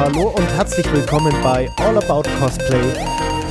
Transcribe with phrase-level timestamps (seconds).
[0.00, 2.94] Hallo und herzlich willkommen bei All About Cosplay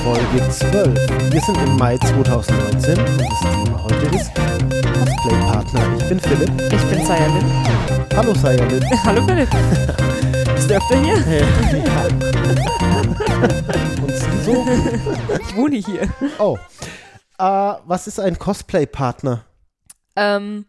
[0.04, 1.32] Folge 12.
[1.32, 5.98] Wir sind im Mai 2019 und das Thema heute ist Cosplay-Partner.
[6.00, 6.50] Ich bin Philipp.
[6.74, 7.46] Ich bin Sayalin.
[8.16, 8.84] Hallo Sayalin.
[9.04, 9.50] Hallo Philipp.
[10.56, 11.18] Bist du öfter hier?
[11.38, 11.46] Ja.
[14.02, 14.66] und so?
[15.40, 16.10] Ich wohne hier.
[16.40, 16.58] Oh.
[17.38, 19.46] Äh, was ist ein Cosplay-Partner?
[20.16, 20.66] Ähm,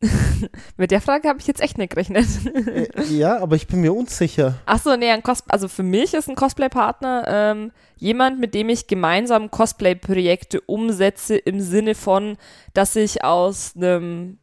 [0.76, 2.26] mit der Frage habe ich jetzt echt nicht gerechnet.
[2.54, 4.54] Äh, ja, aber ich bin mir unsicher.
[4.66, 8.86] Achso, nee, ein Cos also für mich ist ein Cosplay-Partner ähm, jemand, mit dem ich
[8.86, 12.36] gemeinsam Cosplay-Projekte umsetze im Sinne von,
[12.74, 14.38] dass ich aus einem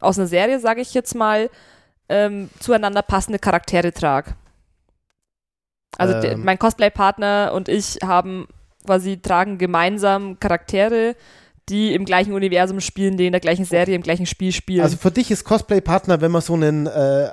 [0.00, 1.48] aus einer Serie, sage ich jetzt mal,
[2.08, 4.34] ähm, zueinander passende Charaktere trage.
[5.96, 6.44] Also Ähm.
[6.44, 8.46] mein Cosplay-Partner und ich haben
[8.84, 11.16] quasi tragen gemeinsam Charaktere,
[11.70, 14.82] die im gleichen Universum spielen, die in der gleichen Serie, im gleichen Spiel spielen.
[14.82, 17.28] Also für dich ist Cosplay-Partner, wenn man so einen äh,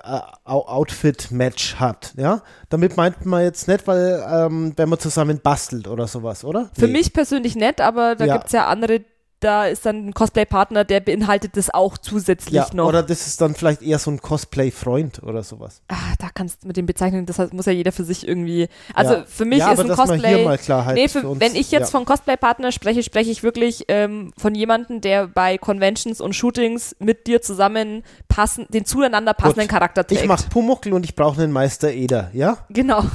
[0.46, 2.42] Outfit-Match hat, ja?
[2.70, 6.70] Damit meint man jetzt nicht, weil ähm, wenn man zusammen bastelt oder sowas, oder?
[6.78, 6.94] Für Nee.
[6.94, 8.38] mich persönlich nett, aber da Ja.
[8.38, 9.02] gibt's ja andere,
[9.42, 12.88] da ist dann ein Cosplay-Partner, der beinhaltet das auch zusätzlich ja, noch.
[12.88, 15.82] Oder das ist dann vielleicht eher so ein Cosplay-Freund oder sowas.
[15.90, 18.70] ah, da kannst du mit dem bezeichnen, das heißt, muss ja jeder für sich irgendwie.
[18.94, 19.26] Also ja.
[19.26, 20.36] für mich ja, ist aber ein Cosplay.
[20.36, 23.42] hier mal Klarheit Nee, für, für uns, wenn ich jetzt von Cosplay-Partner spreche, spreche ich
[23.42, 29.34] wirklich ähm, von jemandem, der bei Conventions und Shootings mit dir zusammen passen, den zueinander
[29.34, 30.22] passenden Charakter trägt.
[30.22, 32.58] Ich mach Pumuckl und ich brauche einen Meister Eder, ja?
[32.70, 33.04] Genau.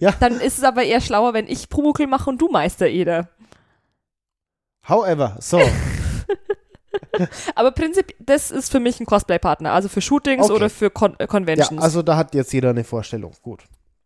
[0.00, 0.12] Ja.
[0.20, 3.28] Dann ist es aber eher schlauer, wenn ich Pumuckl mache und du Meister Eder.
[4.90, 5.60] However, so.
[7.54, 10.52] Aber Prinzip, das ist für mich ein Cosplay-Partner, also für Shootings Okay.
[10.54, 11.82] oder für Con äh, ja, Conventions.
[11.82, 13.32] also da hat jetzt jeder eine Vorstellung.
[13.42, 13.62] Gut.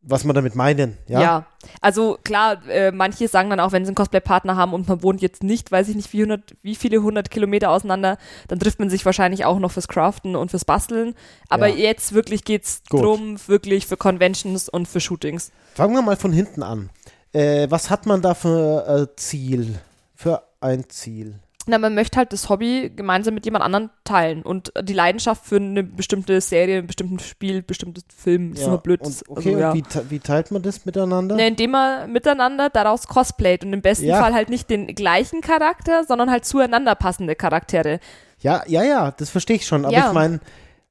[0.06, 1.20] Was wir damit meinen, ja?
[1.22, 1.46] Ja,
[1.80, 5.22] also klar, äh, manche sagen dann auch, wenn sie einen Cosplay-Partner haben und man wohnt
[5.22, 8.90] jetzt nicht, weiß ich nicht, wie, hundert, wie viele hundert Kilometer auseinander, dann trifft man
[8.90, 11.14] sich wahrscheinlich auch noch fürs Craften und fürs Basteln.
[11.48, 11.76] Aber Ja.
[11.76, 13.00] jetzt wirklich geht's Gut.
[13.00, 15.52] drum, wirklich für Conventions und für Shootings.
[15.74, 16.90] Fangen wir mal von hinten an.
[17.32, 19.78] Äh, was hat man da für äh, Ziel?
[20.14, 21.38] Für ein Ziel?
[21.66, 25.56] Na, man möchte halt das Hobby gemeinsam mit jemand anderem teilen und die Leidenschaft für
[25.56, 28.50] eine bestimmte Serie, ein bestimmtes Spiel, bestimmtes Film.
[28.50, 29.00] Das ist immer blöd.
[29.00, 29.70] Und, das- okay, also, ja.
[29.70, 31.36] und wie, te- wie teilt man das miteinander?
[31.36, 34.20] Ne, indem man miteinander daraus cosplayt und im besten Ja.
[34.20, 37.98] Fall halt nicht den gleichen Charakter, sondern halt zueinander passende Charaktere.
[38.40, 39.86] Ja, ja, ja, das verstehe ich schon.
[39.86, 40.08] Aber Ja.
[40.08, 40.40] ich meine,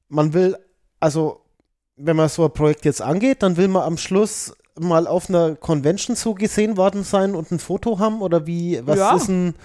[0.10, 0.58] man will,
[1.00, 1.42] also,
[1.98, 5.56] wenn man so ein Projekt jetzt angeht, dann will man am Schluss mal auf einer
[5.56, 9.16] Convention so gesehen worden sein und ein Foto haben oder wie, was Ja.
[9.16, 9.56] ist ein,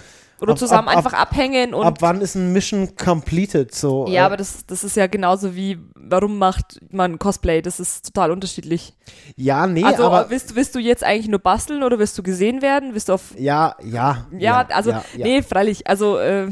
[0.41, 3.75] Oder Ab- zusammen ab- ab- einfach abhängen und ab wann ist ein Mission completed?
[3.75, 7.61] So, ja, äh, aber das, das ist ja genauso wie, warum macht man Cosplay?
[7.61, 8.93] Das ist total unterschiedlich.
[9.35, 12.23] ja, nee, also aber, willst, du- willst du jetzt eigentlich nur basteln oder willst du
[12.23, 12.93] gesehen werden?
[12.93, 15.25] Willst du auf ja, ja, ja, also ja, ja.
[15.25, 16.51] nee, freilich, also äh, Äh,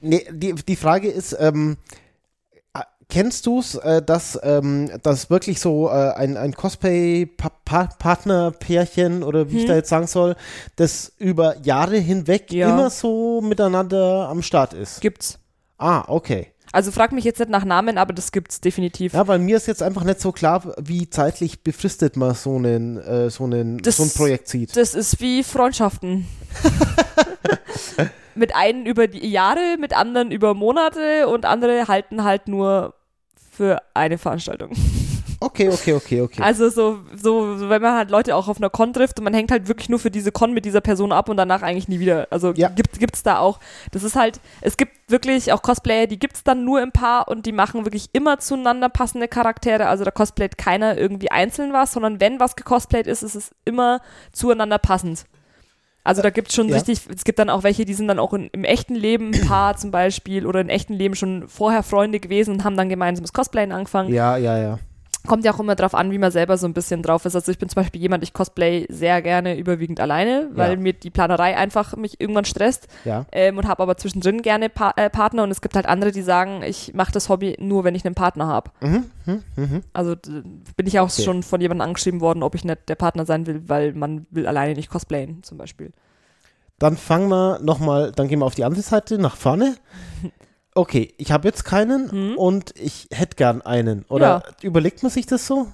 [0.00, 2.07] Nee, die, die Frage ist, ähm, äh,
[3.10, 9.56] kennst du es, äh, dass, ähm, dass wirklich so äh, ein, ein Cosplay-Partner-Pärchen oder wie
[9.56, 9.68] ich Hm.
[9.68, 10.36] da jetzt sagen soll,
[10.76, 12.68] das über Jahre hinweg Ja.
[12.70, 15.00] immer so miteinander am Start ist?
[15.00, 15.38] gibt's.
[15.78, 16.48] Ah, okay.
[16.70, 19.14] Also frag mich jetzt nicht nach Namen, aber das gibt's definitiv.
[19.14, 22.98] Ja, weil mir ist jetzt einfach nicht so klar, wie zeitlich befristet man so, einen,
[22.98, 24.76] äh, so, einen, Das- so ein Projekt sieht.
[24.76, 26.26] Das ist wie Freundschaften.
[28.34, 32.94] mit einen über die Jahre, mit anderen über Monate und andere halten halt nur
[33.58, 34.70] für eine Veranstaltung.
[35.40, 36.42] Okay, okay, okay, okay.
[36.42, 39.52] Also so, so, wenn man halt Leute auch auf einer Con trifft und man hängt
[39.52, 42.26] halt wirklich nur für diese Con mit dieser Person ab und danach eigentlich nie wieder.
[42.30, 42.70] Also Ja.
[42.70, 43.60] gibt, gibt's da auch.
[43.92, 47.46] Das ist halt, es gibt wirklich auch Cosplayer, die gibt's dann nur im Paar und
[47.46, 49.86] die machen wirklich immer zueinander passende Charaktere.
[49.86, 54.00] Also da cosplayt keiner irgendwie einzeln was, sondern wenn was gecosplayt ist, ist es immer
[54.32, 55.24] zueinander passend.
[56.08, 56.76] Also da gibt's schon Ja.
[56.76, 59.46] richtig, es gibt dann auch welche, die sind dann auch in, im echten Leben ein
[59.46, 63.34] Paar zum Beispiel oder im echten Leben schon vorher Freunde gewesen und haben dann gemeinsames
[63.34, 64.78] Cosplayen angefangen ja, ja, ja.
[65.26, 67.34] Kommt ja auch immer drauf an, wie man selber so ein bisschen drauf ist.
[67.34, 70.76] Also ich bin zum Beispiel jemand, ich cosplay sehr gerne überwiegend alleine, weil Ja.
[70.76, 73.26] mir die Planerei einfach mich irgendwann stresst ja.
[73.32, 76.22] ähm, und habe aber zwischendrin gerne pa äh, Partner und es gibt halt andere, die
[76.22, 78.70] sagen, ich mache das Hobby nur, wenn ich einen Partner habe.
[78.80, 79.82] Mhm, mhm, mhm.
[79.92, 81.22] Also bin ich auch Okay.
[81.22, 84.46] schon von jemandem angeschrieben worden, ob ich nicht der Partner sein will, weil man will
[84.46, 85.92] alleine nicht cosplayen zum Beispiel.
[86.78, 89.74] Dann fangen wir nochmal, dann gehen wir auf die andere Seite, nach vorne.
[90.78, 92.36] Okay, ich habe jetzt keinen Hm?
[92.36, 94.04] und ich hätte gern einen.
[94.08, 95.72] Oder überlegt man sich das so?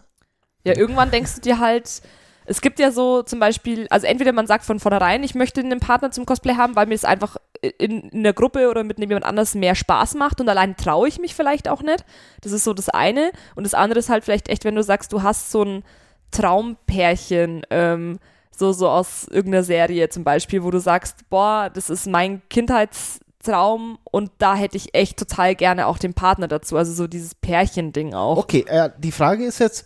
[0.64, 2.00] Ja, irgendwann denkst du dir halt,
[2.46, 5.78] es gibt ja so zum Beispiel, also entweder man sagt von vornherein, ich möchte einen
[5.78, 9.26] Partner zum Cosplay haben, weil mir es einfach in, in der Gruppe oder mit jemand
[9.26, 12.02] anders mehr Spaß macht und allein traue ich mich vielleicht auch nicht.
[12.40, 13.30] Das ist so das eine.
[13.56, 15.84] Und das andere ist halt vielleicht echt, wenn du sagst, du hast so ein
[16.30, 18.18] Traumpärchen, ähm,
[18.56, 22.40] so, so aus irgendeiner Serie zum Beispiel, wo du sagst, boah, das ist mein
[23.44, 26.76] Kindheitstraum und da hätte ich echt total gerne auch den Partner dazu.
[26.76, 28.38] Also so dieses Pärchen-Ding auch.
[28.38, 29.84] Okay, äh, die Frage ist jetzt,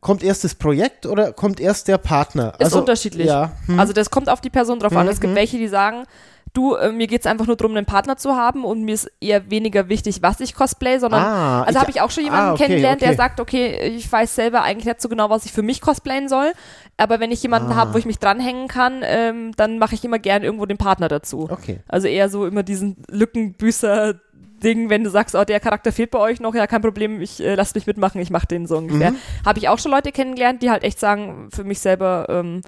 [0.00, 2.54] kommt erst das Projekt oder kommt erst der Partner?
[2.58, 3.26] Ist unterschiedlich.
[3.26, 3.52] Ja.
[3.66, 3.78] Hm.
[3.78, 5.08] Also das kommt auf die Person drauf an.
[5.08, 5.36] Es gibt Mhm.
[5.36, 6.04] welche, die sagen,
[6.52, 9.50] du, äh, mir geht's einfach nur darum, einen Partner zu haben und mir ist eher
[9.50, 12.64] weniger wichtig, was ich cosplay, sondern ah, also habe ich auch schon jemanden ah, okay,
[12.64, 13.08] kennengelernt, okay.
[13.08, 16.28] der sagt, okay, ich weiß selber eigentlich nicht so genau, was ich für mich cosplayen
[16.28, 16.52] soll,
[16.96, 17.76] aber wenn ich jemanden Ah.
[17.76, 21.08] habe, wo ich mich dranhängen kann, ähm, dann mache ich immer gern irgendwo den Partner
[21.08, 21.48] dazu.
[21.50, 21.80] Okay.
[21.88, 24.14] Also eher so immer diesen Lückenbüßer
[24.62, 27.40] Ding, wenn du sagst, oh, der Charakter fehlt bei euch noch, ja, kein Problem, ich
[27.40, 29.12] äh, lass mich mitmachen, ich mach den so ungefähr.
[29.12, 29.16] Mhm.
[29.44, 32.60] Habe ich auch schon Leute kennengelernt, die halt echt sagen, für mich selber ähm,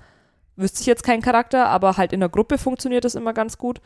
[0.57, 3.81] wüsste ich jetzt keinen Charakter, aber halt in der Gruppe funktioniert das immer ganz gut.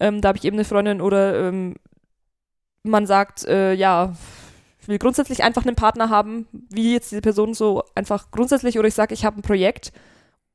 [0.00, 1.76] Ähm, da habe ich eben eine Freundin oder ähm,
[2.82, 4.14] man sagt, äh, ja,
[4.80, 8.88] ich will grundsätzlich einfach einen Partner haben, wie jetzt diese Person so einfach grundsätzlich, oder
[8.88, 9.92] ich sage, ich habe ein Projekt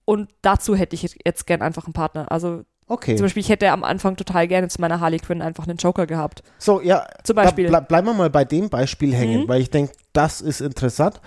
[0.06, 2.32] und dazu hätte ich jetzt gern einfach einen Partner.
[2.32, 3.16] Also Okay.
[3.16, 6.08] zum Beispiel, ich hätte am Anfang total gerne zu meiner Harley Quinn einfach einen Joker
[6.08, 6.42] gehabt.
[6.58, 7.68] So, ja, Zum Beispiel.
[7.70, 9.48] ble bleiben wir mal bei dem Beispiel hängen, Mhm.
[9.48, 11.22] weil ich denke, das ist interessant.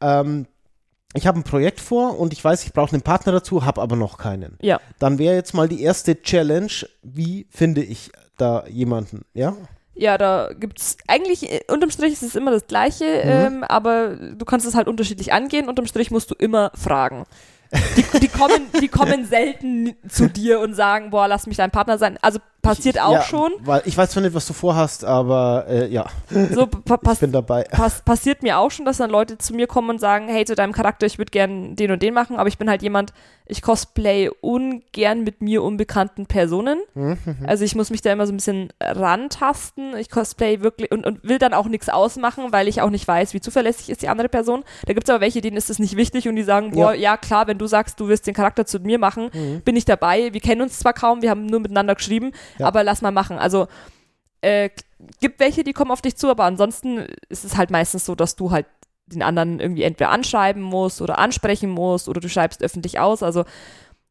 [0.00, 0.46] Ähm,
[1.14, 3.96] ich habe ein Projekt vor und ich weiß, ich brauche einen Partner dazu, habe aber
[3.96, 4.58] noch keinen.
[4.60, 4.80] Ja.
[4.98, 6.70] Dann wäre jetzt mal die erste Challenge,
[7.02, 9.56] wie finde ich da jemanden, ja?
[9.94, 14.44] Ja, da gibt's eigentlich, äh, unterm Strich ist es immer das Gleiche, ähm, aber du
[14.44, 15.68] kannst es halt unterschiedlich angehen.
[15.68, 17.24] Unterm Strich musst du immer fragen.
[17.96, 21.98] Die, die, kommen, die kommen selten zu dir und sagen, boah, lass mich dein Partner
[21.98, 22.16] sein.
[22.22, 23.52] Also passiert auch ja, schon.
[23.60, 26.06] Weil ich weiß zwar nicht, was du vorhast, aber äh, ja,
[26.52, 27.64] So pa ich bin dabei.
[27.64, 30.54] pass passiert mir auch schon, dass dann Leute zu mir kommen und sagen, hey, zu
[30.54, 33.12] deinem Charakter, ich würde gern den und den machen, aber ich bin halt jemand,
[33.48, 36.80] ich cosplay ungern mit mir unbekannten Personen.
[36.94, 37.16] Mhm.
[37.46, 39.96] Also ich muss mich da immer so ein bisschen rantasten.
[39.96, 43.32] Ich cosplay wirklich und, und will dann auch nichts ausmachen, weil ich auch nicht weiß,
[43.32, 44.64] wie zuverlässig ist die andere Person.
[44.86, 47.16] Da gibt es aber welche, denen ist das nicht wichtig und die sagen, boah, ja.
[47.16, 49.30] klar, wenn du sagst, du wirst den Charakter zu mir machen,
[49.64, 50.32] bin ich dabei.
[50.32, 52.32] Wir kennen uns zwar kaum, wir haben nur miteinander geschrieben,
[52.66, 53.38] Aber lass mal machen.
[53.38, 53.68] Also
[54.40, 54.70] äh,
[55.20, 58.36] gibt welche, die kommen auf dich zu, aber ansonsten ist es halt meistens so, dass
[58.36, 58.66] du halt
[59.06, 63.22] den anderen irgendwie entweder anschreiben musst oder ansprechen musst oder du schreibst öffentlich aus.
[63.22, 63.44] Also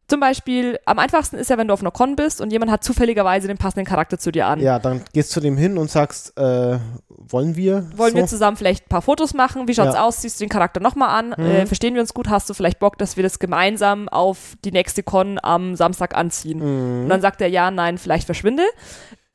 [0.07, 2.83] zum Beispiel, am einfachsten ist ja, wenn du auf einer Con bist und jemand hat
[2.83, 4.59] zufälligerweise den passenden Charakter zu dir an.
[4.61, 7.89] Ja, dann gehst du zu dem hin und sagst, äh, wollen wir?
[7.95, 8.17] Wollen so?
[8.17, 9.67] wir zusammen vielleicht ein paar Fotos machen?
[9.67, 10.05] Wie schaut's Ja.
[10.05, 10.21] aus?
[10.21, 11.35] Siehst du den Charakter nochmal an?
[11.37, 11.45] Mhm.
[11.45, 12.29] Äh, verstehen wir uns gut?
[12.29, 16.59] Hast du vielleicht Bock, dass wir das gemeinsam auf die nächste Con am Samstag anziehen?
[16.59, 17.03] Mhm.
[17.03, 18.63] Und dann sagt er ja, nein, vielleicht verschwinde.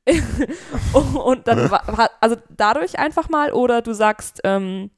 [0.92, 1.70] und dann,
[2.20, 4.90] also dadurch einfach mal, oder du sagst, ähm,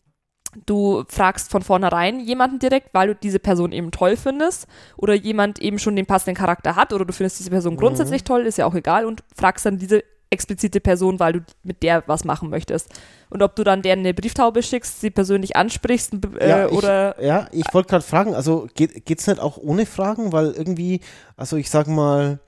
[0.67, 4.67] du fragst von vornherein jemanden direkt, weil du diese Person eben toll findest,
[4.97, 8.47] oder jemand eben schon den passenden Charakter hat, oder du findest diese Person grundsätzlich toll,
[8.47, 12.25] ist ja auch egal, und fragst dann diese explizite Person, weil du mit der was
[12.25, 12.89] machen möchtest.
[13.31, 17.23] Und ob du dann deren eine Brieftaube schickst, sie persönlich ansprichst, äh, Ja, ich- oder
[17.23, 20.33] Ja, ich wollte gerade fragen, also geht, geht's nicht auch ohne Fragen?
[20.33, 21.01] Weil irgendwie,
[21.37, 22.41] also ich sag mal,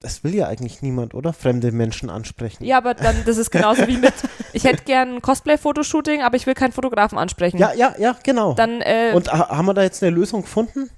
[0.00, 1.32] das will ja eigentlich niemand, oder?
[1.32, 2.64] Fremde Menschen ansprechen.
[2.64, 4.14] Ja, aber dann, das ist genauso wie mit,
[4.52, 7.58] ich hätte gern ein Cosplay-Fotoshooting, aber ich will keinen Fotografen ansprechen.
[7.58, 8.54] ja, ja, ja, genau.
[8.54, 10.90] Dann, äh, Und ha haben wir da jetzt eine Lösung gefunden?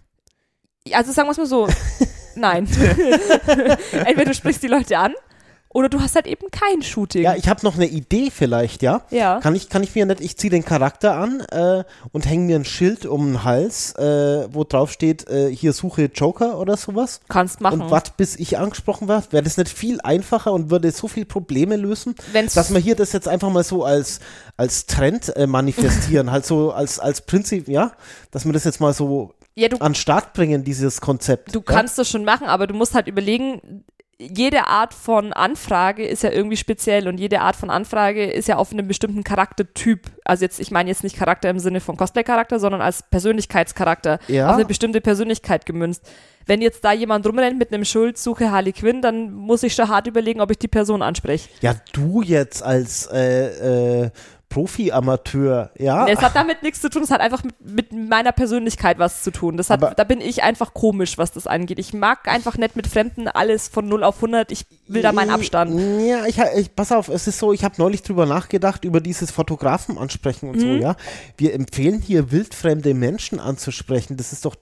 [0.93, 1.69] also sagen wir es mal so,
[2.35, 2.67] nein.
[3.93, 5.14] Entweder du sprichst die Leute an
[5.72, 7.22] oder du hast halt eben kein Shooting.
[7.22, 9.02] Ja, ich habe noch eine Idee vielleicht, ja?
[9.11, 9.38] Ja.
[9.38, 12.56] Kann ich, kann ich mir nicht, ich ziehe den Charakter an äh, und hänge mir
[12.56, 17.20] ein Schild um den Hals, äh, wo drauf steht, äh, hier suche Joker oder sowas.
[17.28, 17.82] kannst machen.
[17.82, 19.31] Und warte, bis ich angesprochen werde.
[19.31, 22.17] Wäre das nicht viel einfacher und würde so viel Probleme lösen?
[22.32, 24.19] Wenn's, dass wir hier das jetzt einfach mal so als,
[24.56, 27.93] als Trend äh, manifestieren, halt so als, als Prinzip, ja,
[28.32, 31.55] dass wir das jetzt mal so ja, du, an Start bringen, dieses Konzept.
[31.55, 33.84] du kannst das schon machen, aber du musst halt überlegen,
[34.20, 38.56] jede Art von Anfrage ist ja irgendwie speziell und jede Art von Anfrage ist ja
[38.56, 40.10] auf einen bestimmten Charaktertyp.
[40.24, 44.19] Also jetzt, ich meine jetzt nicht Charakter im Sinne von Cosplay-Charakter, sondern als Persönlichkeitscharakter.
[44.29, 44.50] Ja.
[44.50, 46.06] Auf eine bestimmte Persönlichkeit gemünzt.
[46.44, 49.89] Wenn jetzt da jemand rumrennt mit einem Schild, suche Harley Quinn, dann muss ich schon
[49.89, 51.48] hart überlegen, ob ich die Person anspreche.
[51.62, 54.10] Ja, du jetzt als äh, äh,
[54.50, 56.06] Profi-Amateur, ja.
[56.06, 59.30] Es hat damit nichts zu tun, es hat einfach mit, mit meiner Persönlichkeit was zu
[59.30, 59.56] tun.
[59.56, 61.78] Das hat, Aber- da bin ich einfach komisch, was das angeht.
[61.78, 64.52] Ich mag einfach nicht mit Fremden alles von 0 auf 100.
[64.52, 65.78] Ich will da meinen Abstand.
[66.06, 69.30] Ja, ich, ich pass auf, es ist so, ich habe neulich drüber nachgedacht, über dieses
[69.30, 70.80] Fotografen ansprechen und so, Mhm.
[70.82, 70.96] ja.
[71.36, 74.16] Wir empfehlen hier wildfremde Menschen anzusprechen.
[74.16, 74.56] Das ist doch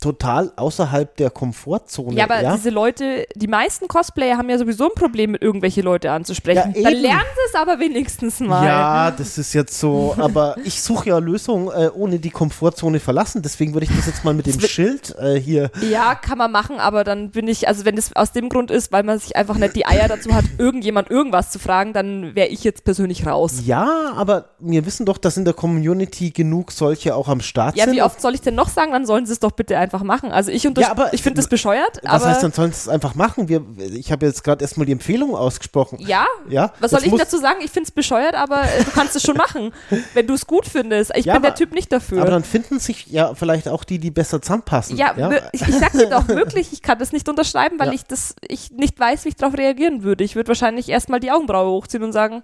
[0.00, 2.16] total außerhalb der Komfortzone.
[2.16, 2.54] Ja, aber ja?
[2.56, 6.74] diese Leute, die meisten Cosplayer haben ja sowieso ein Problem, mit irgendwelche Leute anzusprechen.
[6.74, 8.66] Ja, Dann lernen sie es aber wenigstens mal.
[8.66, 13.42] Ja, das ist jetzt so, aber ich suche ja Lösungen äh, ohne die Komfortzone verlassen.
[13.42, 15.70] Deswegen würde ich das jetzt mal mit dem Schild äh, hier.
[15.90, 18.92] Ja, kann man machen, aber dann bin ich, also wenn das aus dem Grund ist,
[18.92, 22.48] weil man sich einfach nicht die Eier dazu hat, irgendjemand irgendwas zu fragen, dann wäre
[22.48, 23.62] ich jetzt persönlich raus.
[23.66, 27.84] Ja, aber wir wissen doch, dass in der Community genug solche auch am Start Ja,
[27.84, 27.96] sind.
[27.96, 28.92] wie oft soll ich denn noch sagen?
[28.92, 30.30] Dann sollen sie es doch bitte einfach einfach machen.
[30.30, 33.14] Also ich, Ja, aber- ich finde das bescheuert, Was heißt, dann sollen sie es einfach
[33.16, 33.48] machen?
[33.48, 35.98] Wir, ich habe jetzt gerade erstmal die Empfehlung ausgesprochen.
[36.00, 37.58] ja, Ja, was soll ich dazu sagen?
[37.64, 39.72] Ich finde es bescheuert, aber äh, du kannst es schon machen,
[40.14, 41.10] wenn du es gut findest.
[41.16, 42.22] Ich Ja, bin der aber- Typ nicht dafür.
[42.22, 44.96] Aber dann finden sich ja vielleicht auch die, die besser zusammenpassen.
[44.96, 47.94] Ja, wir- ich, ich sag dir doch wirklich, ich kann das nicht unterschreiben, weil Ja.
[47.94, 50.22] ich das, ich nicht weiß, wie ich darauf reagieren würde.
[50.24, 52.42] Ich würde wahrscheinlich erstmal die Augenbraue hochziehen und sagen,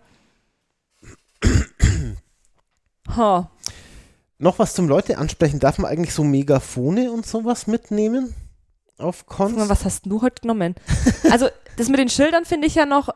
[3.16, 3.50] ha,
[4.38, 5.60] Noch was zum Leute ansprechen.
[5.60, 8.34] Darf man eigentlich so Megafone und sowas mitnehmen?
[8.98, 9.56] Auf Cons?
[9.56, 10.74] Mal, was hast du heute genommen?
[11.30, 13.08] Also, das mit den Schildern finde ich ja noch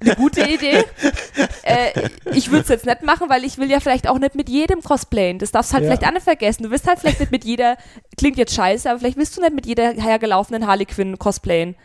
[0.00, 0.84] eine gute Idee.
[1.62, 4.48] äh, ich würde es jetzt nicht machen, weil ich will ja vielleicht auch nicht mit
[4.48, 5.38] jedem cosplayen.
[5.38, 5.90] Das darfst du halt Ja.
[5.90, 6.62] vielleicht auch nicht vergessen.
[6.64, 7.76] Du wirst halt vielleicht nicht mit jeder,
[8.16, 11.76] klingt jetzt scheiße, aber vielleicht willst du nicht mit jeder hergelaufenen Harley Quinn cosplayen.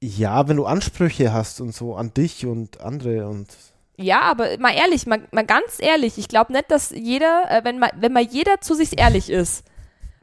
[0.00, 3.48] Ja, wenn du Ansprüche hast und so an dich und andere und.
[3.96, 7.78] Ja, aber mal ehrlich, mal, mal ganz ehrlich, ich glaube nicht, dass jeder, äh, wenn,
[7.78, 9.64] mal, wenn mal jeder zu sich ehrlich ist,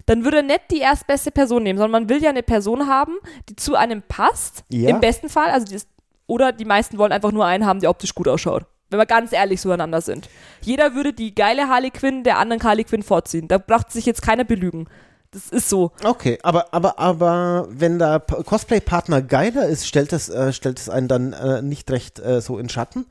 [0.06, 3.14] dann würde er nicht die erstbeste Person nehmen, sondern man will ja eine Person haben,
[3.48, 4.90] die zu einem passt, Ja.
[4.90, 5.88] im besten Fall, also die ist,
[6.28, 8.66] oder die meisten wollen einfach nur einen haben, der optisch gut ausschaut.
[8.90, 10.28] Wenn wir ganz ehrlich zueinander sind.
[10.62, 13.48] Jeder würde die geile Harley Quinn der anderen Harley Quinn vorziehen.
[13.48, 14.90] Da braucht sich jetzt keiner belügen.
[15.32, 15.92] Das ist so.
[16.04, 21.08] Okay, aber, aber, aber wenn der Cosplay-Partner geiler ist, stellt es, äh, stellt es einen
[21.08, 23.06] dann äh, nicht recht äh, so in Schatten?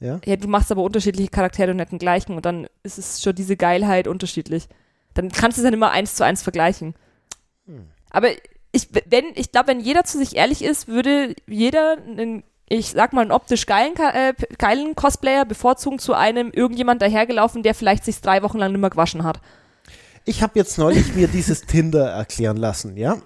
[0.00, 0.20] Ja?
[0.24, 3.34] Ja, du machst aber unterschiedliche Charaktere und nicht den gleichen und dann ist es schon
[3.34, 4.68] diese Geilheit unterschiedlich.
[5.14, 6.94] Dann kannst du es dann immer eins zu eins vergleichen.
[8.10, 8.28] Aber
[8.72, 13.12] ich, wenn, ich glaube, wenn jeder zu sich ehrlich ist, würde jeder einen, ich sag
[13.12, 18.20] mal, einen optisch geilen, äh, geilen Cosplayer bevorzugen zu einem irgendjemand dahergelaufen, der vielleicht sich
[18.20, 19.40] drei Wochen lang nicht mehr gewaschen hat.
[20.28, 23.16] Ich habe jetzt neulich mir dieses Tinder erklären lassen, ja?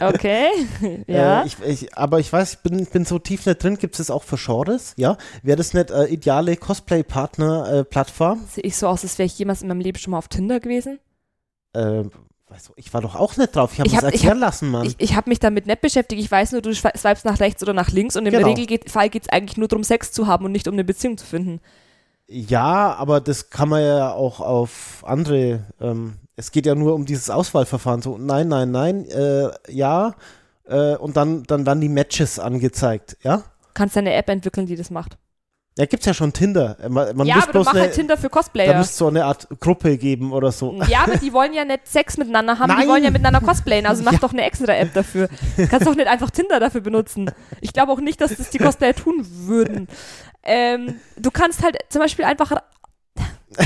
[0.00, 0.46] Okay,
[1.08, 1.42] ja.
[1.42, 3.98] Äh, ich, ich, aber ich weiß, ich bin, bin so tief nicht drin, gibt es
[3.98, 5.16] das auch für Genres, ja?
[5.42, 8.44] Wäre das nicht äh, ideale Cosplay-Partner-Plattform?
[8.48, 10.60] Sehe ich so aus, als wäre ich jemals in meinem Leben schon mal auf Tinder
[10.60, 11.00] gewesen?
[11.72, 12.04] Äh,
[12.48, 14.86] weißt du, ich war doch auch nicht drauf, ich habe das hab- erklären lassen, Mann.
[14.86, 16.22] Ich, ich habe mich damit nicht beschäftigt.
[16.22, 18.52] Ich weiß nur, du swipest nach rechts oder nach links und im Genau.
[18.52, 21.26] Regelfall geht es eigentlich nur darum, Sex zu haben und nicht um eine Beziehung zu
[21.26, 21.60] finden.
[22.26, 25.64] Ja, aber das kann man ja auch auf andere.
[25.80, 28.02] Ähm, es geht ja nur um dieses Auswahlverfahren.
[28.02, 30.14] So, nein, nein, nein, äh, ja.
[30.66, 33.42] Äh, und dann, dann werden die Matches angezeigt, ja?
[33.74, 35.18] Kannst eine App entwickeln, die das macht.
[35.76, 36.76] Ja, gibt's ja schon Tinder.
[36.80, 38.78] Äh, Man, man ja, muss aber du bloß mach eine, halt Tinder für da Cosplayer.
[38.78, 40.72] müsste so eine Art Gruppe geben oder so.
[40.88, 42.88] Ja, aber die wollen ja nicht Sex miteinander haben, die Nein.
[42.88, 44.18] wollen ja miteinander cosplayen, also mach Ja.
[44.20, 45.28] doch eine extra App dafür.
[45.68, 47.30] Kannst doch nicht einfach Tinder dafür benutzen.
[47.60, 49.88] Ich glaube auch nicht, dass das die Cosplayer tun würden.
[50.44, 52.50] Ähm, du kannst halt zum Beispiel einfach.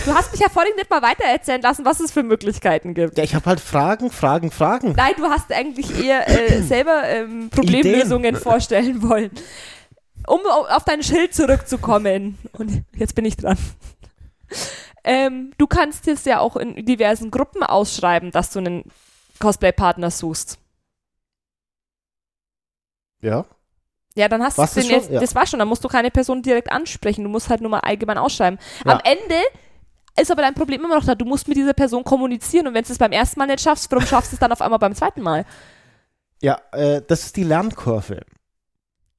[0.04, 3.16] Du hast mich ja vorhin nicht mal weitererzählen lassen, was es für Möglichkeiten gibt.
[3.16, 4.92] Ja, ich habe halt Fragen, Fragen, Fragen.
[4.92, 9.30] Nein, du hast eigentlich eher äh, selber ähm, Problemlösungen vorstellen wollen.
[10.26, 12.36] Um au- auf dein Schild zurückzukommen.
[12.52, 13.56] Und jetzt bin ich dran.
[15.04, 18.84] Ähm, du kannst es ja auch in diversen Gruppen ausschreiben, dass du einen
[19.38, 20.58] Cosplay-Partner suchst.
[23.22, 23.46] Ja.
[24.18, 25.20] Ja, dann hast du das jetzt, Ja.
[25.20, 27.80] das war schon, dann musst du keine Person direkt ansprechen, du musst halt nur mal
[27.80, 28.58] allgemein ausschreiben.
[28.84, 28.94] Ja.
[28.94, 29.40] Am Ende
[30.20, 32.82] ist aber dein Problem immer noch da, du musst mit dieser Person kommunizieren und wenn
[32.84, 34.94] du es beim ersten Mal nicht schaffst, warum schaffst du es dann auf einmal beim
[34.94, 35.44] zweiten Mal?
[36.42, 38.22] Ja, äh, das ist die Lernkurve.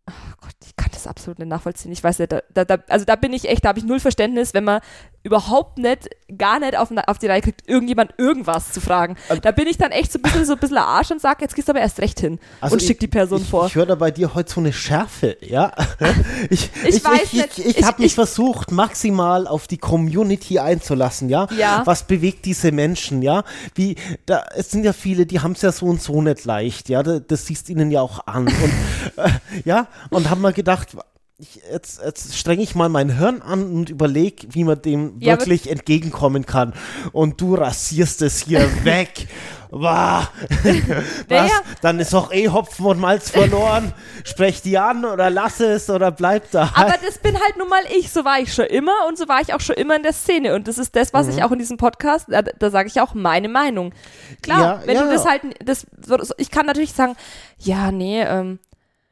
[0.10, 1.92] Oh Gott, ich kann das absolut nicht nachvollziehen.
[1.92, 4.00] Ich weiß nicht, da, da, da, also da bin ich echt, da habe ich null
[4.00, 4.82] Verständnis, wenn man
[5.24, 9.18] überhaupt nicht, gar nicht auf, auf die Reihe kriegt, irgendjemand irgendwas zu fragen.
[9.30, 11.42] Ähm, Da bin ich dann echt so ein bisschen so ein bisschen Arsch und sag,
[11.42, 13.66] jetzt gehst du aber erst recht hin Also und schick ich- die Person ich, vor.
[13.68, 15.74] Ich höre da bei dir heute so eine Schärfe, ja?
[16.50, 17.60] Ich, Ich weiß ich, nicht.
[17.60, 21.48] ich, habe mich ich- versucht, maximal auf die Community einzulassen, ja?
[21.58, 21.82] Ja.
[21.86, 23.44] Was bewegt diese Menschen, ja?
[23.76, 23.96] Wie,
[24.26, 27.04] da, es sind ja viele, die haben es ja so und so nicht leicht, ja?
[27.04, 28.48] Das, das siehst ihnen ja auch an.
[28.48, 28.54] Und,
[29.18, 29.30] äh,
[29.66, 29.88] ja?
[30.12, 30.96] Und haben mal gedacht,
[31.40, 35.34] ich, jetzt, jetzt strenge ich mal mein Hirn an und überlege, wie man dem Ja,
[35.40, 36.74] wirklich entgegenkommen kann.
[37.14, 39.28] Und du rasierst es hier weg.
[39.72, 40.28] Wow.
[41.30, 41.52] Was?
[41.82, 43.94] Dann ist doch eh Hopfen und Malz verloren.
[44.24, 46.72] Sprech die an oder lass es oder bleib da.
[46.74, 48.12] Aber das bin halt nun mal ich.
[48.12, 50.56] So war ich schon immer und so war ich auch schon immer in der Szene.
[50.56, 51.34] Und das ist das, was Mhm.
[51.34, 53.94] ich auch in diesem Podcast, da, da sage ich auch meine Meinung.
[54.42, 55.86] Klar, Ja, wenn ja, du das halt, das,
[56.38, 57.16] ich kann natürlich sagen,
[57.60, 58.58] ja, nee, ähm,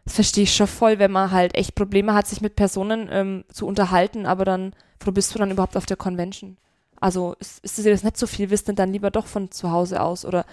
[0.08, 3.44] das verstehe ich schon voll, wenn man halt echt Probleme hat, sich mit Personen ähm,
[3.52, 6.58] zu unterhalten, aber dann, wo bist du dann überhaupt auf der Convention?
[6.96, 10.02] Also ist, ist dir das nicht so viel wissen, dann lieber doch von zu Hause
[10.02, 10.46] aus oder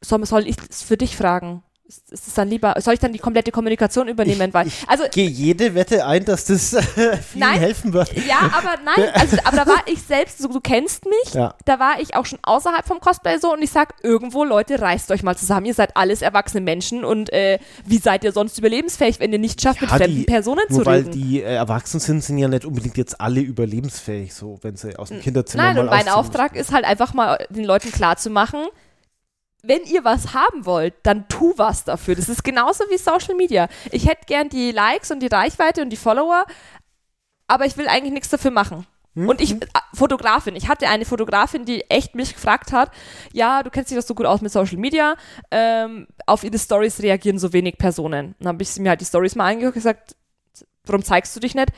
[0.00, 1.64] soll, soll ich es für dich fragen?
[2.10, 4.52] Ist es dann lieber, soll ich dann die komplette Kommunikation übernehmen?
[4.54, 6.82] Weil, also Gehe jede Wette ein, dass das äh,
[7.16, 7.58] vielen Nein.
[7.58, 8.12] helfen wird.
[8.26, 11.54] Ja, aber nein, also, aber da war ich selbst, so, du kennst mich, Ja.
[11.64, 15.10] da war ich auch schon außerhalb vom Cosplay so und ich sag, irgendwo, Leute, reißt
[15.10, 19.18] euch mal zusammen, ihr seid alles erwachsene Menschen und äh, wie seid ihr sonst überlebensfähig,
[19.20, 21.12] wenn ihr nicht schafft, mit Ja, fremden die- Personen Nur zu weil reden?
[21.12, 25.08] die äh, erwachsen sind, sind ja nicht unbedingt jetzt alle überlebensfähig, so wenn sie aus
[25.08, 28.66] dem Kinderzimmer Nein, mal und mein Auftrag ist halt einfach mal den Leuten klarzumachen,
[29.62, 32.14] wenn ihr was haben wollt, dann tu was dafür.
[32.14, 33.68] Das ist genauso wie Social Media.
[33.90, 36.44] Ich hätte gern die Likes und die Reichweite und die Follower,
[37.46, 38.86] aber ich will eigentlich nichts dafür machen.
[39.14, 39.28] Hm?
[39.28, 42.92] Und ich, äh, Fotografin, ich hatte eine Fotografin, die echt mich gefragt hat,
[43.32, 45.16] ja, du kennst dich doch so gut aus mit Social Media,
[45.50, 48.36] ähm, auf ihre Stories reagieren so wenig Personen.
[48.38, 50.16] Dann habe ich mir halt die Stories mal angeguckt und gesagt,
[50.86, 51.68] warum zeigst du dich nicht?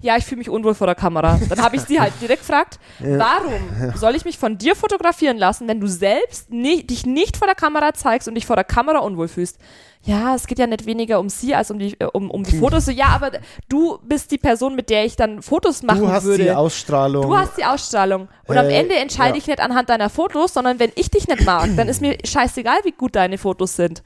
[0.00, 1.38] Ja, ich fühle mich unwohl vor der Kamera.
[1.48, 5.68] Dann habe ich sie halt direkt gefragt, warum soll ich mich von dir fotografieren lassen,
[5.68, 8.98] wenn du selbst ni dich nicht vor der Kamera zeigst und dich vor der Kamera
[8.98, 9.58] unwohl fühlst?
[10.04, 12.58] Ja, es geht ja nicht weniger um sie als um die, äh, um, um die
[12.58, 12.86] Fotos.
[12.86, 13.30] So, ja, aber
[13.68, 16.42] du bist die Person, mit der ich dann Fotos machen Du hast würde.
[16.42, 17.22] die Ausstrahlung.
[17.28, 18.28] Du hast die Ausstrahlung.
[18.48, 19.38] Und am Äh, Ende entscheide ja.
[19.38, 22.78] ich nicht anhand deiner Fotos, sondern wenn ich dich nicht mag, dann ist mir scheißegal,
[22.82, 24.02] wie gut deine Fotos sind.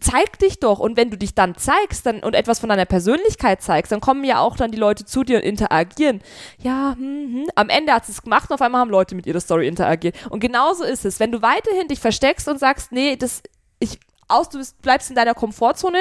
[0.00, 0.78] Zeig dich doch.
[0.78, 4.24] Und wenn du dich dann zeigst dann, und etwas von deiner Persönlichkeit zeigst, dann kommen
[4.24, 6.20] ja auch dann die Leute zu dir und interagieren.
[6.58, 7.46] Ja, hm, hm.
[7.54, 10.16] am Ende hat es gemacht und auf einmal haben Leute mit ihrer Story interagiert.
[10.28, 11.18] Und genauso ist es.
[11.18, 13.42] Wenn du weiterhin dich versteckst und sagst, nee, das,
[13.78, 13.98] ich,
[14.28, 15.98] aus, du bist, bleibst in deiner Komfortzone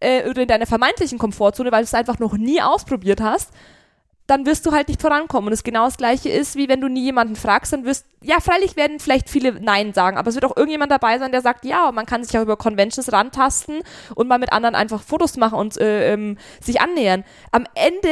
[0.00, 3.50] äh, oder in deiner vermeintlichen Komfortzone, weil du es einfach noch nie ausprobiert hast,
[4.26, 5.48] dann wirst du halt nicht vorankommen.
[5.48, 8.40] Und das genau das gleiche ist, wie wenn du nie jemanden fragst, dann wirst, ja,
[8.40, 11.64] freilich werden vielleicht viele Nein sagen, aber es wird auch irgendjemand dabei sein, der sagt,
[11.64, 13.82] ja, man kann sich auch über Conventions rantasten
[14.14, 17.24] und mal mit anderen einfach Fotos machen und äh, ähm, sich annähern.
[17.52, 18.08] Am Ende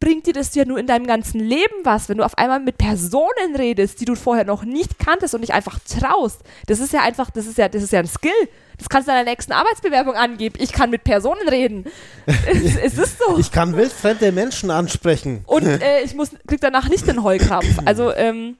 [0.00, 2.78] bringt dir das ja nur in deinem ganzen Leben was, wenn du auf einmal mit
[2.78, 6.40] Personen redest, die du vorher noch nicht kanntest und dich einfach traust.
[6.66, 8.32] Das ist ja einfach, das ist ja, das ist ja ein Skill.
[8.78, 10.56] Das kannst du in deiner nächsten Arbeitsbewerbung angeben.
[10.58, 11.84] Ich kann mit Personen reden.
[12.26, 13.38] es, es ist so.
[13.38, 15.42] Ich kann wildfremde Menschen ansprechen.
[15.46, 17.80] Und äh, ich muss, krieg danach nicht den Heulkrampf.
[17.84, 18.56] Also, ähm,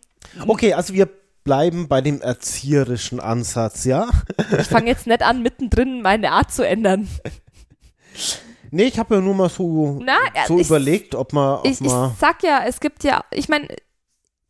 [0.46, 1.08] Okay, also wir
[1.42, 4.08] bleiben bei dem erzieherischen Ansatz, ja?
[4.58, 7.08] ich fange jetzt nicht an, mittendrin meine Art zu ändern.
[8.70, 11.80] Nee, ich habe ja nur mal so, Na, so ich- überlegt, ob man, ob Ich,
[11.80, 13.68] ich man sag ja, es gibt ja, ich meine,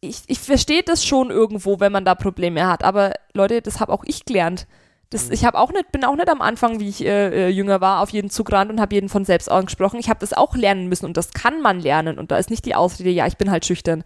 [0.01, 2.85] ich, ich verstehe das schon irgendwo, wenn man da Probleme hat.
[2.85, 4.67] Aber Leute, das habe auch ich gelernt.
[5.11, 7.81] Das, ich habe auch nicht, bin auch nicht am Anfang, wie ich äh, äh, jünger
[7.81, 9.99] war, auf jeden Zug gerannt und habe jeden von selbst angesprochen.
[9.99, 12.19] Ich habe das auch lernen müssen und das kann man lernen.
[12.19, 14.05] Und da ist nicht die Ausrede, ja, ich bin halt schüchtern.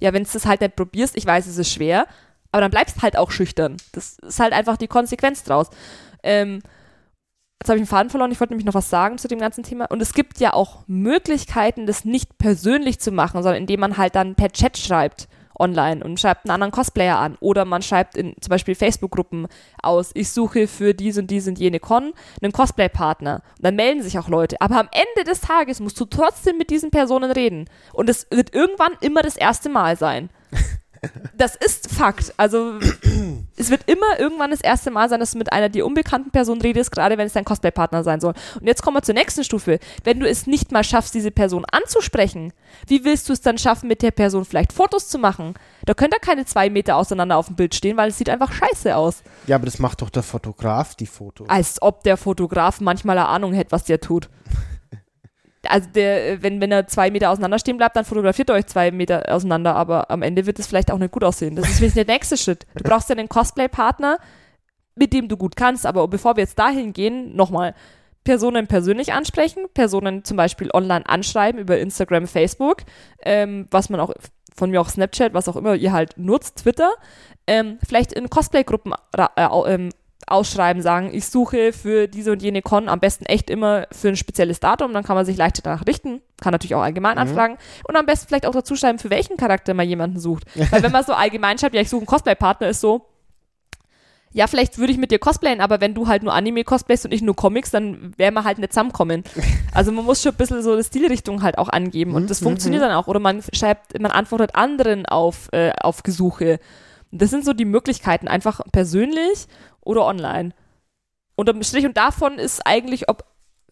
[0.00, 2.06] Ja, wenn du das halt nicht probierst, ich weiß, es ist schwer,
[2.52, 3.76] aber dann bleibst halt auch schüchtern.
[3.92, 5.68] Das ist halt einfach die Konsequenz draus.
[6.22, 6.60] Ähm,
[7.60, 8.30] Jetzt habe ich den Faden verloren.
[8.30, 9.86] Ich wollte nämlich noch was sagen zu dem ganzen Thema.
[9.86, 14.14] Und es gibt ja auch Möglichkeiten, das nicht persönlich zu machen, sondern indem man halt
[14.14, 17.36] dann per Chat schreibt online und schreibt einen anderen Cosplayer an.
[17.40, 19.48] Oder man schreibt in zum Beispiel Facebook-Gruppen
[19.82, 23.42] aus, ich suche für dies und dies und jene Con einen Cosplay-Partner.
[23.56, 24.60] Und dann melden sich auch Leute.
[24.60, 27.68] Aber am Ende des Tages musst du trotzdem mit diesen Personen reden.
[27.92, 30.30] Und es wird irgendwann immer das erste Mal sein.
[31.36, 32.32] Das ist Fakt.
[32.36, 32.78] Also
[33.56, 36.60] es wird immer irgendwann das erste Mal sein, dass du mit einer dir unbekannten Person
[36.60, 38.34] redest, gerade wenn es dein Cosplay-Partner sein soll.
[38.58, 39.78] Und jetzt kommen wir zur nächsten Stufe.
[40.04, 42.52] Wenn du es nicht mal schaffst, diese Person anzusprechen,
[42.86, 45.54] wie willst du es dann schaffen, mit der Person vielleicht Fotos zu machen?
[45.84, 48.52] Da könnt ihr keine zwei Meter auseinander auf dem Bild stehen, weil es sieht einfach
[48.52, 49.22] scheiße aus.
[49.46, 51.48] ja, aber das macht doch der Fotograf, die Fotos.
[51.48, 54.28] Als ob der Fotograf manchmal eine Ahnung hätte, was der tut.
[55.68, 58.66] Also der, äh, wenn, wenn er zwei Meter auseinander stehen bleibt, dann fotografiert ihr euch
[58.66, 61.56] zwei Meter auseinander, aber am Ende wird es vielleicht auch nicht gut aussehen.
[61.56, 62.66] Das ist der nächste Schritt.
[62.74, 64.18] Du brauchst ja einen Cosplay-Partner,
[64.94, 67.74] mit dem du gut kannst, aber bevor wir jetzt dahin gehen, nochmal.
[68.24, 72.78] Personen persönlich ansprechen, Personen zum Beispiel online anschreiben über Instagram, Facebook,
[73.22, 74.12] ähm, was man auch
[74.56, 76.90] von mir auch Snapchat, was auch immer ihr halt nutzt, Twitter,
[77.46, 79.90] ähm, vielleicht in Cosplay-Gruppen äh, ähm,
[80.26, 84.16] ausschreiben, sagen, ich suche für diese und jene Con am besten echt immer für ein
[84.16, 87.58] spezielles Datum, dann kann man sich leicht danach richten, kann natürlich auch allgemein anfragen
[87.88, 90.44] und am besten vielleicht auch dazu schreiben, für welchen Charakter man jemanden sucht.
[90.70, 93.06] Weil wenn man so allgemein schreibt, ja, ich suche einen Cosplay-Partner, ist so,
[94.32, 97.12] ja, vielleicht würde ich mit dir cosplayen, aber wenn du halt nur Anime cosplayst und
[97.12, 99.24] ich nur Comics, dann wären wir halt nicht zusammenkommen.
[99.72, 102.82] Also man muss schon ein bisschen so eine Stilrichtung halt auch angeben und das funktioniert
[102.82, 103.08] dann auch.
[103.08, 106.60] Oder man schreibt, man antwortet anderen auf, äh, auf Gesuche.
[107.10, 109.48] Das sind so die Möglichkeiten, einfach persönlich
[109.86, 110.52] oder online.
[111.36, 113.24] Unterm Strich und davon ist eigentlich, ob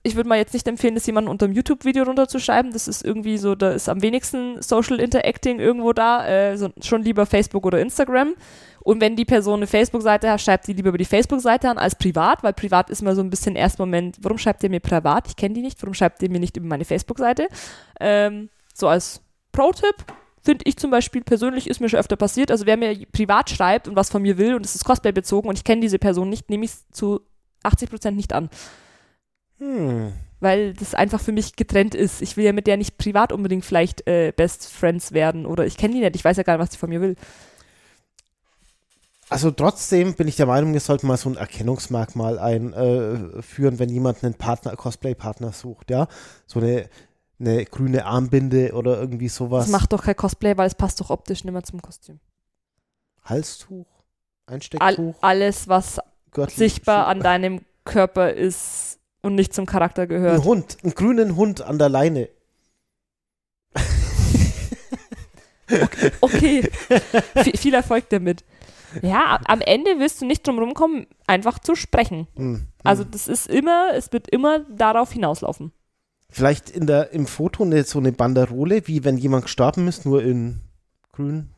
[0.07, 2.73] ich würde mal jetzt nicht empfehlen, das jemanden unter einem YouTube-Video runterzuschreiben.
[2.73, 6.27] Das ist irgendwie so, da ist am wenigsten Social Interacting irgendwo da.
[6.27, 8.35] Äh, schon lieber Facebook oder Instagram.
[8.81, 11.95] Und wenn die Person eine Facebook-Seite hat, schreibt die lieber über die Facebook-Seite an als
[11.95, 15.27] privat, weil privat ist mal so ein bisschen erst Moment, warum schreibt ihr mir privat?
[15.29, 15.83] Ich kenne die nicht.
[15.83, 17.49] Warum schreibt ihr mir nicht über meine Facebook-Seite?
[17.99, 19.23] Ähm, so als
[19.53, 20.05] Pro-Tipp
[20.45, 22.51] finde ich zum Beispiel persönlich ist mir schon öfter passiert.
[22.51, 25.49] Also wer mir privat schreibt und was von mir will und es ist Cosplay bezogen
[25.49, 27.21] und ich kenne diese Person nicht, nehme ich es zu
[27.65, 28.51] 80% nicht an.
[29.59, 30.13] Hm.
[30.41, 32.21] Weil das einfach für mich getrennt ist.
[32.21, 35.79] Ich will ja mit der nicht privat unbedingt vielleicht äh, Best Friends werden oder ich
[35.79, 37.17] kenne die nicht, ich weiß ja gar nicht, was die von mir will.
[39.31, 44.23] Also trotzdem bin ich der Meinung, wir sollten mal so ein Erkennungsmerkmal einführen, wenn jemand
[44.23, 46.09] einen Partner, Cosplay-Partner sucht, ja.
[46.47, 46.91] So eine,
[47.39, 49.65] eine grüne Armbinde oder irgendwie sowas.
[49.65, 52.21] Das macht doch kein Cosplay, weil es passt doch optisch nicht mehr zum Kostüm.
[53.25, 53.87] Halstuch,
[54.47, 60.03] All, Einstecktuch, alles, was Gürtel, sichtbar Schuh- an deinem Körper ist und nicht zum Charakter
[60.03, 60.45] Ein gehört.
[60.45, 62.29] Hund, einen grünen Hund an der Leine.
[66.21, 68.45] Okay, V viel Erfolg damit.
[69.03, 72.29] Ja, am Ende wirst du nicht drum rumkommen, einfach zu sprechen.
[72.37, 72.67] Hm.
[72.85, 73.11] Also hm.
[73.11, 75.73] das ist immer, es wird immer darauf hinauslaufen.
[76.37, 80.21] Vielleicht in der, im Foto eine, so eine Banderole, wie wenn jemand gestorben ist, nur
[80.21, 80.63] in
[81.13, 81.51] grün,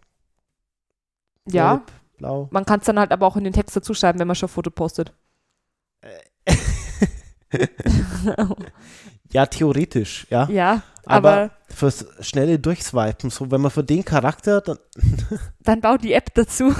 [1.48, 2.48] Ja, gelb, blau.
[2.50, 4.50] man kann es dann halt aber auch in den Text dazu schreiben, wenn man schon
[4.50, 5.14] ein Foto postet.
[9.32, 10.46] Ja, theoretisch, ja.
[10.50, 14.78] ja, Aber, aber fürs schnelle Durchswipen, so wenn man für den Charakter, dann
[15.60, 16.74] dann bau die App dazu.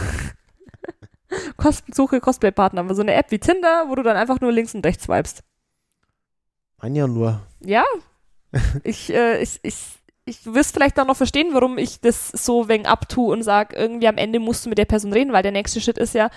[1.57, 4.85] Kostensuche Cosplay-Partner, aber so eine App wie Tinder, wo du dann einfach nur links und
[4.85, 5.43] rechts swipest.
[6.79, 7.41] Mein ja nur.
[7.61, 7.85] Ja,
[8.85, 9.77] ich, äh, ich, ich,
[10.25, 14.09] ich wirst vielleicht auch noch verstehen, warum ich das so wegen abtue und sag, irgendwie
[14.09, 16.31] am Ende musst du mit der Person reden, weil der nächste Schritt ist ja,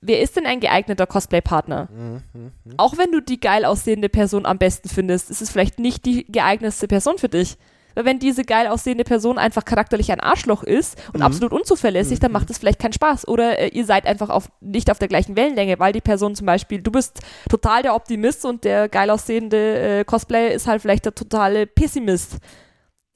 [0.00, 1.88] wer ist denn ein geeigneter Cosplay-Partner?
[1.90, 2.74] Mhm, mhm.
[2.76, 6.30] Auch wenn du die geil aussehende Person am besten findest, ist es vielleicht nicht die
[6.30, 7.56] geeignetste Person für dich.
[7.96, 11.22] Weil wenn diese geil aussehende Person einfach charakterlich ein Arschloch ist und Mhm.
[11.22, 13.26] absolut unzuverlässig, dann macht es vielleicht keinen Spaß.
[13.26, 16.46] Oder äh, ihr seid einfach auf, nicht auf der gleichen Wellenlänge, weil die Person zum
[16.46, 21.06] Beispiel, du bist total der Optimist und der geil aussehende äh, Cosplayer ist halt vielleicht
[21.06, 22.36] der totale Pessimist.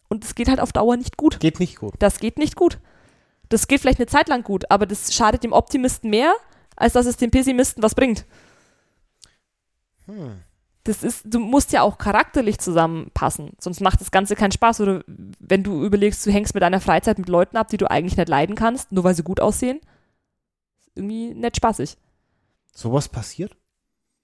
[0.09, 1.39] Und es geht halt auf Dauer nicht gut.
[1.41, 1.93] Geht nicht gut.
[1.99, 2.79] Das geht nicht gut.
[3.51, 6.33] Das geht vielleicht eine Zeit lang gut, aber das schadet dem Optimisten mehr,
[6.75, 8.25] als dass es dem Pessimisten was bringt.
[10.07, 10.41] Hm.
[10.85, 14.81] Das ist, du musst ja auch charakterlich zusammenpassen, sonst macht das Ganze keinen Spaß.
[14.81, 15.05] Oder
[15.39, 18.29] wenn du überlegst, du hängst mit deiner Freizeit mit Leuten ab, die du eigentlich nicht
[18.29, 19.81] leiden kannst, nur weil sie gut aussehen,
[20.81, 21.99] ist irgendwie nicht spaßig.
[22.73, 23.57] Sowas passiert?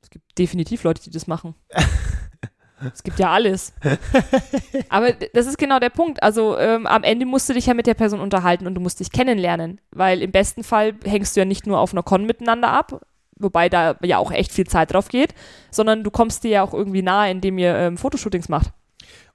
[0.01, 1.55] Es gibt definitiv Leute, die das machen.
[2.95, 3.75] es gibt ja alles.
[4.89, 6.23] Aber das ist genau der Punkt.
[6.23, 9.01] Also ähm, am Ende musst du dich ja mit der Person unterhalten und du musst
[9.01, 9.81] dich kennenlernen.
[9.91, 13.05] Weil im besten Fall hängst du ja nicht nur auf einer Con miteinander ab,
[13.39, 15.35] wobei da ja auch echt viel Zeit drauf geht,
[15.71, 18.73] sondern du kommst dir ja auch irgendwie nahe, indem ihr ähm, Fotoshootings macht.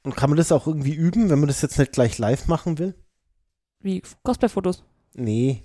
[0.03, 2.79] Und kann man das auch irgendwie üben, wenn man das jetzt nicht gleich live machen
[2.79, 2.95] will?
[3.81, 4.83] Wie Cosplay-Fotos.
[5.13, 5.63] Nee.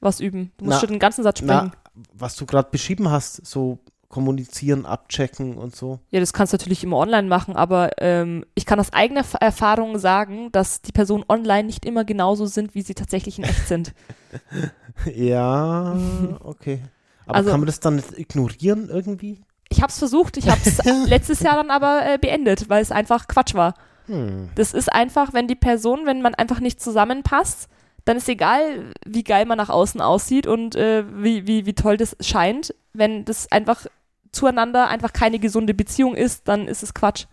[0.00, 0.52] Was üben.
[0.56, 1.72] Du musst Na, schon den ganzen Satz sprechen.
[1.72, 6.00] Na, was du gerade beschrieben hast, so kommunizieren, abchecken und so.
[6.10, 9.98] Ja, das kannst du natürlich immer online machen, aber ähm, ich kann aus eigener Erfahrung
[9.98, 13.94] sagen, dass die Personen online nicht immer genauso sind, wie sie tatsächlich in echt sind.
[15.14, 15.94] Ja,
[16.40, 16.80] okay.
[17.26, 19.40] Aber Also- kann man das dann nicht ignorieren irgendwie?
[19.68, 22.92] Ich habe es versucht, ich habe es letztes Jahr dann aber äh, beendet, weil es
[22.92, 23.74] einfach Quatsch war.
[24.06, 24.50] Hm.
[24.54, 27.68] Das ist einfach, wenn die Person, wenn man einfach nicht zusammenpasst,
[28.04, 31.96] dann ist egal, wie geil man nach außen aussieht und äh, wie, wie, wie toll
[31.96, 32.72] das scheint.
[32.92, 33.86] Wenn das einfach
[34.30, 37.24] zueinander einfach keine gesunde Beziehung ist, dann ist es Quatsch.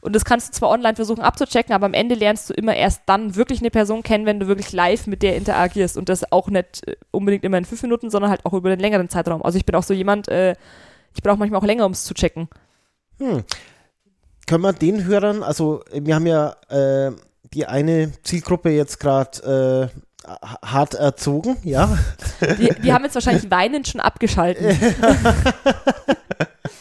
[0.00, 3.02] Und das kannst du zwar online versuchen abzuchecken, aber am Ende lernst du immer erst
[3.06, 5.96] dann wirklich eine Person kennen, wenn du wirklich live mit der interagierst.
[5.96, 8.80] Und das auch nicht äh, unbedingt immer in fünf Minuten, sondern halt auch über einen
[8.80, 9.42] längeren Zeitraum.
[9.42, 10.54] Also ich bin auch so jemand, äh,
[11.14, 12.48] ich brauche manchmal auch länger, um es zu checken.
[13.18, 13.42] Hm.
[14.46, 17.12] Können wir den Hörern, also wir haben ja äh,
[17.52, 20.00] die eine Zielgruppe jetzt gerade äh,
[20.64, 21.98] hart erzogen, ja.
[22.58, 24.76] Die, die haben jetzt wahrscheinlich weinend schon abgeschaltet.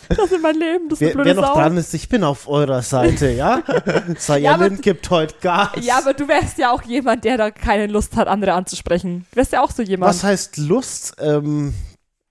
[0.10, 1.54] das ist mein Leben, das ist eine Wer, blöde wer noch Sau.
[1.62, 3.62] dran ist, ich bin auf eurer Seite, ja.
[3.68, 5.72] Ja, aber- Sayalin gibt heute Gas.
[5.82, 9.26] Ja, aber du wärst ja auch jemand, der da keine Lust hat, andere anzusprechen.
[9.32, 10.10] Du wärst ja auch so jemand.
[10.10, 11.16] Was heißt Lust?
[11.20, 11.74] Ähm,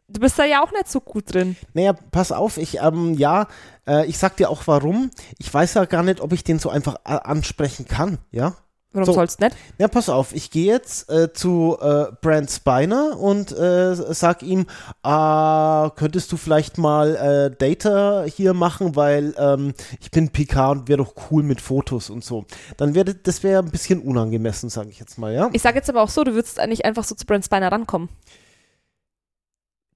[0.09, 1.57] Du bist da ja auch nicht so gut drin.
[1.75, 3.49] naja, pass auf, ich, ähm, ja,
[3.89, 5.11] äh, ich sag dir auch warum.
[5.39, 8.55] Ich weiß ja gar nicht, ob ich den so einfach a- ansprechen kann, ja.
[8.97, 9.13] Warum So.
[9.13, 9.57] sollst du nicht?
[9.79, 14.67] Ja, pass auf, ich gehe jetzt äh, zu äh, Brent Spiner und äh, sag ihm,
[15.03, 20.89] ah, könntest du vielleicht mal äh, Data hier machen, weil ähm, ich bin PK und
[20.89, 22.47] wäre doch cool mit Fotos und so.
[22.79, 25.51] Dann wäre das wäre ein bisschen unangemessen, sage ich jetzt mal, ja.
[25.53, 28.09] Ich sage jetzt aber auch so, du würdest nicht einfach so zu Brent Spiner rankommen.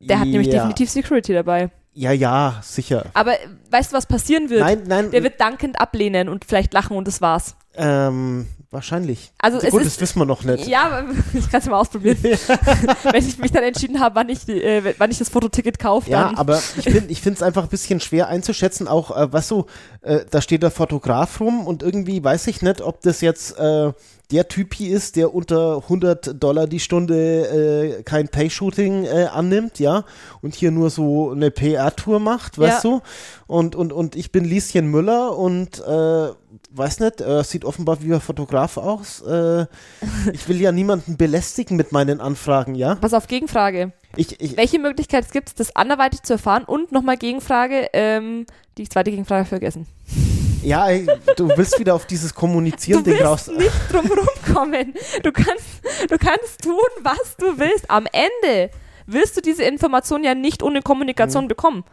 [0.01, 0.55] Der hat nämlich ja.
[0.55, 1.71] definitiv Security dabei.
[1.93, 3.07] Ja, ja, sicher.
[3.15, 4.61] Aber äh, weißt du, was passieren wird?
[4.61, 7.57] Nein, nein, Der wird dankend ablehnen und vielleicht lachen und das war's.
[7.75, 9.33] Ähm, wahrscheinlich.
[9.39, 10.67] Also es Gut, ist, das wissen wir noch nicht.
[10.67, 11.05] Ja,
[11.35, 12.19] ich kann es mal ausprobieren.
[12.23, 16.11] Wenn ich mich dann entschieden habe, wann ich, die, äh, wann ich das Fototicket kaufe,
[16.11, 16.37] Ja, dann.
[16.37, 19.67] aber ich finde ich es einfach ein bisschen schwer einzuschätzen, auch, äh, was so,
[20.03, 23.93] äh, da steht der Fotograf rum und irgendwie weiß ich nicht, ob das jetzt äh,
[24.31, 29.81] der Typ hier ist, der unter 100 Dollar die Stunde äh, kein Pay-Shooting äh, annimmt,
[29.81, 30.05] ja,
[30.41, 32.91] und hier nur so eine PR-Tour macht, weißt Ja.
[32.91, 33.01] du?
[33.49, 36.29] Und, und, und ich bin Lieschen Müller und äh,
[36.71, 39.21] weiß nicht, äh, sieht offenbar wie ein Fotograf aus.
[39.23, 39.67] Äh,
[40.33, 42.95] ich will ja niemanden belästigen mit meinen Anfragen, ja?
[42.97, 43.93] Pass auf, Gegenfrage.
[44.17, 46.65] Ich, ich, Welche Möglichkeit gibt es, das anderweitig zu erfahren?
[46.65, 48.47] Und nochmal Gegenfrage, ähm,
[48.79, 49.87] die zweite Gegenfrage vergessen.
[50.63, 53.51] ja, ey, du willst wieder auf dieses Du Kommunizieren-Ding willst raus.
[53.57, 54.95] nicht drum rumkommen.
[55.23, 57.89] Du kannst, du kannst tun, was du willst.
[57.91, 58.71] Am Ende
[59.07, 61.85] wirst du diese Information ja nicht ohne Kommunikation bekommen.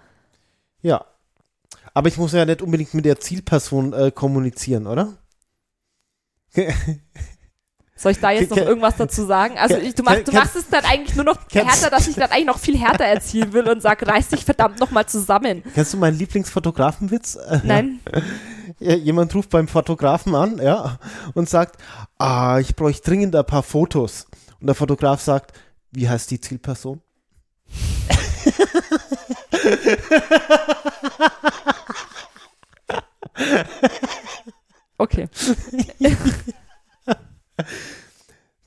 [0.82, 1.06] Ja.
[1.98, 5.18] Aber ich muss ja nicht unbedingt mit der Zielperson äh, kommunizieren, oder?
[7.96, 9.58] Soll ich da jetzt noch irgendwas dazu sagen?
[9.58, 12.30] Also ich, du, machst, du machst es dann eigentlich nur noch härter, dass ich dann
[12.30, 15.64] eigentlich noch viel härter erzielen will und sag, reiß dich verdammt nochmal zusammen.
[15.74, 17.34] Kennst du meinen Lieblingsfotografenwitz?
[17.34, 18.00] Äh, Nein,
[18.78, 21.00] Ja, jemand ruft beim Fotografen an, ja,
[21.34, 21.82] und sagt,
[22.20, 24.28] ah, ich bräuchte dringend ein paar Fotos.
[24.60, 25.58] Und der Fotograf sagt,
[25.90, 27.02] wie heißt die Zielperson?
[34.98, 35.30] okay.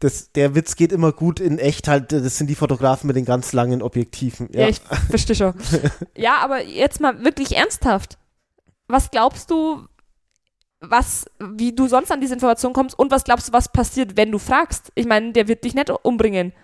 [0.01, 3.27] Das, der Witz geht immer gut in echt halt, das sind die Fotografen mit den
[3.27, 4.49] ganz langen Objektiven.
[4.51, 5.53] Ja, Ja, ich verstehe schon.
[6.17, 8.17] Ja, aber jetzt mal wirklich ernsthaft.
[8.89, 9.87] Was glaubst du,
[10.81, 14.33] was, wie du sonst an diese Information kommst und was glaubst du, was passiert, wenn
[14.33, 14.91] du fragst?
[14.95, 16.55] Ich meine, der wird dich nicht umbringen.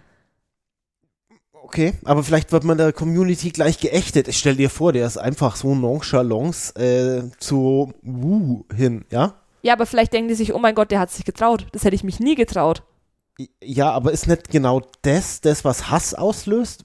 [1.63, 4.29] Okay, aber vielleicht wird man der Community gleich geächtet.
[4.29, 9.35] Ich stell dir vor, der ist einfach so nonchalant äh, zu Wu hin, ja?
[9.63, 11.67] Ja, aber vielleicht denken die sich, oh mein Gott, der hat sich getraut.
[11.73, 12.83] Das hätte ich mich nie getraut.
[13.63, 16.85] Ja, aber ist nicht genau das, das, was Hass auslöst?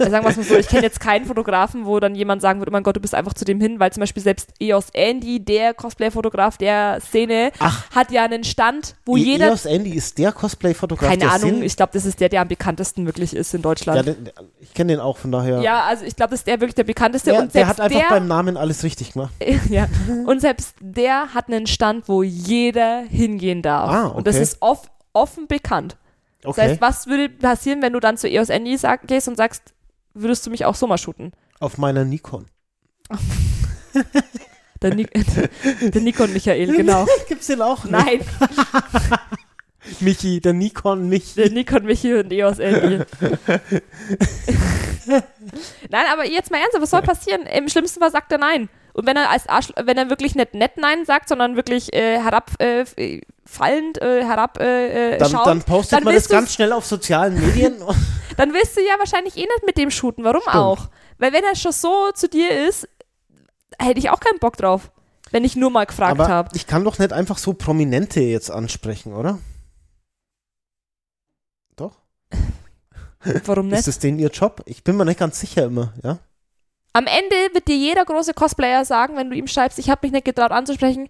[0.00, 2.58] Also sagen wir es mal so, ich kenne jetzt keinen Fotografen, wo dann jemand sagen
[2.60, 4.86] würde, oh mein Gott, du bist einfach zu dem hin, weil zum Beispiel selbst EOS
[4.92, 7.88] Andy, der Cosplay-Fotograf der Szene, Ach.
[7.92, 11.50] hat ja einen Stand, wo E- jeder, EOS Andy ist der Cosplay-Fotograf keine der Ahnung,
[11.50, 11.64] Szene?
[11.64, 14.06] ich glaube, das ist der, der am bekanntesten wirklich ist in Ja, Deutschland.
[14.08, 15.60] den, ich kenne den auch, von daher.
[15.60, 18.00] Ja, also ich glaube, das ist der wirklich der bekannteste der, und der hat einfach
[18.00, 19.32] der, beim Namen alles richtig gemacht.
[19.68, 19.86] ja,
[20.26, 23.88] und selbst der hat einen Stand, wo jeder hingehen darf.
[23.90, 24.42] Ah, Und das okay.
[24.42, 25.96] ist off, offen bekannt.
[26.42, 26.62] Das Okay.
[26.70, 29.74] heißt, was würde passieren, wenn du dann zu EOS Andy sag, gehst und sagst,
[30.14, 31.32] würdest du mich auch so mal shooten?
[31.60, 32.46] Auf meiner Nikon.
[34.82, 35.06] Der, Ni
[35.80, 37.06] der Nikon Michael, genau.
[37.28, 37.84] Gibt's den auch?
[37.84, 37.92] nicht?
[37.92, 38.20] Nein,
[40.00, 41.34] Michi, der Nikon Michi.
[41.36, 43.04] der Nikon Michael und EOS Andy.
[45.88, 47.42] Nein, aber jetzt mal ernsthaft, was soll passieren?
[47.46, 48.68] Im schlimmsten Fall sagt er nein.
[48.94, 52.18] Und wenn er als Arsch, wenn er wirklich nicht nett nein sagt, sondern wirklich äh,
[52.18, 56.52] herabfallend, äh, fallend, äh, herab äh, äh, Dann, schaut, dann postet dann man das ganz
[56.52, 57.76] schnell auf sozialen Medien.
[58.36, 60.24] dann willst du ja wahrscheinlich eh nicht mit dem shooten.
[60.24, 60.56] Warum Stimmt.
[60.56, 60.88] auch?
[61.18, 62.88] Weil wenn er schon so zu dir ist,
[63.78, 64.90] hätte ich auch keinen Bock drauf,
[65.30, 66.50] wenn ich nur mal gefragt habe.
[66.54, 69.38] ich kann doch nicht einfach so Prominente jetzt ansprechen, oder?
[71.76, 71.96] Doch?
[73.46, 73.78] Warum nicht?
[73.80, 74.62] Ist das denn ihr Job?
[74.66, 76.18] Ich bin mir nicht ganz sicher immer, ja?
[76.92, 80.12] Am Ende wird dir jeder große Cosplayer sagen, wenn du ihm schreibst, ich habe mich
[80.12, 81.08] nicht getraut anzusprechen,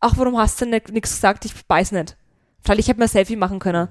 [0.00, 1.44] ach, warum hast du nichts gesagt?
[1.44, 2.16] Ich weiß nicht.
[2.64, 3.88] Weil ich hätte mir ein Selfie machen können.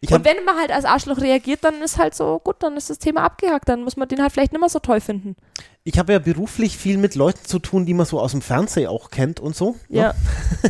[0.00, 2.90] Ich Und wenn man halt als Arschloch reagiert, dann ist halt so, gut, dann ist
[2.90, 3.68] das Thema abgehakt.
[3.68, 5.36] Dann muss man den halt vielleicht nicht mehr so toll finden.
[5.84, 8.88] ich habe ja beruflich viel mit Leuten zu tun, die man so aus dem Fernsehen
[8.88, 9.76] auch kennt und so.
[9.88, 10.00] ne?
[10.00, 10.14] Ja.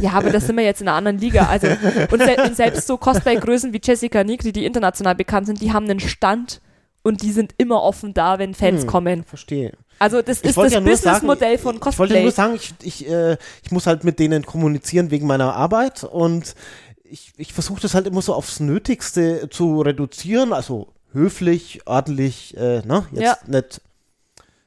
[0.01, 1.47] Ja, aber das sind wir jetzt in einer anderen Liga.
[1.47, 1.67] Also,
[2.11, 5.89] und, se und selbst so Cosplay-Größen wie Jessica Nigri, die international bekannt sind, die haben
[5.89, 6.61] einen Stand
[7.03, 8.87] und die sind immer offen da, wenn Fans Hm.
[8.89, 9.25] kommen.
[9.25, 9.73] Verstehe.
[9.99, 12.23] Also, das Ich ist das ja Businessmodell von Ich wollte Cosplay.
[12.23, 16.55] nur sagen, ich, ich, äh, ich muss halt mit denen kommunizieren wegen meiner Arbeit und
[17.05, 22.81] ich, ich versuche das halt immer so aufs Nötigste zu reduzieren, also höflich, ordentlich, äh,
[22.87, 23.07] ne?
[23.13, 23.37] Jetzt Ja.
[23.47, 23.81] nicht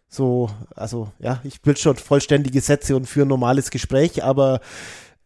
[0.07, 4.61] so, also ja, ich will schon vollständige Sätze und für ein normales Gespräch, aber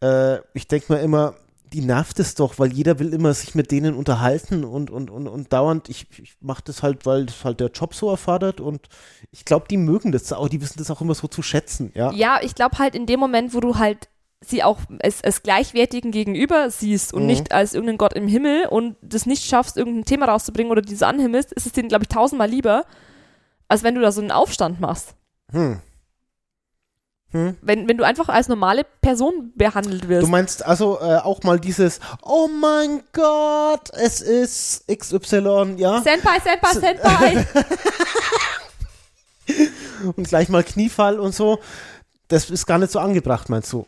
[0.02, 1.34] äh, ich denke mir immer,
[1.72, 5.28] die nervt es doch, weil jeder will immer sich mit denen unterhalten und, und, und,
[5.28, 8.88] und dauernd, ich, ich mache das halt, weil das halt der Job so erfordert und
[9.30, 12.12] ich glaube, die mögen das auch, die wissen das auch immer so zu schätzen, ja.
[12.12, 14.08] Ja, ich glaube halt in dem Moment, wo du halt
[14.42, 17.26] sie auch als, als gleichwertigen Gegenüber siehst und Mhm.
[17.26, 21.06] nicht als irgendeinen Gott im Himmel und das nicht schaffst, irgendein Thema rauszubringen oder diese
[21.06, 22.84] anhimmelst, ist es denen, glaube ich, tausendmal lieber,
[23.68, 25.14] als wenn du da so einen Aufstand machst.
[25.52, 25.80] Hm.
[27.32, 27.56] Hm.
[27.62, 30.26] Wenn, wenn du einfach als normale Person behandelt wirst.
[30.26, 36.02] Du meinst also äh, auch mal dieses, oh mein Gott, es ist XY, ja?
[36.02, 37.46] Senpai, Senpai, Senpai.
[40.16, 41.58] Und gleich mal Kniefall und so.
[42.28, 43.86] Das ist gar nicht so angebracht, meinst du?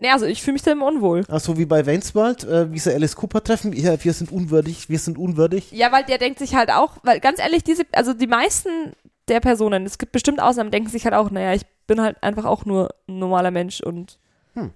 [0.00, 1.24] Nee, also ich fühle mich da immer unwohl.
[1.28, 3.72] Ach so wie bei Wayne's World, äh, wie sie Alice Cooper treffen.
[3.72, 5.70] Ja, wir sind unwürdig, wir sind unwürdig.
[5.70, 8.94] Ja, weil der denkt sich halt auch, weil ganz ehrlich, diese, also die meisten
[9.28, 11.62] der Personen, es gibt bestimmt Ausnahmen, denken sich halt auch, naja, ich
[11.94, 14.18] bin halt einfach auch nur ein normaler Mensch und
[14.54, 14.70] Hm.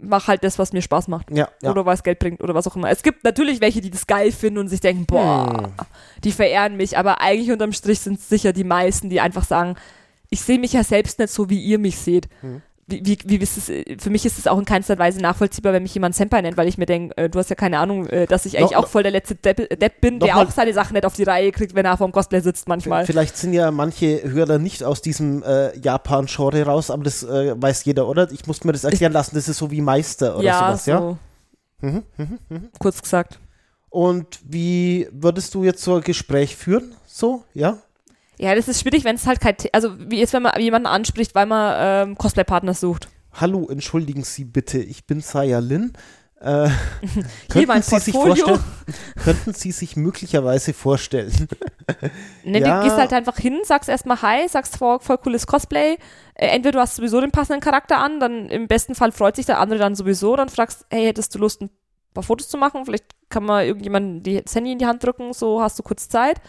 [0.00, 1.30] mach halt das, was mir Spaß macht.
[1.30, 1.70] Ja, ja.
[1.70, 2.90] Oder was Geld bringt oder was auch immer.
[2.90, 5.86] Es gibt natürlich welche, die das geil finden und sich denken, boah, Hm.
[6.22, 9.76] die verehren mich, aber eigentlich unterm Strich sind es sicher die meisten, die einfach sagen,
[10.30, 12.28] ich sehe mich ja selbst nicht so, wie ihr mich seht.
[12.40, 12.62] Hm.
[12.88, 15.72] Wie, wie, wie ist es, äh, für mich ist es auch in keinster Weise nachvollziehbar,
[15.72, 18.06] wenn mich jemand Senpai nennt, weil ich mir denke, äh, du hast ja keine Ahnung,
[18.06, 20.50] äh, dass ich eigentlich No- auch voll der letzte Depp, Depp bin, der Nochmal- auch
[20.52, 23.04] seine Sachen nicht auf die Reihe kriegt, wenn er vorm Cosplay sitzt manchmal.
[23.04, 27.84] Vielleicht sind ja manche Hörer nicht aus diesem äh, Japan-Genre raus, aber das äh, weiß
[27.86, 28.30] jeder, oder?
[28.30, 30.98] Ich muss mir das erklären lassen, das ist so wie Meister oder ja, sowas, ja?
[31.00, 31.18] so.
[31.80, 32.02] Mhm,
[32.78, 33.40] Kurz gesagt.
[33.90, 36.94] Und wie würdest du jetzt so ein Gespräch führen?
[37.06, 37.78] So, ja?
[38.38, 41.34] Ja, das ist schwierig, wenn es halt kein, also wie jetzt, wenn man jemanden anspricht,
[41.34, 43.08] weil man ähm, Cosplay-Partner sucht.
[43.32, 45.92] Hallo, entschuldigen Sie bitte, ich bin Saya Lin.
[46.40, 46.68] Äh,
[47.00, 48.62] Hier könnten mein Sie sich vorstellen?
[49.24, 51.32] Könnten Sie sich möglicherweise vorstellen?
[52.44, 52.80] Ne, Ja.
[52.80, 55.98] Du gehst halt einfach hin, sagst erstmal Hi, sagst voll, voll cooles Cosplay.
[56.34, 59.46] Äh, entweder du hast sowieso den passenden Charakter an, dann im besten Fall freut sich
[59.46, 61.70] der andere dann sowieso, dann fragst, hey, hättest du Lust, ein
[62.12, 62.84] paar Fotos zu machen?
[62.84, 66.08] Vielleicht kann man irgendjemandem die, das Handy in die Hand drücken, so hast du kurz
[66.08, 66.40] Zeit.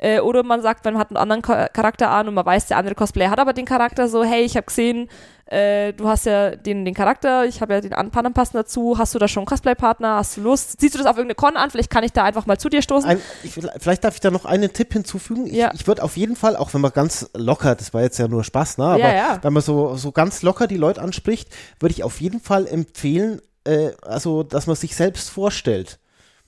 [0.00, 2.76] Äh, oder man sagt, man hat einen anderen Cha- Charakter an und man weiß, der
[2.76, 5.08] andere Cosplayer hat aber den Charakter so, hey, ich habe gesehen,
[5.46, 8.96] äh, du hast ja den, den Charakter, ich habe ja den an- anderen passen dazu,
[8.96, 10.78] hast du da schon einen Cosplay-Partner, hast du Lust?
[10.80, 11.70] Ziehst du das auf irgendeine Con an?
[11.70, 13.08] Vielleicht kann ich da einfach mal zu dir stoßen.
[13.10, 15.46] Ein, ich, vielleicht darf ich da noch einen Tipp hinzufügen.
[15.46, 15.72] Ich, Ja.
[15.74, 18.44] ich würde auf jeden Fall, auch wenn man ganz locker, das war jetzt ja nur
[18.44, 18.84] Spaß, ne?
[18.84, 19.38] aber Ja, ja.
[19.42, 21.48] wenn man so, so ganz locker die Leute anspricht,
[21.80, 25.98] würde ich auf jeden Fall empfehlen, äh, also, dass man sich selbst vorstellt.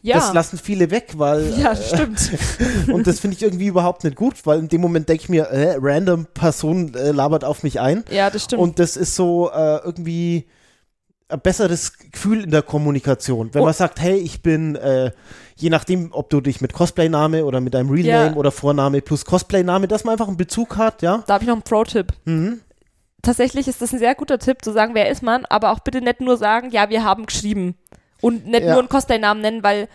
[0.02, 0.16] Ja.
[0.16, 2.30] Das lassen viele weg, weil ja, stimmt.
[2.92, 5.44] Und das finde ich irgendwie überhaupt nicht gut, weil in dem Moment denke ich mir,
[5.44, 8.04] äh, random Person äh, labert auf mich ein.
[8.10, 8.62] Ja, das stimmt.
[8.62, 10.46] Und das ist so äh, irgendwie
[11.28, 13.54] ein besseres Gefühl in der Kommunikation.
[13.54, 13.66] Wenn Oh.
[13.66, 15.12] man sagt, hey, ich bin, äh,
[15.56, 18.24] je nachdem, ob du dich mit Cosplay-Name oder mit deinem Real Ja.
[18.24, 21.22] Name oder Vorname plus Cosplay-Name, dass man einfach einen Bezug hat, ja.
[21.26, 22.12] Da habe ich noch einen Pro-Tipp.
[22.24, 22.60] Mhm.
[23.22, 26.00] Tatsächlich ist das ein sehr guter Tipp, zu sagen, wer ist man, aber auch bitte
[26.00, 27.76] nicht nur sagen, ja, wir haben geschrieben.
[28.20, 28.70] Und nicht Ja.
[28.72, 29.88] nur einen Cosplay-Namen nennen, weil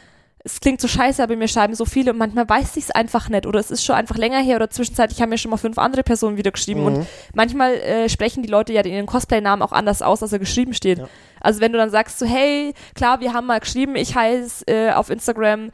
[0.48, 3.30] es klingt so scheiße, aber mir schreiben so viele und manchmal weiß ich es einfach
[3.30, 5.80] nicht oder es ist schon einfach länger her oder zwischenzeitlich haben mir schon mal fünf
[5.80, 6.86] andere Personen wieder geschrieben Mhm.
[6.86, 10.76] und manchmal äh, sprechen die Leute ja ihren Cosplay-Namen auch anders aus, als er geschrieben
[10.76, 11.00] steht.
[11.00, 11.08] Ja.
[11.42, 14.92] Also wenn du dann sagst so, hey, klar, wir haben mal geschrieben, ich heiße äh,
[14.92, 15.72] auf Instagram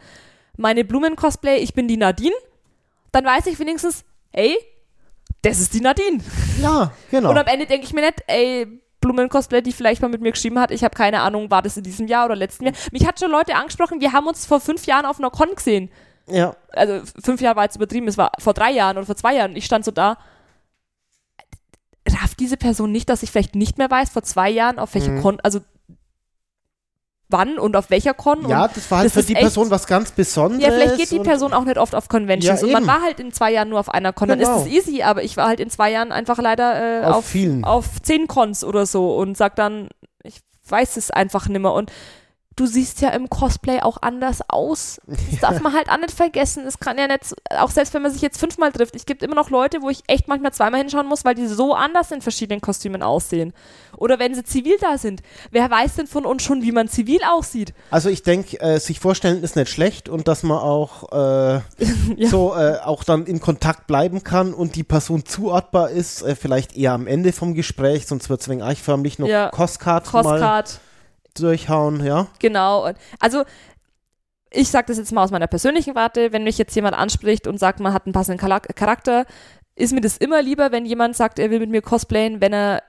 [0.56, 2.36] meine Blumen-Cosplay, ich bin die Nadine,
[3.12, 4.56] dann weiß ich wenigstens, ey,
[5.42, 6.20] das ist die Nadine.
[6.62, 7.32] Ja, genau.
[7.32, 8.68] Und am Ende denke ich mir nicht, ey,
[9.02, 11.84] Blumen-Cosplay, die vielleicht mal mit mir geschrieben hat, ich habe keine Ahnung, war das in
[11.84, 12.76] diesem Jahr oder letzten Jahr.
[12.92, 15.90] Mich hat schon Leute angesprochen, wir haben uns vor fünf Jahren auf einer Con gesehen.
[16.28, 16.56] ja.
[16.72, 19.56] Also fünf Jahre war jetzt übertrieben, es war vor drei Jahren oder vor zwei Jahren.
[19.58, 20.18] Ich stand so da.
[22.08, 25.12] Rafft diese Person nicht, dass ich vielleicht nicht mehr weiß, vor zwei Jahren, auf welche
[25.12, 25.22] Mhm.
[25.22, 25.60] Con, also
[27.32, 28.48] wann und auf welcher Con?
[28.48, 30.64] ja, das war halt das für die Person was ganz Besonderes.
[30.66, 33.20] ja, vielleicht geht die Person auch nicht oft auf Conventions Ja, und man war halt
[33.20, 34.28] in zwei Jahren nur auf einer Con.
[34.30, 34.58] Dann Genau.
[34.58, 37.26] ist es easy, aber ich war halt in zwei Jahren einfach leider äh, Auf auf,
[37.26, 37.64] vielen.
[37.64, 39.90] auf zehn Cons oder so und sag dann,
[40.24, 41.74] ich weiß es einfach nimmer.
[41.74, 41.92] Und
[42.56, 45.00] du siehst ja im Cosplay auch anders aus.
[45.08, 46.66] Das darf man halt auch nicht vergessen.
[46.68, 49.36] Es kann ja nicht, auch selbst wenn man sich jetzt fünfmal trifft, es gibt immer
[49.36, 52.62] noch Leute, wo ich echt manchmal zweimal hinschauen muss, weil die so anders in verschiedenen
[52.62, 53.54] Kostümen aussehen.
[53.98, 55.22] Oder wenn sie zivil da sind.
[55.52, 57.74] Wer weiß denn von uns schon, wie man zivil aussieht?
[57.90, 61.62] Also ich denke, äh, sich vorstellen ist nicht schlecht und dass man auch äh,
[62.18, 62.30] Ja.
[62.30, 66.76] so äh, auch dann in Kontakt bleiben kann und die Person zuortbar ist, äh, vielleicht
[66.76, 69.50] eher am Ende vom Gespräch, sonst wird es wegen eichförmlich noch Ja.
[69.50, 70.80] Costcard mal Crosscard.
[71.36, 72.28] Durchhauen, ja.
[72.40, 72.92] Genau.
[73.20, 73.44] Also
[74.52, 77.58] ich sage das jetzt mal aus meiner persönlichen Warte, wenn mich jetzt jemand anspricht und
[77.58, 79.26] sagt, man hat einen passenden Charak- Charakter,
[79.76, 82.84] ist mir das immer lieber, wenn jemand sagt, er will mit mir cosplayen, wenn er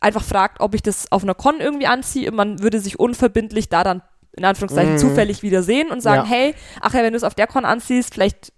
[0.00, 3.68] einfach fragt, ob ich das auf einer Con irgendwie anziehe und man würde sich unverbindlich
[3.68, 4.02] da dann
[4.36, 4.98] in Anführungszeichen Mhm.
[4.98, 6.36] zufällig wieder sehen und sagen, Ja.
[6.36, 8.52] hey, ach ja, wenn du es auf der Con anziehst, vielleicht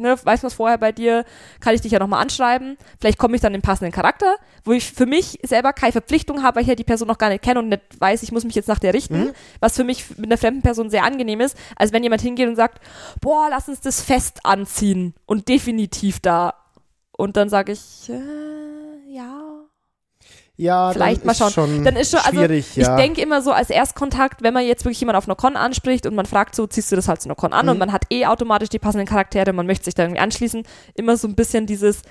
[0.00, 1.24] ne, weiß man es vorher bei dir,
[1.60, 2.76] kann ich dich ja nochmal anschreiben.
[3.00, 6.56] Vielleicht komme ich dann den passenden Charakter, wo ich für mich selber keine Verpflichtung habe,
[6.56, 8.54] weil ich ja die Person noch gar nicht kenne und nicht weiß, ich muss mich
[8.54, 9.32] jetzt nach der richten, Mhm.
[9.60, 12.56] was für mich mit einer fremden Person sehr angenehm ist, als wenn jemand hingeht und
[12.56, 12.80] sagt,
[13.20, 16.54] boah, lass uns das fest anziehen und definitiv da.
[17.16, 19.39] Und dann sage ich, äh, ja,
[20.60, 21.50] Ja, Vielleicht mal schauen.
[21.50, 22.82] schon Dann ist schon, also schwierig, ja.
[22.96, 26.04] ich denke immer so als Erstkontakt, wenn man jetzt wirklich jemand auf einer Con anspricht
[26.06, 27.72] und man fragt so, ziehst du das halt zu einer Con an Mhm.
[27.72, 30.62] und man hat eh automatisch die passenden Charaktere, man möchte sich da irgendwie anschließen,
[30.94, 32.02] immer so ein bisschen dieses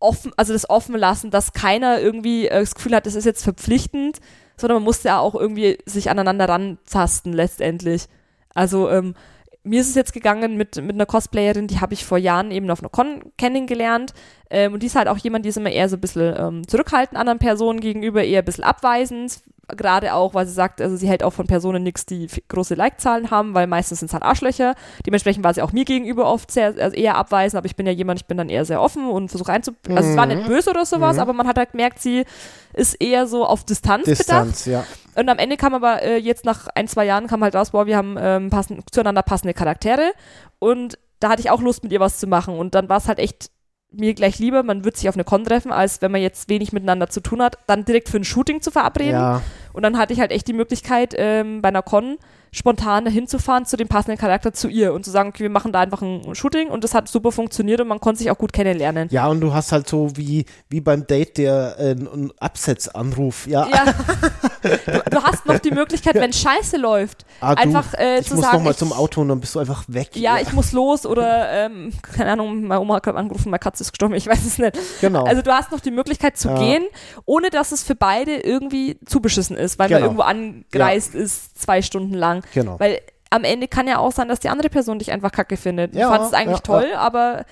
[0.00, 3.44] offen, also das offen lassen, dass keiner irgendwie äh, das Gefühl hat, das ist jetzt
[3.44, 4.18] verpflichtend,
[4.56, 8.06] sondern man muss ja auch irgendwie sich aneinander rantasten letztendlich.
[8.54, 9.14] Also ähm,
[9.62, 12.70] mir ist es jetzt gegangen mit, mit einer Cosplayerin, die habe ich vor Jahren eben
[12.70, 14.14] auf einer Con kennengelernt.
[14.48, 16.68] Ähm, und die ist halt auch jemand, die ist immer eher so ein bisschen ähm,
[16.68, 19.40] zurückhaltend anderen Personen gegenüber, eher ein bisschen abweisend.
[19.76, 23.30] Gerade auch, weil sie sagt, also sie hält auch von Personen nichts, die große Like-Zahlen
[23.30, 24.74] haben, weil meistens sind es halt Arschlöcher.
[25.06, 27.92] Dementsprechend war sie auch mir gegenüber oft sehr, also eher abweisend, aber ich bin ja
[27.92, 29.70] jemand, ich bin dann eher sehr offen und versuche einzu...
[29.86, 29.96] Mhm.
[29.96, 30.48] Also es war nicht mhm.
[30.48, 31.22] böse oder sowas, mhm.
[31.22, 32.24] aber man hat halt gemerkt, sie
[32.72, 34.88] ist eher so auf Distanz, Distanz bedacht.
[34.88, 34.96] Ja.
[35.20, 37.84] Und am Ende kam aber äh, jetzt nach ein, zwei Jahren kam halt raus, boah,
[37.84, 40.12] wir haben ähm, passen, zueinander passende Charaktere
[40.58, 42.58] und da hatte ich auch Lust, mit ihr was zu machen.
[42.58, 43.50] Und dann war es halt echt
[43.92, 46.72] mir gleich lieber, man wird sich auf eine Con treffen, als wenn man jetzt wenig
[46.72, 49.12] miteinander zu tun hat, dann direkt für ein Shooting zu verabreden.
[49.12, 49.42] Ja.
[49.74, 52.16] Und dann hatte ich halt echt die Möglichkeit, ähm, bei einer Con
[52.52, 53.38] spontan dahin zu
[53.76, 56.68] dem passenden Charakter zu ihr und zu sagen, okay, wir machen da einfach ein Shooting
[56.68, 59.08] und das hat super funktioniert und man konnte sich auch gut kennenlernen.
[59.10, 61.96] Ja, und du hast halt so wie, wie beim Date der äh,
[62.38, 63.68] Absetzanruf, ja.
[63.68, 63.94] ja.
[64.62, 68.44] Du, du, hast noch die Möglichkeit, wenn Scheiße läuft, ah, einfach äh, ich zu muss
[68.44, 68.58] sagen.
[68.58, 70.10] noch mal zum Auto und dann bist du einfach weg.
[70.14, 70.42] Ja, ja.
[70.42, 73.92] ich muss los oder, ähm, keine Ahnung, meine Oma hat gerade angerufen, meine Katze ist
[73.92, 74.76] gestorben, ich weiß es nicht.
[75.00, 75.24] Genau.
[75.24, 76.58] Also du hast noch die Möglichkeit zu ja.
[76.58, 76.84] gehen,
[77.24, 80.00] ohne dass es für beide irgendwie zubeschissen ist, weil genau.
[80.00, 82.42] man irgendwo angereist ist, zwei Stunden lang.
[82.52, 82.78] Genau.
[82.78, 83.00] Weil
[83.30, 85.94] am Ende kann ja auch sein, dass die andere Person dich einfach kacke findet.
[85.94, 86.98] Ja, du fandest es eigentlich ja, toll, ja.
[86.98, 87.44] aber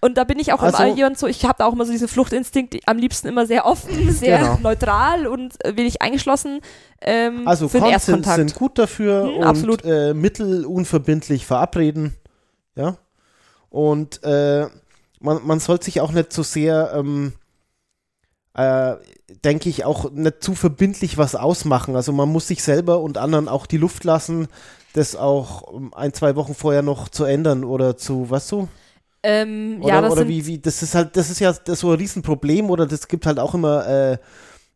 [0.00, 1.92] und da bin ich auch also, immer jemand so, ich habe da auch immer so
[1.92, 4.58] diesen Fluchtinstinkt, am liebsten immer sehr offen, sehr genau.
[4.62, 6.60] neutral und wenig eingeschlossen.
[7.00, 9.84] Ähm, also für Cons sind, sind gut dafür hm, und absolut.
[9.84, 12.14] Äh, Mittel unverbindlich verabreden.
[12.76, 12.96] Ja.
[13.70, 14.66] Und äh,
[15.20, 17.32] man, man soll sich auch nicht so sehr ähm,
[18.54, 18.96] äh,
[19.44, 21.96] denke ich, auch nicht zu verbindlich was ausmachen.
[21.96, 24.48] Also man muss sich selber und anderen auch die Luft lassen,
[24.94, 28.68] das auch ein, zwei Wochen vorher noch zu ändern oder zu, was so?
[29.22, 31.90] Ähm, oder, ja, das oder wie, wie, das ist halt, das ist ja das so
[31.90, 34.18] ein Riesenproblem oder das gibt halt auch immer äh,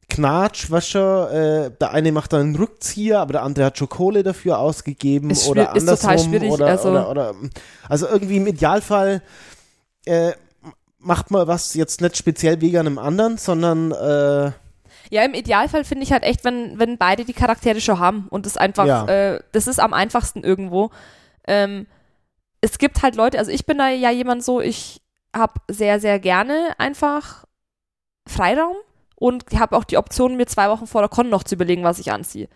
[0.09, 3.89] Knatsch, was schon, äh, der eine macht dann einen Rückzieher, aber der andere hat schon
[3.89, 5.95] Kohle dafür ausgegeben ist oder andersrum.
[5.95, 7.35] Ist total schwierig, oder, also, oder, oder,
[7.89, 9.23] also irgendwie im Idealfall
[10.07, 10.33] äh,
[10.99, 14.53] macht man was jetzt nicht speziell wegen einem anderen, sondern äh,
[15.11, 18.47] ja, im Idealfall finde ich halt echt, wenn, wenn beide die Charaktere schon haben und
[18.47, 19.07] das einfach, ja.
[19.07, 20.91] äh, das ist am einfachsten irgendwo.
[21.47, 21.87] Ähm,
[22.63, 25.03] es gibt halt Leute, also ich bin da ja jemand so, ich
[25.35, 27.45] habe sehr, sehr gerne einfach
[28.27, 28.77] Freiraum
[29.17, 31.99] und habe auch die Option, mir zwei Wochen vor der Con noch zu überlegen, was
[31.99, 32.49] ich anziehe.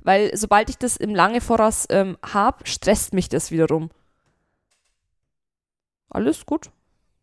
[0.00, 3.90] Weil sobald ich das im lange Voraus ähm, habe, stresst mich das wiederum.
[6.10, 6.70] Alles gut?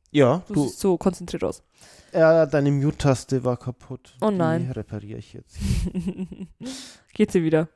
[0.10, 1.64] Ja, du, du siehst so konzentriert aus.
[2.12, 4.16] Ja, deine Mute-Taste war kaputt.
[4.20, 4.66] Oh nein.
[4.66, 5.58] Die repariere ich jetzt.
[7.14, 7.70] Geht sie wieder?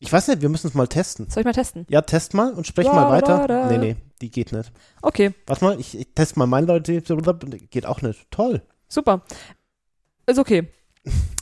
[0.00, 1.28] Ich weiß nicht, wir müssen es mal testen.
[1.30, 1.86] Soll ich mal testen?
[1.88, 3.46] Ja, test mal und sprech da, mal weiter.
[3.46, 3.70] Da, da.
[3.70, 4.72] Nee, nee, die geht nicht.
[5.02, 5.32] Okay.
[5.46, 7.00] Warte mal, ich, ich teste mal meine Leute.
[7.70, 8.30] Geht auch nicht.
[8.30, 8.62] Toll.
[8.88, 9.22] Super.
[10.26, 10.68] Ist okay.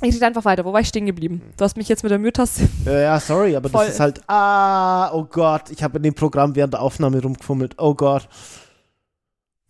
[0.03, 0.65] Ich rede einfach weiter.
[0.65, 1.41] Wo war ich stehen geblieben?
[1.57, 2.69] Du hast mich jetzt mit der Mute-Taste.
[2.85, 3.87] Ja, sorry, aber Voll.
[3.87, 4.21] das ist halt.
[4.29, 5.71] Ah, oh Gott.
[5.71, 7.77] Ich habe in dem Programm während der Aufnahme rumgefummelt.
[7.79, 8.29] Oh Gott.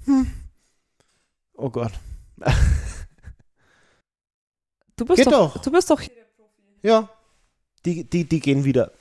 [0.04, 0.26] Hm.
[1.54, 1.92] Oh Gott.
[4.96, 5.62] Du bist Geht doch, doch.
[5.62, 6.62] Du bist doch hier der Profi.
[6.82, 7.08] Ja.
[7.84, 8.92] Die, die, die gehen wieder.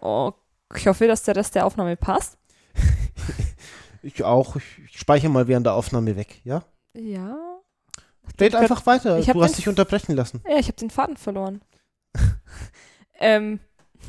[0.00, 0.32] Oh,
[0.74, 2.37] ich hoffe, dass der Rest der Aufnahme passt.
[4.02, 4.56] ich auch.
[4.56, 6.62] Ich speichere mal während der Aufnahme weg, ja?
[6.94, 7.36] Ja.
[8.40, 9.20] Red einfach weiter.
[9.20, 10.42] Du hast dich unterbrechen lassen.
[10.48, 11.60] Ja, ich habe den Faden verloren.
[13.20, 13.60] ähm,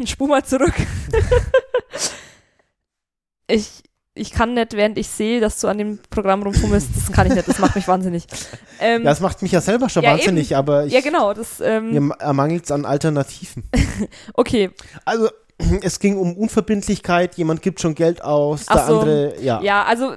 [0.06, 0.74] spur mal zurück.
[3.48, 3.84] ich,
[4.14, 7.34] ich kann nicht, während ich sehe, dass du an dem Programm rumfummelst, das kann ich
[7.34, 8.26] nicht, das macht mich wahnsinnig.
[8.80, 10.60] Ähm, ja, das macht mich ja selber schon ja, wahnsinnig, eben.
[10.60, 13.70] aber ich, ja, genau, das, ähm, mir ermangelt es an Alternativen.
[14.34, 14.72] okay.
[15.06, 15.30] Also,
[15.82, 19.62] es ging um Unverbindlichkeit, jemand gibt schon Geld aus, Ach der so, andere, ja.
[19.62, 20.16] Ja, also,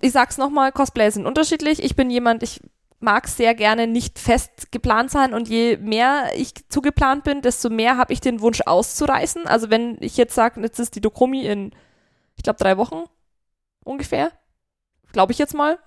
[0.00, 1.82] ich sag's nochmal, Cosplayer sind unterschiedlich.
[1.82, 2.60] Ich bin jemand, ich
[3.00, 7.96] mag sehr gerne nicht fest geplant sein und je mehr ich zugeplant bin, desto mehr
[7.96, 9.46] habe ich den Wunsch auszureißen.
[9.46, 11.72] Also wenn ich jetzt sage, jetzt ist die Dokomi in,
[12.36, 13.04] ich glaube, drei Wochen,
[13.84, 14.32] ungefähr.
[15.12, 15.78] Glaube ich jetzt mal.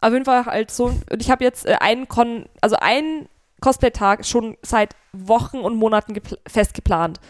[0.00, 0.86] Auf jeden Fall halt so.
[0.86, 3.28] Und ich habe jetzt äh, einen Con, also einen
[3.60, 6.14] Cosplay-Tag schon seit Wochen und Monaten
[6.46, 7.20] fest geplant.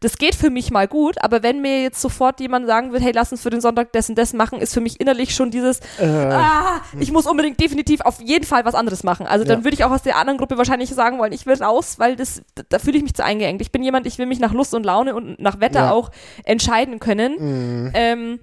[0.00, 3.12] Das geht für mich mal gut, aber wenn mir jetzt sofort jemand sagen will, hey,
[3.12, 5.80] lass uns für den Sonntag das und das machen, ist für mich innerlich schon dieses,
[5.98, 6.06] äh.
[6.06, 9.26] ah, ich muss unbedingt definitiv auf jeden Fall was anderes machen.
[9.26, 9.54] Also ja.
[9.54, 12.16] dann würde ich auch aus der anderen Gruppe wahrscheinlich sagen wollen, ich will raus, weil
[12.16, 13.60] das, da fühle ich mich zu eingeengt.
[13.60, 15.90] Ich bin jemand, ich will mich nach Lust und Laune und nach Wetter ja.
[15.90, 16.10] auch
[16.44, 17.86] entscheiden können.
[17.86, 17.90] Mhm.
[17.94, 18.40] Ähm,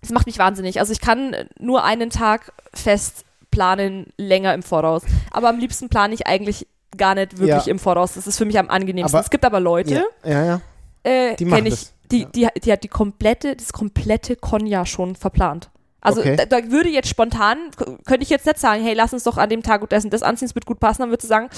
[0.00, 0.80] das macht mich wahnsinnig.
[0.80, 5.02] Also ich kann nur einen Tag fest planen, länger im Voraus.
[5.30, 7.70] Aber am liebsten plane ich eigentlich gar nicht wirklich ja.
[7.70, 8.14] im Voraus.
[8.14, 9.16] Das ist für mich am angenehmsten.
[9.16, 9.94] Aber, es gibt aber Leute,
[10.24, 10.60] ja, ja, ja.
[11.08, 15.70] Äh, die kenne ich, die, die, die, hat die komplette, das komplette Konja schon verplant.
[16.00, 16.36] Also Okay.
[16.36, 17.58] da, da würde jetzt spontan,
[18.06, 20.22] könnte ich jetzt nicht sagen, hey, lass uns doch an dem Tag das und das
[20.22, 21.48] anziehen, es wird gut passen, dann würde sie sagen,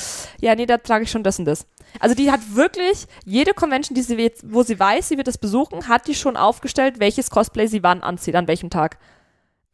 [0.41, 1.67] ja, nee, da trage ich schon das und das.
[1.99, 5.37] Also die hat wirklich, jede Convention, die sie jetzt, wo sie weiß, sie wird das
[5.37, 8.99] besuchen, hat die schon aufgestellt, welches Cosplay sie wann anzieht, an welchem Tag.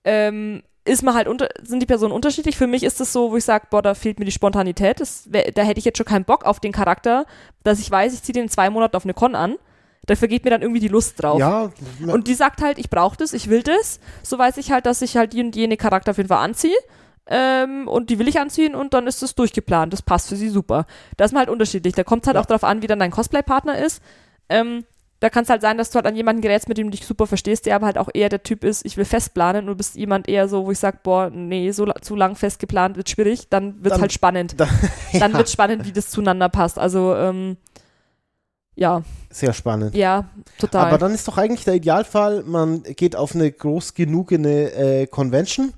[0.05, 2.57] Ähm, ist man halt unter, sind die Personen unterschiedlich.
[2.57, 5.01] Für mich ist es so, wo ich sage, boah, da fehlt mir die Spontanität.
[5.01, 7.27] Das da hätte ich jetzt schon keinen Bock auf den Charakter,
[7.65, 9.57] dass ich weiß, ich ziehe den in zwei Monaten auf eine Con an.
[10.07, 11.39] Da vergeht mir dann irgendwie die Lust drauf.
[11.41, 11.71] Ja,
[12.07, 13.99] Und die sagt halt, ich brauche das, ich will das.
[14.23, 16.77] So weiß ich halt, dass ich halt die und jene Charakter auf jeden Fall anziehe.
[17.29, 19.93] Ähm, und die will ich anziehen und dann ist das durchgeplant.
[19.93, 20.87] Das passt für sie super.
[21.17, 21.95] Da ist man halt unterschiedlich.
[21.95, 22.41] Da kommt halt Ja.
[22.41, 24.01] auch darauf an, wie dann dein Cosplay-Partner ist.
[24.49, 24.85] Ähm,
[25.19, 27.05] da kann es halt sein, dass du halt an jemanden gerätst, mit dem du dich
[27.07, 29.75] super verstehst, der aber halt auch eher der Typ ist, ich will festplanen und du
[29.75, 33.49] bist jemand eher so, wo ich sag, boah, nee, so zu lang festgeplant wird schwierig,
[33.49, 34.55] dann wird's Dann- halt spannend.
[34.61, 34.69] da,
[35.19, 36.79] Dann ja, wird spannend, wie das zueinander passt.
[36.79, 37.57] Also, ähm,
[38.77, 39.95] ja, sehr spannend.
[39.95, 40.27] ja,
[40.59, 40.87] total.
[40.87, 45.73] Aber dann ist doch eigentlich der Idealfall, man geht auf eine groß genugene äh, Convention,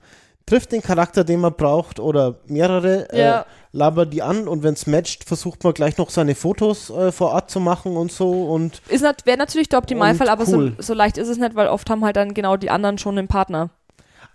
[0.46, 3.40] trifft den Charakter, den man braucht oder mehrere, Ja.
[3.40, 7.12] äh, labert die an und wenn es matcht, versucht man gleich noch seine Fotos äh,
[7.12, 10.72] vor Ort zu machen und so und Ist nat wäre natürlich der Optimalfall, aber cool.
[10.78, 13.18] so, so leicht ist es nicht, weil oft haben halt dann genau die anderen schon
[13.18, 13.68] einen Partner.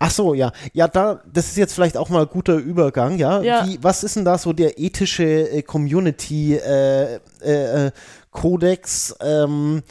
[0.00, 0.52] Ach so, ja.
[0.72, 3.40] Ja, da, das ist jetzt vielleicht auch mal ein guter Übergang, ja.
[3.42, 3.66] Ja.
[3.66, 7.90] Wie, was ist denn da so der ethische äh, Community äh, äh, äh,
[8.34, 9.16] Kodex?
[9.22, 9.82] Ähm,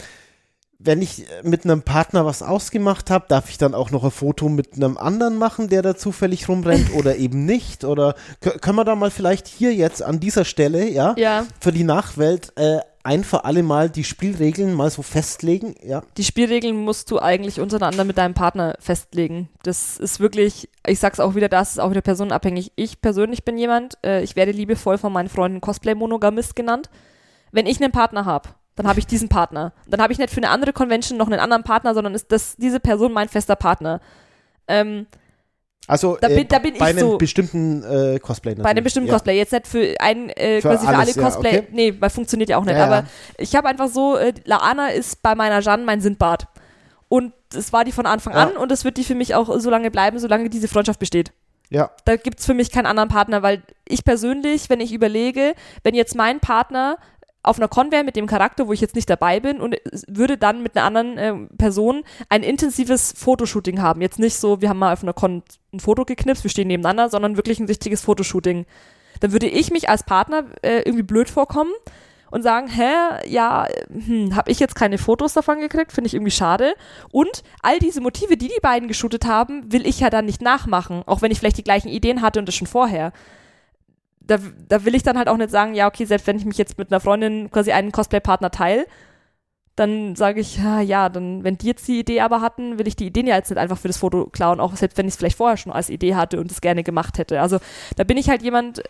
[0.86, 4.50] wenn ich mit einem Partner was ausgemacht habe, darf ich dann auch noch ein Foto
[4.50, 7.86] mit einem anderen machen, der da zufällig rumrennt oder eben nicht?
[7.86, 11.72] Oder kö- können wir da mal vielleicht hier jetzt an dieser Stelle, ja, Ja, für
[11.72, 15.76] die Nachwelt äh, ein für alle Mal die Spielregeln mal so festlegen?
[15.84, 16.04] Ja.
[16.18, 19.48] die Spielregeln musst du eigentlich untereinander mit deinem Partner festlegen.
[19.64, 22.74] Das ist wirklich, ich sag's auch wieder, das ist auch wieder personenabhängig.
[22.76, 26.90] Ich persönlich bin jemand, äh, ich werde liebevoll von meinen Freunden Cosplay-Monogamist genannt.
[27.54, 29.72] Wenn ich einen Partner habe, dann habe ich diesen Partner.
[29.88, 32.56] Dann habe ich nicht für eine andere Convention noch einen anderen Partner, sondern ist das
[32.58, 34.02] diese Person mein fester Partner.
[34.68, 35.06] Ähm,
[35.88, 38.84] Also Da äh, bin- da bin bei ich einem so- bestimmten äh, Cosplay Bei einem
[38.84, 39.14] bestimmten ja.
[39.14, 39.38] Cosplay.
[39.38, 41.58] Jetzt nicht für ein, äh, Für quasi für alles, alle ja, Cosplay.
[41.60, 41.68] okay.
[41.72, 42.76] Nee, weil funktioniert ja auch nicht.
[42.78, 43.06] Ja, aber ja.
[43.38, 46.48] ich habe einfach so, äh, Laana ist bei meiner Jeanne mein Sindbad.
[47.10, 48.44] Und es war die von Anfang Ja.
[48.48, 51.32] an und es wird die für mich auch so lange bleiben, solange diese Freundschaft besteht.
[51.70, 51.92] Ja.
[52.06, 56.16] Da gibt's für mich keinen anderen Partner, weil ich persönlich, wenn ich überlege, wenn jetzt
[56.16, 56.98] mein Partner
[57.44, 59.76] auf einer Con wäre mit dem Charakter, wo ich jetzt nicht dabei bin und
[60.08, 64.02] würde dann mit einer anderen ähm, Person ein intensives Fotoshooting haben.
[64.02, 67.10] Jetzt nicht so, wir haben mal auf einer Con ein Foto geknipst, wir stehen nebeneinander,
[67.10, 68.66] sondern wirklich ein richtiges Fotoshooting.
[69.20, 71.72] Dann würde ich mich als Partner äh, irgendwie blöd vorkommen
[72.32, 76.32] und sagen, hä, ja, hm, habe ich jetzt keine Fotos davon gekriegt, finde ich irgendwie
[76.32, 76.74] schade.
[77.12, 81.04] Und all diese Motive, die die beiden geshootet haben, will ich ja dann nicht nachmachen,
[81.06, 83.12] auch wenn ich vielleicht die gleichen Ideen hatte und das schon vorher.
[84.26, 84.38] Da,
[84.70, 86.78] da will ich dann halt auch nicht sagen, ja, okay, selbst wenn ich mich jetzt
[86.78, 88.86] mit einer Freundin quasi einen Cosplay-Partner teile,
[89.76, 92.96] dann sage ich, ja, ja, dann, wenn die jetzt die Idee aber hatten, will ich
[92.96, 95.18] die Ideen ja jetzt nicht einfach für das Foto klauen, auch selbst wenn ich es
[95.18, 97.42] vielleicht vorher schon als Idee hatte und es gerne gemacht hätte.
[97.42, 97.58] Also
[97.96, 98.84] da bin ich halt jemand,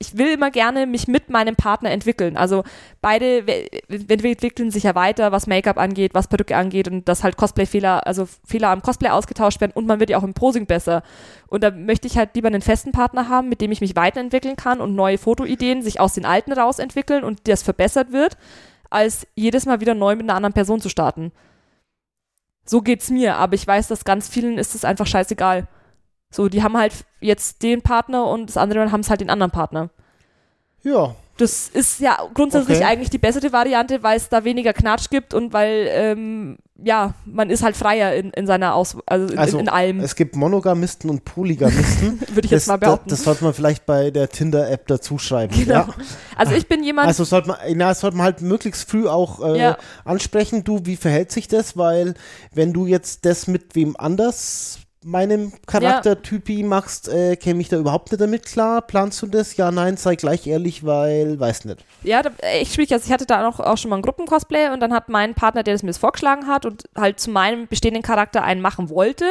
[0.00, 2.36] ich will immer gerne mich mit meinem Partner entwickeln.
[2.36, 2.62] Also
[3.00, 3.44] beide
[3.88, 8.28] entwickeln sich ja weiter, was Make-up angeht, was Perücke angeht und dass halt Cosplay-Fehler, also
[8.46, 11.02] Fehler am Cosplay ausgetauscht werden und man wird ja auch im Posing besser.
[11.48, 14.54] Und da möchte ich halt lieber einen festen Partner haben, mit dem ich mich weiterentwickeln
[14.54, 18.36] kann und neue Fotoideen sich aus den alten rausentwickeln und das verbessert wird,
[18.90, 21.32] als jedes Mal wieder neu mit einer anderen Person zu starten.
[22.64, 25.66] So geht's mir, aber ich weiß, dass ganz vielen ist es einfach scheißegal.
[26.30, 29.50] So, die haben halt jetzt den Partner und das andere haben es halt den anderen
[29.50, 29.90] Partner.
[30.82, 31.14] Ja.
[31.38, 32.86] Das ist ja grundsätzlich Okay.
[32.86, 37.48] eigentlich die bessere Variante, weil es da weniger Knatsch gibt und weil, ähm, ja, man
[37.48, 40.34] ist halt freier in, in seiner Aus also in, Also, in, in allem, Es gibt
[40.34, 42.20] Monogamisten und Polygamisten.
[42.34, 43.08] würde ich jetzt mal das, behaupten.
[43.10, 45.54] Das, das sollte man vielleicht bei der Tinder-App dazu schreiben.
[45.56, 45.74] genau.
[45.74, 45.88] Ja.
[46.36, 49.40] Also ich bin jemand, Also sollte man, na, das sollte man halt möglichst früh auch
[49.40, 49.78] äh, Ja.
[50.04, 50.64] ansprechen.
[50.64, 51.76] Du, wie verhält sich das?
[51.76, 52.14] Weil
[52.52, 58.10] wenn du jetzt das mit wem anders meinem Charaktertypi machst, äh, käme ich da überhaupt
[58.10, 58.82] nicht damit klar.
[58.82, 59.56] Planst du das?
[59.56, 61.84] Ja, nein, sei gleich ehrlich, weil, weiß nicht.
[62.02, 62.92] ja, da, echt schwierig.
[62.92, 65.62] Also ich hatte da auch, auch schon mal ein Gruppencosplay und dann hat mein Partner,
[65.62, 69.26] der das mir das vorgeschlagen hat und halt zu meinem bestehenden Charakter einen machen wollte,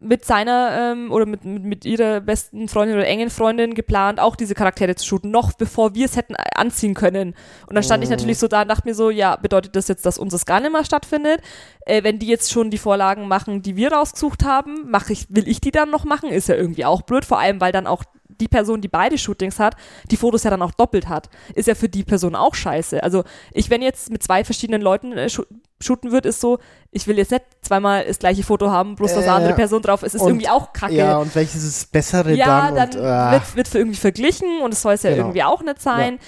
[0.00, 4.36] mit seiner ähm, oder mit, mit, mit ihrer besten Freundin oder engen Freundin geplant, auch
[4.36, 7.34] diese Charaktere zu shooten, noch bevor wir es hätten anziehen können.
[7.66, 8.12] Und dann stand ich Oh.
[8.12, 10.72] natürlich so da und dachte mir so, ja, bedeutet das jetzt, dass unseres gar nicht
[10.72, 11.40] mehr stattfindet?
[11.80, 15.48] Äh, wenn die jetzt schon die Vorlagen machen, die wir rausgesucht haben, mache ich, will
[15.48, 16.30] ich die dann noch machen?
[16.30, 19.58] Ist ja irgendwie auch blöd, vor allem, weil dann auch die Person, die beide Shootings
[19.58, 19.74] hat,
[20.10, 21.28] die Fotos ja dann auch doppelt hat.
[21.54, 23.02] Ist ja für die Person auch scheiße.
[23.02, 25.46] Also ich, wenn jetzt mit zwei verschiedenen Leuten äh, shoo-
[25.80, 26.58] shooten würde, ist so,
[26.90, 29.80] ich will jetzt nicht zweimal das gleiche Foto haben, bloß dass Äh, eine andere Person
[29.82, 30.94] drauf ist, ist und- irgendwie auch kacke.
[30.94, 32.92] Ja, und welches ist das Bessere Ja, dann?
[32.92, 35.22] dann und, äh, wird, wird für irgendwie verglichen und es soll es ja Genau.
[35.22, 36.18] irgendwie auch nicht sein.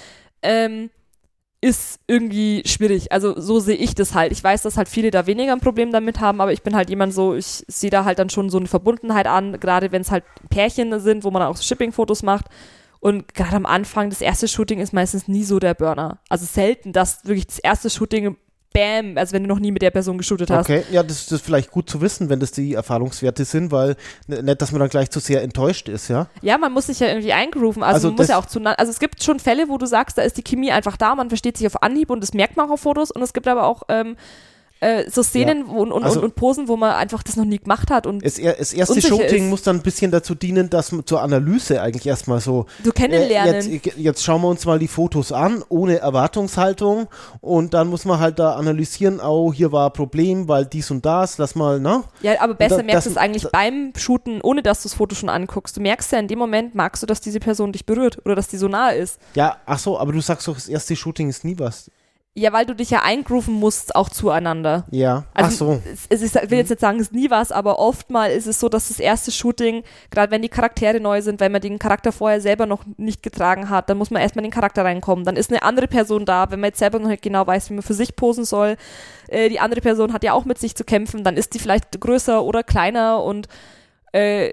[0.41, 0.89] Ähm,
[1.61, 3.11] ist irgendwie schwierig.
[3.11, 4.31] Also so sehe ich das halt.
[4.31, 6.89] Ich weiß, dass halt viele da weniger ein Problem damit haben, aber ich bin halt
[6.89, 10.09] jemand so, ich sehe da halt dann schon so eine Verbundenheit an, gerade wenn es
[10.09, 12.45] halt Pärchen sind, wo man auch Shipping-Fotos macht.
[12.99, 16.19] Und gerade am Anfang, das erste Shooting ist meistens nie so der Burner.
[16.29, 18.37] Also selten, dass wirklich das erste Shooting
[18.73, 20.65] Bam, also wenn du noch nie mit der Person geshootet hast.
[20.65, 23.95] Okay, ja, das, das ist vielleicht gut zu wissen, wenn das die Erfahrungswerte sind, weil
[24.27, 26.27] nicht, dass man dann gleich zu sehr enttäuscht ist, ja.
[26.41, 27.83] Ja, man muss sich ja irgendwie eingrooven.
[27.83, 28.61] Also, Also man muss ja auch zu.
[28.61, 31.29] Also es gibt schon Fälle, wo du sagst, da ist die Chemie einfach da, man
[31.29, 33.11] versteht sich auf Anhieb und das merkt man auch auf Fotos.
[33.11, 34.15] Und es gibt aber auch ähm,
[34.81, 37.59] äh, so Szenen wo, und, und, Also- und, Posen, wo man einfach das noch nie
[37.59, 38.05] gemacht hat.
[38.07, 39.49] Und Es, er- das erste Shooting ist.
[39.49, 43.55] muss dann ein bisschen dazu dienen, dass man zur Analyse eigentlich erstmal so du kennenlernen.
[43.55, 47.07] Äh, Jetzt, jetzt schauen wir uns mal die Fotos an, ohne Erwartungshaltung.
[47.41, 51.05] Und dann muss man halt da analysieren, oh, hier war ein Problem, weil dies und
[51.05, 52.03] das, lass mal, ne?
[52.21, 54.89] ja, aber besser da- merkst du das- es eigentlich da- beim Shooten, ohne dass du
[54.89, 55.77] das Foto schon anguckst.
[55.77, 58.47] Du merkst ja in dem Moment, magst du, dass diese Person dich berührt oder dass
[58.47, 59.19] die so nah ist.
[59.35, 61.91] Ja, ach so, aber du sagst doch, das erste Shooting ist nie was.
[62.33, 64.85] Ja, weil du dich ja eingrooven musst, auch zueinander.
[64.89, 65.81] Ja, Also, ach so.
[66.07, 68.57] Es, ist, ich will jetzt nicht sagen, es ist nie was, aber oftmal ist es
[68.57, 72.13] so, dass das erste Shooting, gerade wenn die Charaktere neu sind, wenn man den Charakter
[72.13, 75.25] vorher selber noch nicht getragen hat, dann muss man erstmal in den Charakter reinkommen.
[75.25, 77.73] Dann ist eine andere Person da, wenn man jetzt selber noch nicht genau weiß, wie
[77.73, 78.77] man für sich posen soll.
[79.27, 81.99] Äh, die andere Person hat ja auch mit sich zu kämpfen, dann ist die vielleicht
[81.99, 83.49] größer oder kleiner und
[84.13, 84.51] äh,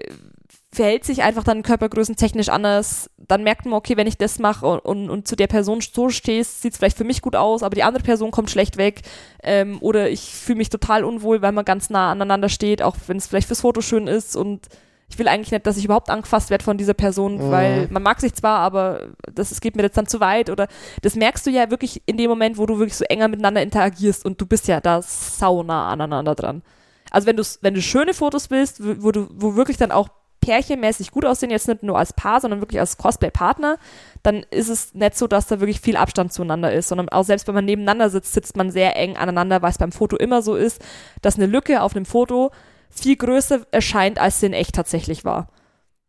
[0.71, 3.09] verhält sich einfach dann körpergrößentechnisch anders.
[3.17, 6.09] Dann merkt man, okay, wenn ich das mache und, und, und zu der Person so
[6.09, 9.01] stehst, sieht es vielleicht für mich gut aus, aber die andere Person kommt schlecht weg.
[9.41, 13.17] Ähm, oder ich fühle mich total unwohl, weil man ganz nah aneinander steht, auch wenn
[13.17, 14.67] es vielleicht fürs Foto schön ist und
[15.11, 17.51] ich will eigentlich nicht, dass ich überhaupt angefasst werde von dieser Person, Mhm.
[17.51, 20.67] weil man mag sich zwar, aber das es geht mir jetzt dann zu weit oder
[21.01, 24.23] das merkst du ja wirklich in dem Moment, wo du wirklich so enger miteinander interagierst
[24.23, 26.61] und du bist ja da saunah aneinander dran.
[27.09, 30.09] Also wenn du wenn du schöne Fotos willst, wo du wo wirklich dann auch
[30.41, 33.77] pärchenmäßig gut aussehen, jetzt nicht nur als Paar, sondern wirklich als Cosplay-Partner,
[34.23, 37.47] dann ist es nicht so, dass da wirklich viel Abstand zueinander ist, sondern auch selbst
[37.47, 40.55] wenn man nebeneinander sitzt, sitzt man sehr eng aneinander, weil es beim Foto immer so
[40.55, 40.81] ist,
[41.21, 42.51] dass eine Lücke auf einem Foto
[42.89, 45.49] viel größer erscheint, als sie in echt tatsächlich war.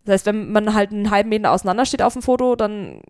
[0.05, 3.03] Das heißt, wenn man halt einen halben Meter auseinander steht auf dem Foto, dann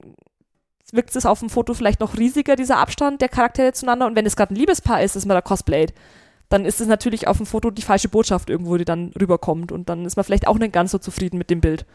[0.93, 4.07] wirkt es auf dem Foto vielleicht noch riesiger, dieser Abstand der Charaktere zueinander.
[4.07, 5.95] Und wenn es gerade ein Liebespaar ist, das man da cosplayt,
[6.51, 9.73] dann ist es natürlich auf dem Foto die falsche Botschaft irgendwo, die dann rüberkommt.
[9.73, 11.87] Und dann ist man vielleicht auch nicht ganz so zufrieden mit dem Bild.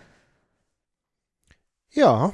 [1.91, 2.33] Ja,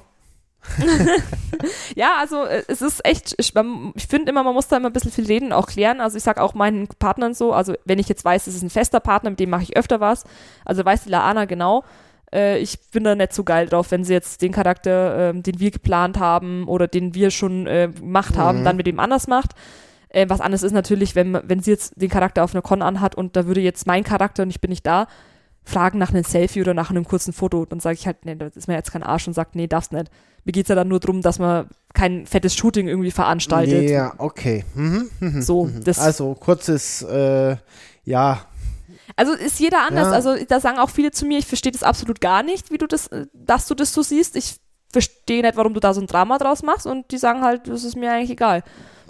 [1.95, 3.53] Ja, also äh, es ist echt, ich,
[3.95, 6.01] ich finde immer, man muss da immer ein bisschen viel reden, auch klären.
[6.01, 8.69] Also ich sage auch meinen Partnern so, also wenn ich jetzt weiß, es ist ein
[8.69, 10.23] fester Partner, mit dem mache ich öfter was,
[10.65, 11.83] also weiß die Laana genau,
[12.33, 15.59] äh, ich bin da nicht so geil drauf, wenn sie jetzt den Charakter, ähm, den
[15.59, 18.65] wir geplant haben oder den wir schon äh, gemacht haben, Mhm.
[18.65, 19.51] dann mit dem anders macht.
[20.13, 23.15] Äh, was anderes ist natürlich, wenn, wenn sie jetzt den Charakter auf einer Con anhat
[23.15, 25.07] und da würde jetzt mein Charakter und ich bin nicht da,
[25.63, 28.55] fragen nach einem Selfie oder nach einem kurzen Foto, dann sage ich halt, nee, das
[28.55, 30.11] ist mir jetzt kein Arsch und sagt, nee, darfst nicht.
[30.43, 33.89] Mir geht's ja dann nur darum, dass man kein fettes Shooting irgendwie veranstaltet.
[33.89, 34.65] ja, okay.
[34.73, 35.83] Mhm, mhm, So, mhm.
[35.97, 37.57] also kurzes, äh,
[38.03, 38.47] ja,
[39.15, 40.07] Also ist jeder anders.
[40.07, 40.13] Ja.
[40.13, 42.87] Also da sagen auch viele zu mir, ich verstehe das absolut gar nicht, wie du
[42.87, 44.35] das, äh, dass du das so siehst.
[44.35, 44.55] Ich
[44.91, 47.83] verstehe nicht, warum du da so ein Drama draus machst und die sagen halt, das
[47.83, 48.63] ist mir eigentlich egal.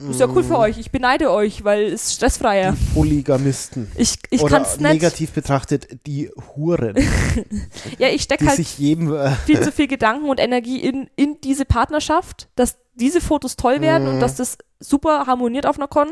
[0.10, 2.72] Ist ja cool für euch, ich beneide euch, weil es ist stressfreier.
[2.74, 3.92] die Polygamisten.
[3.96, 4.92] Ich, ich Oder kann's nicht.
[4.94, 6.96] negativ betrachtet, die Huren,
[8.00, 11.66] Ja, ich stecke halt jedem, äh, viel zu viel Gedanken und Energie in, in diese
[11.66, 14.14] Partnerschaft, dass diese Fotos toll werden Mhm.
[14.16, 16.10] und dass das super harmoniert auf einer Con.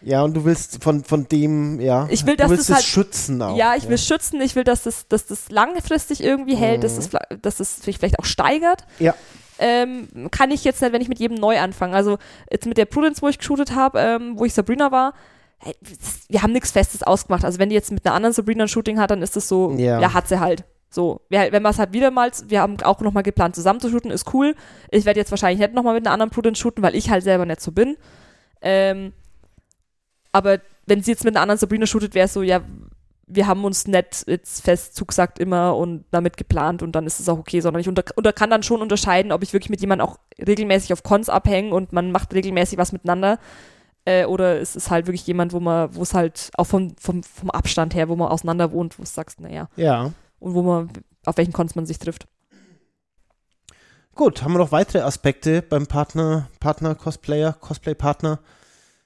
[0.00, 2.74] ja, und du willst von, von dem, ja, Ich will, du dass willst das es
[2.76, 3.56] halt- schützen auch.
[3.56, 7.10] ja, ich will schützen, ich will, dass das, dass das langfristig irgendwie hält, dass, das,
[7.10, 8.84] fla- dass das sich vielleicht auch steigert.
[8.98, 9.14] Ja.
[9.64, 11.94] Ähm, kann ich jetzt nicht, wenn ich mit jedem neu anfange.
[11.94, 12.18] Also
[12.50, 15.14] jetzt mit der Prudence, wo ich geshootet habe, ähm, wo ich Sabrina war,
[15.80, 17.44] das- wir haben nichts Festes ausgemacht.
[17.44, 19.70] Also wenn die jetzt mit einer anderen Sabrina ein Shooting hat, dann ist das so,
[19.78, 20.00] Ja.
[20.00, 20.64] ja, hat sie halt.
[20.90, 23.88] So, wir, wenn wir es halt wieder mal, wir haben auch nochmal geplant zusammen zu
[23.88, 24.54] shooten, ist cool.
[24.90, 27.46] Ich werde jetzt wahrscheinlich nicht nochmal mit einer anderen Prudence shooten, weil ich halt selber
[27.46, 27.96] nicht so bin.
[28.60, 29.12] Ähm,
[30.32, 32.60] aber wenn sie jetzt mit einer anderen Sabrina shootet, wäre es so, ja,
[33.26, 37.28] wir haben uns nicht jetzt fest zugesagt immer und damit geplant und dann ist es
[37.28, 40.06] auch okay, sondern ich unter, unter kann dann schon unterscheiden, ob ich wirklich mit jemandem
[40.06, 43.38] auch regelmäßig auf Cons abhänge und man macht regelmäßig was miteinander.
[44.04, 47.22] Äh, oder ist es halt wirklich jemand, wo man, wo es halt auch vom, vom,
[47.22, 50.10] vom Abstand her, wo man auseinander wohnt, wo du sagst, naja, Ja.
[50.40, 50.90] und wo man,
[51.24, 52.26] auf welchen Cons man sich trifft.
[54.14, 58.40] Gut, haben wir noch weitere Aspekte beim Partner, Partner, Cosplayer, Cosplay-Partner?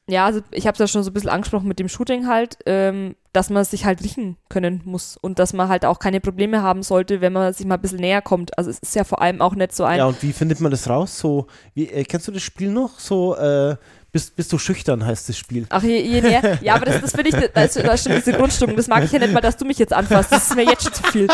[0.09, 2.59] Ja, also ich habe es ja schon so ein bisschen angesprochen mit dem Shooting halt,
[2.65, 6.63] ähm, dass man sich halt riechen können muss und dass man halt auch keine Probleme
[6.63, 8.57] haben sollte, wenn man sich mal ein bisschen näher kommt.
[8.57, 10.71] Also es ist ja vor allem auch nicht so ein, Ja, und wie findet man
[10.71, 11.19] das raus?
[11.19, 13.01] So, wie, äh, kennst du das Spiel noch?
[13.01, 13.77] So, äh,
[14.13, 15.67] bist, bist du schüchtern, heißt das Spiel.
[15.69, 18.13] ach je, je näher, ja, aber das, das finde ich, da ist, da ist schon
[18.15, 20.57] diese Grundstimmung, das mag ich ja nicht mal, dass du mich jetzt anfasst, das ist
[20.57, 21.29] mir jetzt schon zu viel,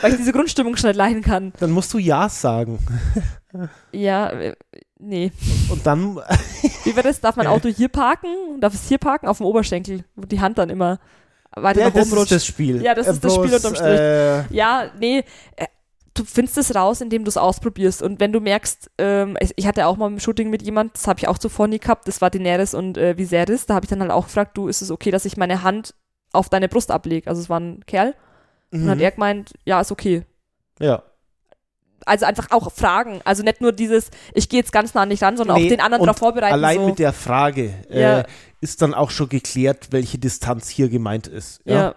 [0.00, 1.52] weil ich diese Grundstimmung schon nicht leiden kann.
[1.60, 2.78] Dann musst du Ja sagen.
[3.92, 4.54] Ja, äh,
[4.98, 5.30] Nee.
[5.70, 6.16] Und dann,
[6.84, 7.20] Wie war das?
[7.20, 8.60] Darf mein Auto hier parken?
[8.60, 9.28] Darf es hier parken?
[9.28, 10.98] Auf dem Oberschenkel, wo die Hand dann immer
[11.54, 12.32] weiter ja, nach das oben ist rutscht.
[12.32, 12.82] das Spiel.
[12.82, 14.00] Ja, das Äh, ist das Spiel unterm Strich.
[14.00, 15.24] Äh, Ja, nee.
[15.56, 15.66] äh,
[16.14, 18.02] Du findest es raus, indem du es ausprobierst.
[18.02, 21.20] Und wenn du merkst, ähm, ich- hatte auch mal ein Shooting mit jemand, das habe
[21.20, 23.66] ich auch zuvor nie gehabt, das war Daenerys und äh, Viserys.
[23.66, 25.94] Da habe ich dann halt auch gefragt, du, ist es okay, dass ich meine Hand
[26.32, 27.30] auf deine Brust ablege?
[27.30, 28.16] Also es war ein Kerl.
[28.72, 29.04] Und dann hat mhm.
[29.04, 30.24] er gemeint, ja, ist okay.
[30.80, 31.04] ja.
[32.06, 33.20] Also einfach auch Fragen.
[33.24, 35.68] Also nicht nur dieses, ich gehe jetzt ganz nah an dich ran, sondern Nee, auch
[35.68, 36.52] den anderen darauf vorbereiten.
[36.54, 36.86] Allein so.
[36.86, 38.20] mit der Frage Ja.
[38.20, 38.24] äh,
[38.60, 41.60] ist dann auch schon geklärt, welche Distanz hier gemeint ist.
[41.64, 41.94] ja.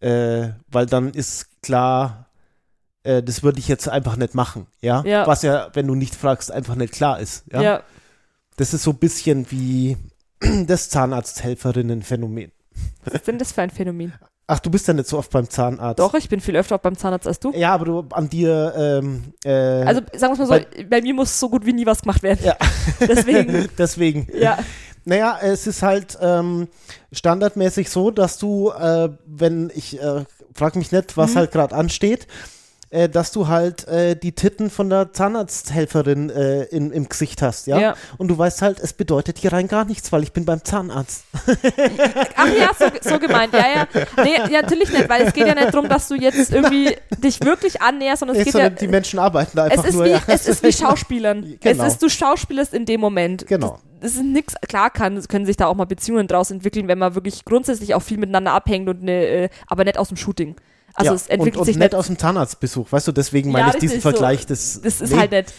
[0.00, 2.26] Äh, weil dann ist klar,
[3.04, 4.66] äh, das würde ich jetzt einfach nicht machen.
[4.80, 5.04] Ja?
[5.06, 5.28] Ja.
[5.28, 7.44] Was ja, wenn du nicht fragst, einfach nicht klar ist.
[7.52, 7.62] Ja.
[7.62, 7.82] ja.
[8.56, 9.96] Das ist so ein bisschen wie
[10.66, 12.50] das Zahnarzthelferinnen-Phänomen.
[13.04, 14.12] Was ist denn das für ein Phänomen?
[14.46, 15.98] Ach, du bist ja nicht so oft beim Zahnarzt.
[16.00, 17.52] Doch, ich bin viel öfter beim Zahnarzt als du.
[17.52, 21.38] Ja, aber du an dir, ähm, äh, Also sagen wir mal so, bei, mir muss
[21.38, 22.40] so gut wie nie was gemacht werden.
[22.44, 22.56] Ja.
[23.00, 24.28] Deswegen, deswegen.
[24.34, 24.58] ja.
[25.04, 26.68] Naja, es ist halt ähm,
[27.12, 30.24] standardmäßig so, dass du, äh, wenn ich, äh,
[30.54, 31.38] frag mich nicht, was Mhm.
[31.38, 32.26] halt gerade ansteht,
[32.92, 37.66] äh, dass du halt äh, die Titten von der Zahnarzthelferin äh, in, im Gesicht hast,
[37.66, 37.80] ja?
[37.80, 37.94] Ja.
[38.18, 41.24] Und du weißt halt, es bedeutet hier rein gar nichts, weil ich bin beim Zahnarzt.
[42.36, 43.86] Ach ja, so, so gemeint, ja, ja.
[44.22, 47.42] Nee, ja, natürlich nicht, weil es geht ja nicht darum, dass du jetzt irgendwie dich
[47.42, 50.04] wirklich annäherst, sondern es geht ja, die Menschen arbeiten da es einfach ist, nur.
[50.04, 50.20] wie, ja.
[50.26, 51.56] es ist wie Schauspielern.
[51.62, 51.84] Genau.
[51.84, 53.46] Es ist, du schauspielerst in dem Moment.
[53.46, 53.78] Genau.
[54.00, 56.98] Das, das ist nix, klar kann, können sich da auch mal Beziehungen draus entwickeln, wenn
[56.98, 60.56] man wirklich grundsätzlich auch viel miteinander abhängt und eine, äh, aber nicht aus dem Shooting.
[60.94, 61.14] Also ja.
[61.16, 63.74] es entwickelt und, und sich nicht aus dem Zahnarztbesuch, weißt du, deswegen Ja, meine ich
[63.74, 64.10] richtig, diesen so.
[64.10, 64.46] Vergleich.
[64.46, 65.18] Das, Das ist nee.
[65.18, 65.52] halt nicht.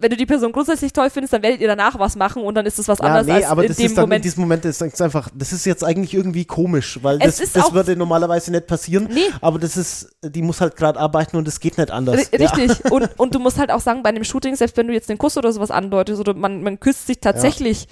[0.00, 2.64] Wenn du die Person grundsätzlich toll findest, dann werdet ihr danach was machen und dann
[2.66, 4.24] ist es was Ja, anderes nee, als aber in das dem ist dann in Moment.
[4.24, 7.72] diesem Moment ist es einfach, das ist jetzt eigentlich irgendwie komisch, weil Es das, das
[7.72, 9.08] würde normalerweise nicht passieren.
[9.12, 9.22] Nee.
[9.40, 12.28] Aber das ist, die muss halt gerade arbeiten und es geht nicht anders.
[12.28, 12.84] R- Richtig.
[12.92, 15.18] Und, und du musst halt auch sagen, bei einem Shooting, selbst wenn du jetzt den
[15.18, 17.88] Kuss oder sowas andeutest oder man, man küsst sich tatsächlich,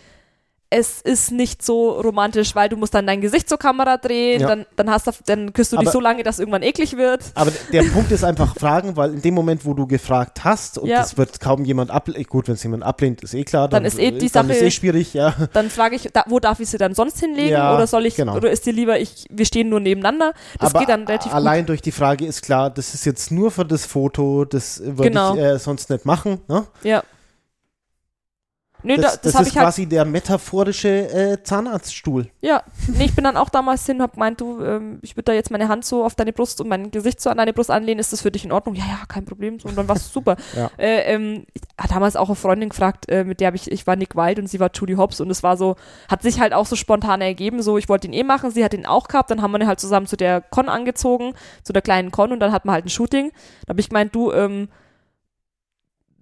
[0.69, 4.49] es ist nicht so romantisch, weil du musst dann dein Gesicht zur Kamera drehen, Ja.
[4.49, 7.23] dann, dann, hast du, dann küsst du dich Aber- so lange, dass irgendwann eklig wird.
[7.37, 10.89] Aber der Punkt ist einfach fragen, weil in dem Moment, wo du gefragt hast und
[10.89, 10.99] Ja.
[10.99, 13.97] das wird kaum jemand ablehnen, gut, wenn es jemand ablehnt, ist eh klar, Dann ist
[13.99, 15.35] eh die dann ist Sache- eh schwierig, ja.
[15.53, 17.51] Dann frage ich, da, wo darf ich sie dann sonst hinlegen?
[17.53, 18.35] Ja, oder soll ich, genau.
[18.35, 20.33] oder ist dir lieber, ich, wir stehen nur nebeneinander?
[20.59, 23.53] Das Aber geht dann relativ allein durch die Frage ist klar, das ist jetzt nur
[23.53, 25.35] für das Foto, das würde Genau.
[25.35, 26.41] ich äh, sonst nicht machen.
[26.49, 26.63] Ne?
[26.63, 26.67] gut.
[26.83, 27.05] Ja.
[28.87, 32.29] Nee, Das, da, das, das, habe ist halt quasi der metaphorische äh, Zahnarztstuhl.
[32.41, 35.33] Ja, nee, ich bin dann auch damals hin, hab gemeint, du, ähm, ich würde da
[35.33, 37.99] jetzt meine Hand so auf deine Brust und mein Gesicht so an deine Brust anlehnen,
[37.99, 38.77] ist das für dich in Ordnung?
[38.77, 39.59] Ja, ja, kein Problem.
[39.59, 40.37] So, und dann war es super.
[40.57, 40.71] Ja.
[40.79, 43.87] Äh, ähm, ich hatte damals auch eine Freundin gefragt, äh, mit der habe ich, ich
[43.87, 45.77] war Nick Wilde und sie war Judy Hobbs und es war so,
[46.09, 48.73] hat sich halt auch so spontan ergeben, so, ich wollte ihn eh machen, sie hat
[48.73, 51.83] ihn auch gehabt, dann haben wir ihn halt zusammen zu der Con angezogen, zu der
[51.83, 53.33] kleinen Con und dann hat man halt ein Shooting.
[53.67, 54.69] Da habe ich gemeint, du, ähm,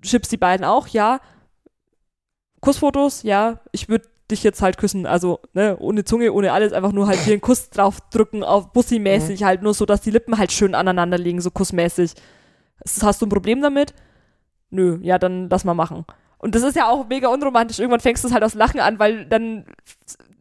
[0.04, 0.88] schippst die beiden auch?
[0.88, 1.20] Ja.
[2.64, 3.22] Kussfotos?
[3.22, 3.60] Ja.
[3.72, 7.18] Ich würde dich jetzt halt küssen, also ne, ohne Zunge, ohne alles, einfach nur halt
[7.20, 11.18] hier einen Kuss draufdrücken, auf Bussi-mäßig, halt nur so, dass die Lippen halt schön aneinander
[11.18, 12.14] liegen, so kussmäßig.
[13.02, 13.94] Hast du ein Problem damit?
[14.70, 16.04] Nö, ja, dann lass mal machen.
[16.38, 17.78] Und das ist ja auch mega unromantisch.
[17.78, 19.64] Irgendwann fängst du es halt aus Lachen an, weil dann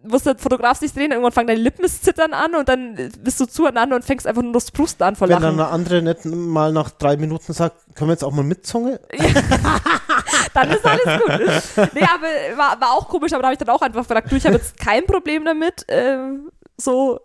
[0.04, 3.40] muss der Fotograf sich drehen, irgendwann fangen deine Lippen das zittern an und dann bist
[3.40, 5.58] du zueinander und fängst einfach nur das Prusten an vor Wenn Lachen.
[5.58, 8.66] dann eine andere nicht mal nach drei Minuten sagt, können wir jetzt auch mal mit
[8.66, 9.00] Zunge?
[10.54, 11.90] dann ist alles gut.
[11.94, 14.36] Nee, aber war, war auch komisch, aber da habe ich dann auch einfach gefragt, du,
[14.36, 15.86] ich habe jetzt kein Problem damit.
[15.88, 17.20] Ähm, so,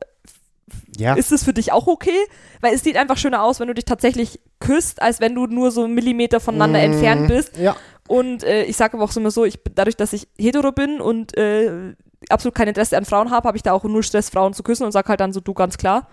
[0.96, 1.14] Ja.
[1.14, 2.18] ist es für dich auch okay?
[2.60, 5.70] Weil es sieht einfach schöner aus, wenn du dich tatsächlich küsst, als wenn du nur
[5.70, 7.56] so einen Millimeter voneinander Mm, entfernt bist.
[7.56, 7.76] Ja.
[8.08, 11.00] Und äh, ich sage aber auch so immer so, ich, dadurch, dass ich hetero bin
[11.00, 11.94] und äh,
[12.30, 14.84] absolut kein Interesse an Frauen habe, habe ich da auch nur Stress, Frauen zu küssen
[14.84, 16.08] und sag halt dann so, du ganz klar.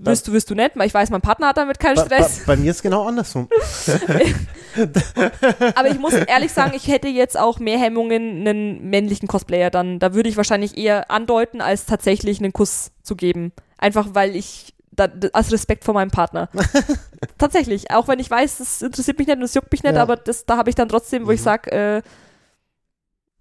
[0.00, 2.16] Willst du, willst du nicht, weil ich weiß, mein Partner hat damit keinen Bei, bei,
[2.18, 2.42] Stress.
[2.46, 3.48] bei mir ist genau andersrum.
[5.74, 9.98] Aber ich muss ehrlich sagen, ich hätte jetzt auch mehr Hemmungen, einen männlichen Cosplayer dann.
[9.98, 13.52] Da würde ich wahrscheinlich eher andeuten, als tatsächlich einen Kuss zu geben.
[13.76, 16.48] Einfach weil ich, da, als Respekt vor meinem Partner.
[17.38, 17.90] tatsächlich.
[17.90, 20.02] Auch wenn ich weiß, das interessiert mich nicht und es juckt mich nicht, Ja.
[20.02, 21.44] aber das, da habe ich dann trotzdem, wo ich Mhm.
[21.44, 22.02] sage, äh,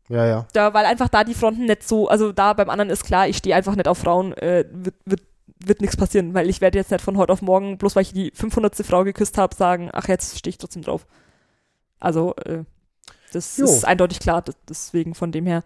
[0.09, 0.45] Ja, ja.
[0.53, 3.37] da, weil einfach da die Fronten nicht so, also da beim anderen ist klar, ich
[3.37, 5.21] stehe einfach nicht auf Frauen, äh, wird, wird,
[5.59, 8.13] wird nichts passieren, weil ich werde jetzt nicht von heute auf morgen, bloß weil ich
[8.13, 8.75] die 500.
[8.85, 11.05] Frau geküsst habe, sagen, ach, jetzt stehe ich trotzdem drauf.
[11.99, 12.63] Also, äh,
[13.33, 13.65] das Jo.
[13.65, 15.63] ist eindeutig klar, das, deswegen von dem her.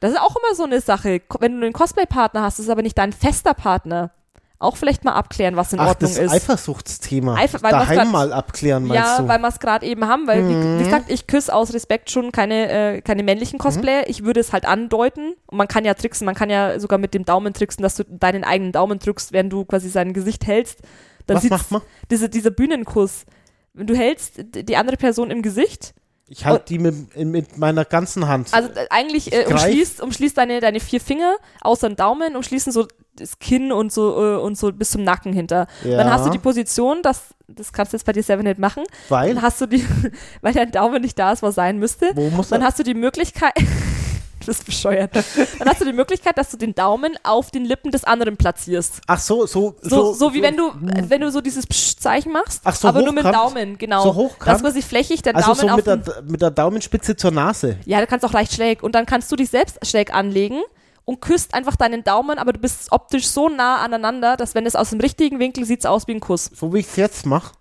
[0.00, 1.20] Das ist auch immer so eine Sache.
[1.40, 4.12] Wenn du einen Cosplay-Partner hast, ist aber nicht dein fester Partner.
[4.60, 6.32] Auch vielleicht mal abklären, was in Ach, Ordnung das ist.
[6.32, 7.36] Eifersuchtsthema.
[7.36, 9.28] Eifer- weil Daheim grad- mal abklären, meinst Ja, du?
[9.28, 10.80] weil wir es gerade eben haben, weil, wie, Mhm.
[10.80, 14.00] wie gesagt, ich küsse aus Respekt schon keine, äh, keine männlichen Cosplayer.
[14.00, 14.06] Mhm.
[14.08, 15.34] Ich würde es halt andeuten.
[15.46, 18.04] Und man kann ja tricksen, man kann ja sogar mit dem Daumen tricksen, dass du
[18.04, 20.80] deinen eigenen Daumen drückst, während du quasi sein Gesicht hältst.
[21.26, 21.82] Dann Was macht man?
[22.10, 23.26] Diese, dieser Bühnenkuss.
[23.74, 25.94] Wenn du hältst die andere Person im Gesicht
[26.26, 28.48] Ich halte die mit, mit meiner ganzen Hand.
[28.52, 32.86] Also äh, eigentlich äh, umschließt, umschließt deine, deine vier Finger außer den Daumen, umschließen so
[33.18, 35.66] das Kinn und so äh, und so bis zum Nacken hinter.
[35.84, 38.58] ja, Dann hast du die Position, dass das kannst du jetzt bei dir selber nicht
[38.58, 38.84] machen.
[39.08, 39.84] weil, Dann hast du die,
[40.42, 42.10] weil dein Daumen nicht da ist, was sein müsste.
[42.14, 42.66] wo muss Dann er?
[42.68, 43.52] hast du die Möglichkeit,
[44.40, 45.12] du bist bescheuert.
[45.58, 49.00] Dann hast du die Möglichkeit, dass du den Daumen auf den Lippen des anderen platzierst.
[49.06, 52.60] Ach so, so, So, so, wie wenn du, äh, wenn du so dieses Psch-Zeichen machst,
[52.64, 53.54] Ach, so aber nur mit dem hochkant?
[53.56, 54.02] Daumen, genau.
[54.04, 54.54] So hochkant?
[54.54, 57.16] Dass man sich flächig den Also Daumen so auf mit der, den, mit der Daumenspitze
[57.16, 57.78] zur Nase.
[57.86, 58.82] Ja, du kannst auch leicht schräg.
[58.82, 60.60] Und dann kannst du dich selbst schräg anlegen
[61.08, 64.76] und küsst einfach deinen Daumen, aber du bist optisch so nah aneinander, dass wenn es
[64.76, 66.50] aus dem richtigen Winkel sieht es aus wie ein Kuss.
[66.54, 67.54] So wie ich es jetzt mache.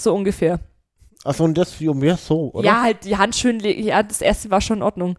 [0.00, 0.60] So ungefähr.
[1.24, 2.64] Also und das wie um mir so, oder?
[2.64, 3.82] Ja, halt die Hand schön legen.
[3.82, 5.18] Ja, das erste war schon in Ordnung.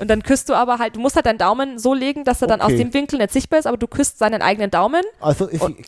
[0.00, 2.48] Und dann küsst du aber halt, du musst halt deinen Daumen so legen, dass er
[2.48, 2.78] dann aus Okay.
[2.78, 5.02] dem Winkel nicht sichtbar ist, aber du küsst seinen eigenen Daumen.
[5.20, 5.76] Also ich, Und-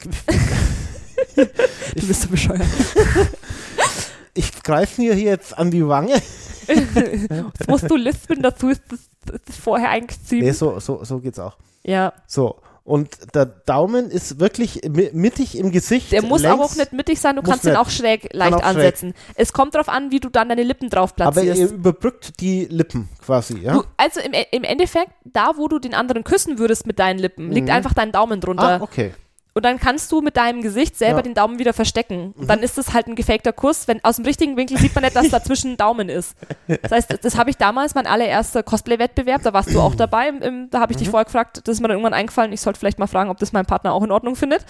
[1.37, 2.63] Du bist so bescheuert.
[4.35, 6.15] ich greife mir hier jetzt an die Wange.
[7.59, 10.41] Jetzt musst du lispeln, dazu ist das, das ist vorher eingezogen.
[10.45, 11.57] Nee, so, so, so geht's auch.
[11.85, 12.57] Ja, So.
[12.83, 16.11] Und der Daumen ist wirklich mi- mittig im Gesicht.
[16.13, 18.59] der muss längs, aber auch nicht mittig sein, du kannst ihn auch schräg leicht auch
[18.61, 18.67] schräg.
[18.69, 19.15] ansetzen.
[19.37, 21.61] Es kommt darauf an, wie du dann deine Lippen drauf Aber platzierst.
[21.61, 23.75] er überbrückt die Lippen quasi, ja?
[23.75, 27.53] Du, also im, im Endeffekt, da wo du den anderen küssen würdest mit deinen Lippen,
[27.53, 27.75] liegt Mhm.
[27.75, 28.81] einfach dein Daumen drunter.
[28.81, 29.13] ah, okay.
[29.53, 31.23] Und dann kannst du mit deinem Gesicht selber Ja.
[31.23, 31.25] Mhm.
[31.25, 32.33] den Daumen wieder verstecken.
[32.37, 33.89] Und dann ist es halt ein gefakter Kuss.
[33.89, 36.37] Wenn aus dem richtigen Winkel sieht man nicht, dass dazwischen ein Daumen ist.
[36.83, 40.29] Das heißt, das, das habe ich damals, mein allererster Cosplay-Wettbewerb, da warst du auch dabei.
[40.29, 41.11] Im, im, da habe ich dich Mhm.
[41.11, 43.53] vorher gefragt, das ist mir dann irgendwann eingefallen, ich sollte vielleicht mal fragen, ob das
[43.53, 44.65] mein Partner auch in Ordnung findet.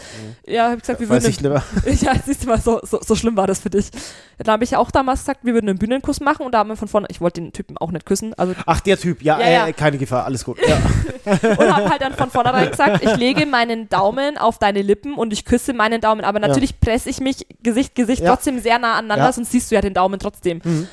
[0.47, 1.11] Ja, habe ich gesagt, wir Mhm.
[1.11, 3.91] Weiß würden ich ja, siehst du mal, so, so, so schlimm war das für dich.
[4.39, 6.77] Dann habe ich auch damals gesagt, wir würden einen Bühnenkuss machen und da haben wir
[6.77, 9.45] von vorne, ich wollte den Typen auch nicht küssen, also Ach, der Typ, ja, Ja,
[9.47, 9.73] äh, ja.
[9.73, 10.59] keine Gefahr, alles gut.
[11.25, 15.33] Und habe halt dann von vornherein gesagt, ich lege meinen Daumen auf deine Lippen und
[15.33, 18.31] ich küsse meinen Daumen, aber natürlich presse ich mich Gesicht Gesicht Ja.
[18.35, 19.33] trotzdem sehr nah aneinander, Ja.
[19.33, 20.61] sonst siehst du ja den Daumen trotzdem.
[20.65, 20.89] Mhm.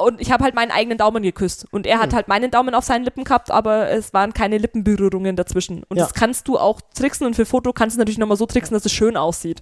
[0.00, 2.16] Und ich habe halt meinen eigenen Daumen geküsst und er hat Mhm.
[2.16, 5.82] halt meinen Daumen auf seinen Lippen gehabt, aber es waren keine Lippenberührungen dazwischen.
[5.88, 6.04] Und Ja.
[6.04, 8.84] das kannst du auch tricksen und für Foto kannst du natürlich nochmal so tricksen, dass
[8.86, 9.60] es schön aussieht.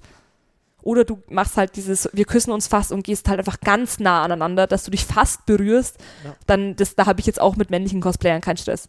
[0.83, 4.23] Oder du machst halt dieses, wir küssen uns fast und gehst halt einfach ganz nah
[4.23, 5.97] aneinander, dass du dich fast berührst.
[6.23, 6.37] Ja.
[6.47, 8.89] Dann, das, da habe ich jetzt auch mit männlichen Cosplayern keinen Stress.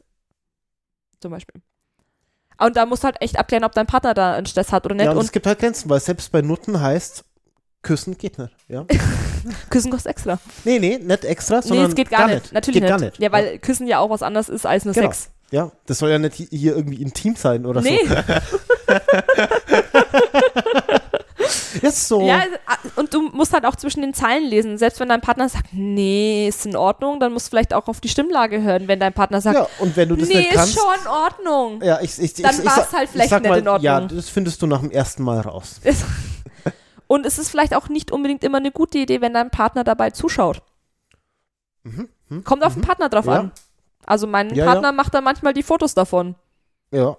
[1.22, 1.62] Zum Beispiel.
[2.60, 4.96] Und da musst du halt echt abklären, ob dein Partner da einen Stress hat oder
[4.96, 5.06] nicht.
[5.06, 7.24] ja, und, und es gibt halt Grenzen, weil selbst bei Nutten heißt,
[7.84, 8.52] küssen geht nicht.
[8.68, 8.86] Ja?
[9.70, 10.40] küssen kostet extra.
[10.66, 12.52] Nee, nee, nicht extra, Nee, sondern es geht gar, nicht.
[12.52, 13.00] Natürlich geht nicht.
[13.00, 13.20] gar nicht.
[13.20, 15.08] Ja, weil Küssen ja auch was anderes ist als nur Genau.
[15.08, 15.30] Sex.
[15.52, 18.00] Ja, das soll ja nicht hi- hier irgendwie intim sein oder nee.
[18.06, 18.16] so.
[21.82, 22.22] Ist so.
[22.22, 22.44] Ja,
[22.96, 24.78] und du musst halt auch zwischen den Zeilen lesen.
[24.78, 28.02] Selbst wenn dein Partner sagt, nee, ist in Ordnung, dann musst du vielleicht auch auf
[28.02, 30.56] die Stimmlage hören, wenn dein Partner sagt, Ja, und wenn du das nee, nicht ist
[30.56, 30.74] kannst.
[30.76, 31.82] schon in Ordnung.
[31.84, 33.84] Ja, ich, ich, Dann ich, ich, war's sag- halt ich vielleicht nicht mal, in Ordnung.
[33.86, 35.80] Ja, das findest du nach dem ersten Mal raus.
[35.84, 36.06] Ist-
[37.08, 40.10] Und es ist vielleicht auch nicht unbedingt immer eine gute Idee, wenn dein Partner dabei
[40.12, 40.62] zuschaut.
[41.84, 42.10] Mhm.
[42.30, 43.34] mhm, Kommt auf den Partner drauf Ja.
[43.40, 43.52] an.
[44.06, 46.36] Also mein Ja, Partner macht da manchmal die Fotos davon.
[46.92, 47.18] Ja.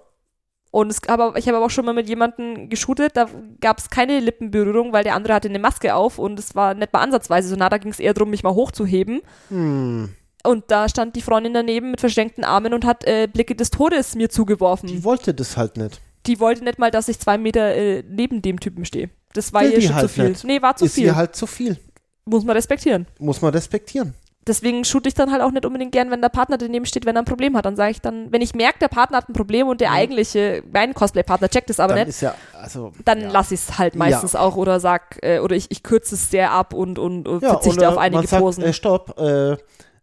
[0.71, 3.27] Und es, aber ich habe aber auch schon mal mit jemandem geshootet, da
[3.59, 6.93] gab es keine Lippenberührung, weil der andere hatte eine Maske auf und es war nicht
[6.93, 9.21] mal ansatzweise so nah, da ging es eher darum, mich mal hochzuheben.
[9.49, 10.09] Hm.
[10.43, 14.15] Und da stand die Freundin daneben mit verschränkten Armen und hat äh, Blicke des Todes
[14.15, 14.87] mir zugeworfen.
[14.87, 15.99] Die Die, wollte das halt nicht.
[16.39, 19.09] wollte nicht mal, dass ich zwei Meter äh, neben dem Typen stehe.
[19.33, 20.29] Das war Will ihr die schon halt zu viel.
[20.29, 20.43] nicht.
[20.43, 21.05] Nee, war zu ist viel.
[21.05, 21.77] ihr halt zu viel.
[22.25, 23.07] Muss man respektieren.
[23.19, 24.13] Muss man respektieren.
[24.49, 27.15] Deswegen shoot ich dann halt auch nicht unbedingt gern, wenn der Partner daneben steht, wenn
[27.15, 27.65] er ein Problem hat.
[27.65, 29.95] Dann sage ich dann, wenn ich merke, der Partner hat ein Problem und der Mhm.
[29.95, 32.91] eigentliche, mein Cosplay-Partner checkt es aber Dann nicht, ja, also.
[33.05, 33.29] dann ja.
[33.31, 36.51] lasse ich es halt meistens auch oder sag, äh, oder ich, ich kürze es sehr
[36.51, 38.63] ab und, und, und ja, verzichte auf einige man sagt, Posen.
[38.63, 39.55] Äh, stopp, äh,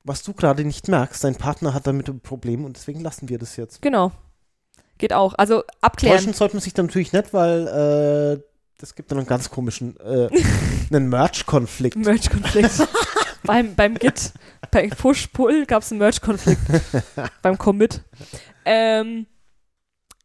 [0.05, 3.39] was du gerade nicht merkst, dein Partner hat damit ein Problem und deswegen lassen wir
[3.39, 3.83] das jetzt.
[3.83, 4.13] genau.
[4.99, 5.35] Geht auch.
[5.37, 6.17] Also abklären.
[6.17, 8.43] Täuschen sollte man sich dann natürlich nicht, weil äh,
[8.79, 10.29] das gibt dann einen ganz komischen, äh,
[10.91, 11.97] einen Merch-Konflikt.
[11.97, 12.71] Merch-Konflikt.
[13.47, 14.33] beim, beim Git,
[14.71, 16.61] bei Push-Pull gab es einen Merch-Konflikt.
[17.43, 18.03] beim Commit.
[18.65, 19.27] Ähm,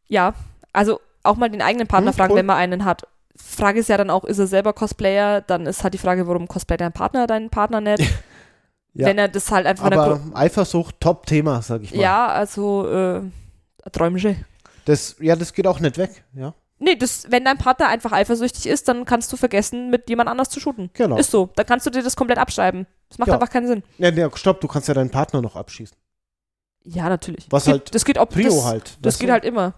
[0.08, 0.34] ja,
[0.72, 2.38] also auch mal den eigenen Partner Hm, fragen, cool.
[2.38, 3.06] wenn man einen hat.
[3.36, 5.40] Frage ist ja dann auch, ist er selber Cosplayer?
[5.40, 8.02] Dann ist halt die Frage, warum cosplayt dein Partner deinen Partner nicht?
[8.94, 9.06] Ja.
[9.06, 12.00] Wenn er das halt einfach Aber Eifersucht, Top-Thema, sag ich mal.
[12.00, 13.22] Ja, also äh,
[13.90, 14.36] Träumsche.
[14.84, 16.24] Das, ja, das geht auch nicht weg.
[16.34, 20.28] Ja, Nee, das, wenn dein Partner einfach eifersüchtig ist, dann kannst du vergessen, mit jemand
[20.28, 20.90] anders zu shooten.
[20.94, 21.16] genau.
[21.16, 21.48] Ist so.
[21.54, 22.86] Dann kannst du dir das komplett abschreiben.
[23.08, 23.34] Das macht Ja.
[23.34, 23.82] einfach keinen Sinn.
[23.98, 25.96] ja, nee, stopp, du kannst ja deinen Partner noch abschießen.
[26.84, 27.46] Ja, natürlich.
[27.50, 28.98] Was geht, halt das geht ob Prio das, halt.
[29.02, 29.32] Das geht du?
[29.32, 29.74] halt immer.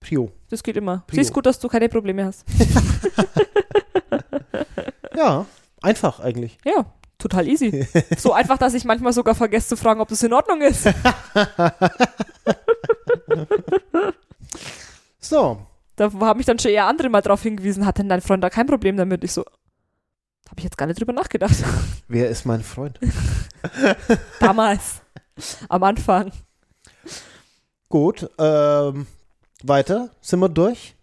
[0.00, 0.32] Prio.
[0.50, 1.04] Das geht immer.
[1.06, 1.22] Prio.
[1.22, 2.44] Siehst gut, dass du keine Probleme hast.
[5.14, 5.44] Ja,
[5.82, 6.58] einfach eigentlich.
[6.64, 6.86] Ja,
[7.18, 7.86] total easy.
[8.16, 10.88] so einfach, dass ich manchmal sogar vergesse zu fragen, ob das in Ordnung ist.
[15.20, 15.58] So,
[16.02, 18.50] Da haben mich dann schon eher andere mal drauf hingewiesen, hat denn dein Freund da
[18.50, 19.22] kein Problem damit?
[19.22, 19.44] Ich so,
[20.48, 21.54] Habe ich jetzt gar nicht drüber nachgedacht.
[22.08, 22.98] Wer ist mein Freund?
[24.40, 25.00] Damals.
[25.68, 26.32] Am Anfang.
[27.88, 29.06] Gut, ähm,
[29.62, 30.10] weiter.
[30.20, 30.96] Sind wir durch?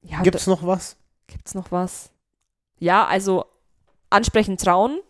[0.00, 0.96] Ja, Gibt's noch was?
[1.26, 2.10] Gibt's noch was?
[2.78, 3.44] Ja, also
[4.08, 5.00] ansprechend trauen,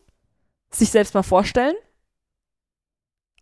[0.71, 1.77] sich selbst mal vorstellen,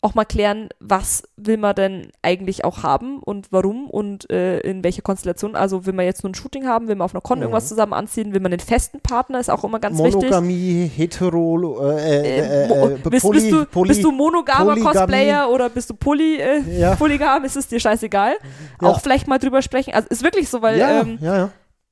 [0.05, 4.85] auch mal klären, was will man denn eigentlich auch haben und warum und äh, in
[4.85, 5.57] welcher Konstellation.
[5.57, 7.45] Also will man jetzt nur ein Shooting haben, will man auf einer Con Mhm.
[7.45, 10.15] irgendwas zusammen anziehen, will man einen festen Partner, ist auch immer ganz wichtig.
[10.31, 14.13] Monogamie, hetero, äh, äh, Äh, äh, mo- äh, bist, Poly, bist, du, Poly, bist du
[14.13, 14.99] monogamer Polygamie.
[14.99, 17.45] Cosplayer oder bist du poly, äh, ja, polygam?
[17.45, 18.35] Ist es dir scheißegal?
[18.83, 18.89] Ja.
[18.89, 19.95] Auch vielleicht mal drüber sprechen.
[19.95, 21.19] Also ist wirklich so, weil ja, ähm,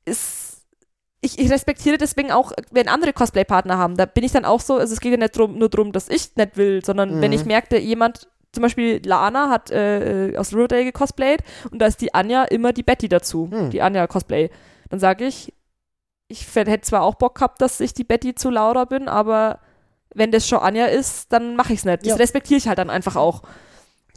[0.04, 0.41] ist,
[1.24, 4.76] ich, ich respektiere deswegen auch, wenn andere Cosplay-Partner haben, da bin ich dann auch so,
[4.76, 7.20] also es geht ja nicht drum, nur darum, dass ich nicht will, sondern Mhm.
[7.22, 12.00] wenn ich merkte, jemand, zum Beispiel Lana hat äh, aus Riverdale gecosplayt und da ist
[12.00, 13.70] die Anja immer die Betty dazu, Hm.
[13.70, 14.50] die Anja Cosplay.
[14.90, 15.54] Dann sage ich,
[16.28, 19.60] ich hätte zwar auch Bock gehabt, dass ich die Betty zu Laura bin, aber
[20.14, 22.00] wenn das schon Anja ist, dann mache ich es nicht.
[22.02, 22.16] Das Ja.
[22.16, 23.42] respektiere ich halt dann einfach auch.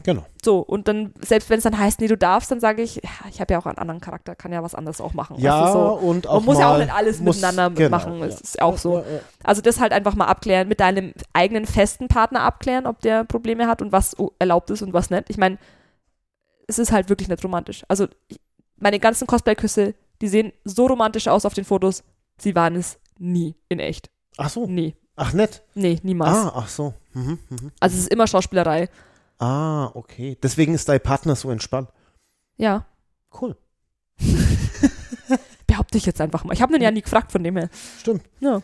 [0.04, 0.24] Genau.
[0.44, 3.10] So, und dann, selbst wenn es dann heißt, nee, du darfst, dann sage ich, ja,
[3.28, 5.36] ich habe ja auch einen anderen Charakter, kann ja was anderes auch machen.
[5.40, 5.78] Ja, du, so.
[5.94, 8.18] und auch Man muss ja auch nicht alles muss- miteinander genau, machen.
[8.20, 8.26] ja.
[8.26, 9.02] Ist auch so.
[9.42, 13.66] Also das halt einfach mal abklären, mit deinem eigenen festen Partner abklären, ob der Probleme
[13.66, 15.24] hat und was erlaubt ist und was nicht.
[15.28, 15.58] Ich meine,
[16.68, 17.84] es ist halt wirklich nicht romantisch.
[17.88, 18.38] Also ich,
[18.76, 22.04] meine ganzen Cosplay-Küsse, die sehen so romantisch aus auf den Fotos.
[22.38, 24.10] Sie waren es nie in echt.
[24.36, 24.66] Ach so.
[24.66, 24.94] Nie.
[25.16, 25.62] Ach, nett.
[25.74, 26.36] Nee, niemals.
[26.36, 26.92] Ah, ach so.
[27.14, 27.72] Mhm, mhm.
[27.80, 28.88] Also es ist immer Schauspielerei.
[29.38, 30.36] Ah, okay.
[30.42, 31.90] Deswegen ist dein Partner so entspannt.
[32.56, 32.86] Ja.
[33.40, 33.56] Cool.
[35.66, 36.52] Behaupte ich jetzt einfach mal.
[36.54, 37.68] Ich habe den ja nie gefragt von dem her.
[37.98, 38.22] Stimmt.
[38.40, 38.62] Ja.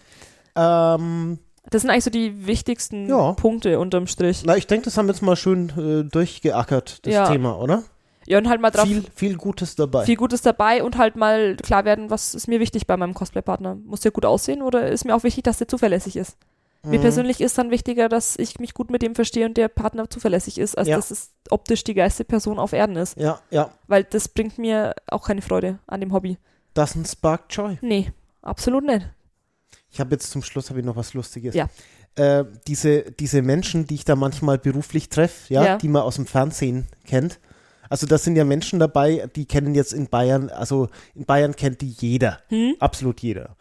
[0.56, 1.38] Ähm,
[1.70, 3.32] Das sind eigentlich so die wichtigsten Ja.
[3.32, 4.42] Punkte unterm Strich.
[4.46, 7.28] na, ich denke, das haben wir jetzt mal schön äh, durchgeackert, das Ja.
[7.28, 7.82] Thema, oder?
[8.26, 10.04] Ja, und halt mal drauf Viel, viel Gutes dabei.
[10.04, 13.74] viel Gutes dabei und halt mal klar werden, was ist mir wichtig bei meinem Cosplay-Partner.
[13.84, 16.36] Muss der gut aussehen oder ist mir auch wichtig, dass der zuverlässig ist?
[16.84, 17.02] Mir Mhm.
[17.02, 20.58] persönlich ist dann wichtiger, dass ich mich gut mit dem verstehe und der Partner zuverlässig
[20.58, 20.96] ist, als Ja.
[20.96, 23.16] dass es optisch die geilste Person auf Erden ist.
[23.16, 23.70] Ja, ja.
[23.86, 26.38] Weil das bringt mir auch keine Freude an dem Hobby.
[26.74, 27.78] Doesn't spark joy.
[27.82, 28.10] Nee,
[28.40, 29.08] absolut nicht.
[29.90, 31.54] Ich habe jetzt zum Schluss habe ich noch was Lustiges.
[31.54, 31.68] Ja.
[32.16, 35.76] Äh, diese, diese Menschen, die ich da manchmal beruflich treffe, ja, Ja.
[35.78, 37.38] die man aus dem Fernsehen kennt.
[37.90, 41.80] Also da sind ja Menschen dabei, die kennen jetzt in Bayern, also in Bayern kennt
[41.82, 42.74] die jeder, Hm?
[42.80, 43.54] absolut jeder.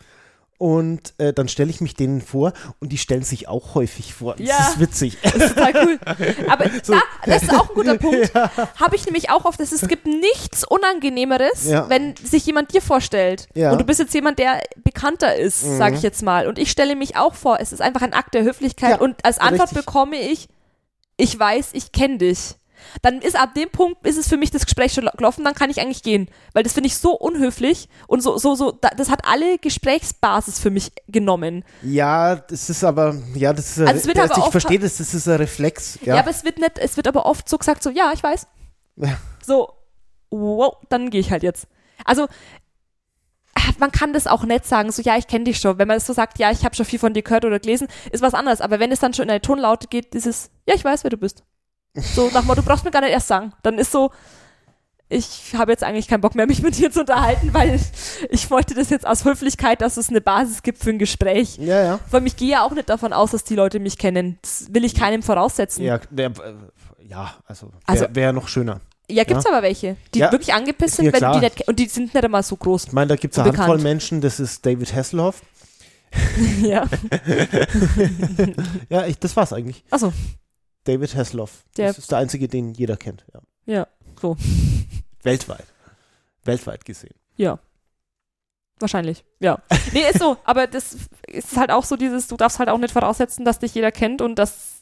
[0.61, 4.35] Und äh, dann stelle ich mich denen vor und die stellen sich auch häufig vor.
[4.35, 4.57] Das Ja.
[4.59, 5.17] ist witzig.
[5.23, 5.99] Das ist total cool.
[6.47, 6.93] Aber So.
[6.93, 8.31] da, das ist auch ein guter Punkt.
[8.35, 11.89] Habe ich nämlich auch oft, dass es gibt nichts Unangenehmeres, Ja.
[11.89, 13.47] wenn sich jemand dir vorstellt.
[13.55, 13.71] Ja.
[13.71, 15.77] Und du bist jetzt jemand, der bekannter ist, Mhm.
[15.79, 16.45] sage ich jetzt mal.
[16.45, 18.91] Und ich stelle mich auch vor, es ist einfach ein Akt der Höflichkeit.
[18.91, 19.83] Ja, und als Antwort richtig.
[19.87, 20.47] bekomme ich,
[21.17, 22.53] ich weiß, ich kenne dich.
[23.01, 25.69] Dann ist ab dem Punkt, ist es für mich das Gespräch schon gelaufen, dann kann
[25.69, 26.29] ich eigentlich gehen.
[26.53, 30.59] Weil das finde ich so unhöflich und so, so, so, da- das hat alle Gesprächsbasis
[30.59, 31.63] für mich genommen.
[31.83, 34.79] Ja, das ist aber, ja, das ist, Also es wird das, aber ich oft- verstehe
[34.79, 35.99] das, das ist ein Reflex.
[36.03, 38.21] Ja, Ja, aber es wird nicht, es wird aber oft so gesagt, so, ja, ich
[38.23, 38.47] weiß.
[38.97, 39.17] Ja.
[39.45, 39.69] So,
[40.29, 41.67] wow, dann gehe ich halt jetzt.
[42.05, 42.27] Also,
[43.55, 45.77] ah, man kann das auch nett sagen, so, ja, ich kenne dich schon.
[45.77, 47.87] Wenn man das so sagt, ja, ich habe schon viel von dir gehört oder gelesen,
[48.11, 48.61] ist was anderes.
[48.61, 51.09] Aber wenn es dann schon in eine Tonlaute geht, ist es, ja, ich weiß, wer
[51.11, 51.43] du bist.
[51.95, 53.51] So, nach Motto, du brauchst mir gar nicht erst sagen.
[53.63, 54.11] Dann ist so,
[55.09, 57.79] ich habe jetzt eigentlich keinen Bock mehr, mich mit dir zu unterhalten, weil
[58.29, 61.57] ich wollte das jetzt aus Höflichkeit, dass es eine Basis gibt für ein Gespräch.
[61.57, 61.99] ja, ja.
[62.09, 64.39] Weil ich gehe ja auch nicht davon aus, dass die Leute mich kennen.
[64.41, 65.83] Das will ich keinem voraussetzen.
[65.83, 66.53] Ja, der, äh,
[67.07, 68.79] ja also, Also- wäre wär noch schöner.
[69.09, 70.31] Ja, gibt's aber welche, die Ja.
[70.31, 72.85] wirklich angepisst sind, wenn die nicht und die sind nicht einmal so groß.
[72.85, 73.83] Ich meine, da gibt es eine Handvoll bekannt.
[73.83, 75.41] Menschen, das ist David Hasselhoff.
[76.61, 76.85] ja.
[78.89, 79.83] Ja, ich, das war's eigentlich.
[79.89, 80.13] Achso,
[80.83, 81.63] David Hasselhoff.
[81.77, 83.25] Der- das ist der einzige, den jeder kennt.
[83.33, 83.41] Ja.
[83.73, 83.87] ja,
[84.21, 84.35] so.
[85.23, 85.65] Weltweit.
[86.43, 87.13] Weltweit gesehen.
[87.35, 87.59] Ja.
[88.79, 89.23] Wahrscheinlich.
[89.39, 89.61] Ja.
[89.93, 92.93] Nee, ist so, aber das ist halt auch so dieses, du darfst halt auch nicht
[92.93, 94.80] voraussetzen, dass dich jeder kennt und das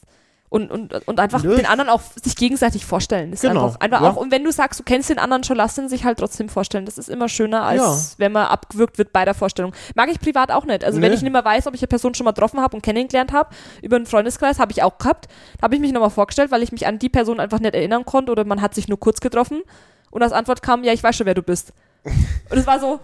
[0.50, 1.54] und, und, und einfach Nö.
[1.56, 3.32] den anderen auch sich gegenseitig vorstellen.
[3.32, 4.10] Ist Genau, einfach, einfach ja.
[4.10, 6.48] auch, und wenn du sagst, du kennst den anderen schon, lass den sich halt trotzdem
[6.48, 6.84] vorstellen.
[6.86, 7.96] Das ist immer schöner, als Ja.
[8.18, 9.72] wenn man abgewürgt wird bei der Vorstellung.
[9.94, 10.84] Mag ich privat auch nicht.
[10.84, 11.06] Also Nö.
[11.06, 13.32] wenn ich nicht mehr weiß, ob ich eine Person schon mal getroffen habe und kennengelernt
[13.32, 15.28] habe, über einen Freundeskreis, habe ich auch gehabt.
[15.62, 18.32] Habe ich mich nochmal vorgestellt, weil ich mich an die Person einfach nicht erinnern konnte
[18.32, 19.62] oder man hat sich nur kurz getroffen.
[20.10, 21.72] Und als Antwort kam, ja, ich weiß schon, wer du bist.
[22.04, 22.98] Und es war so,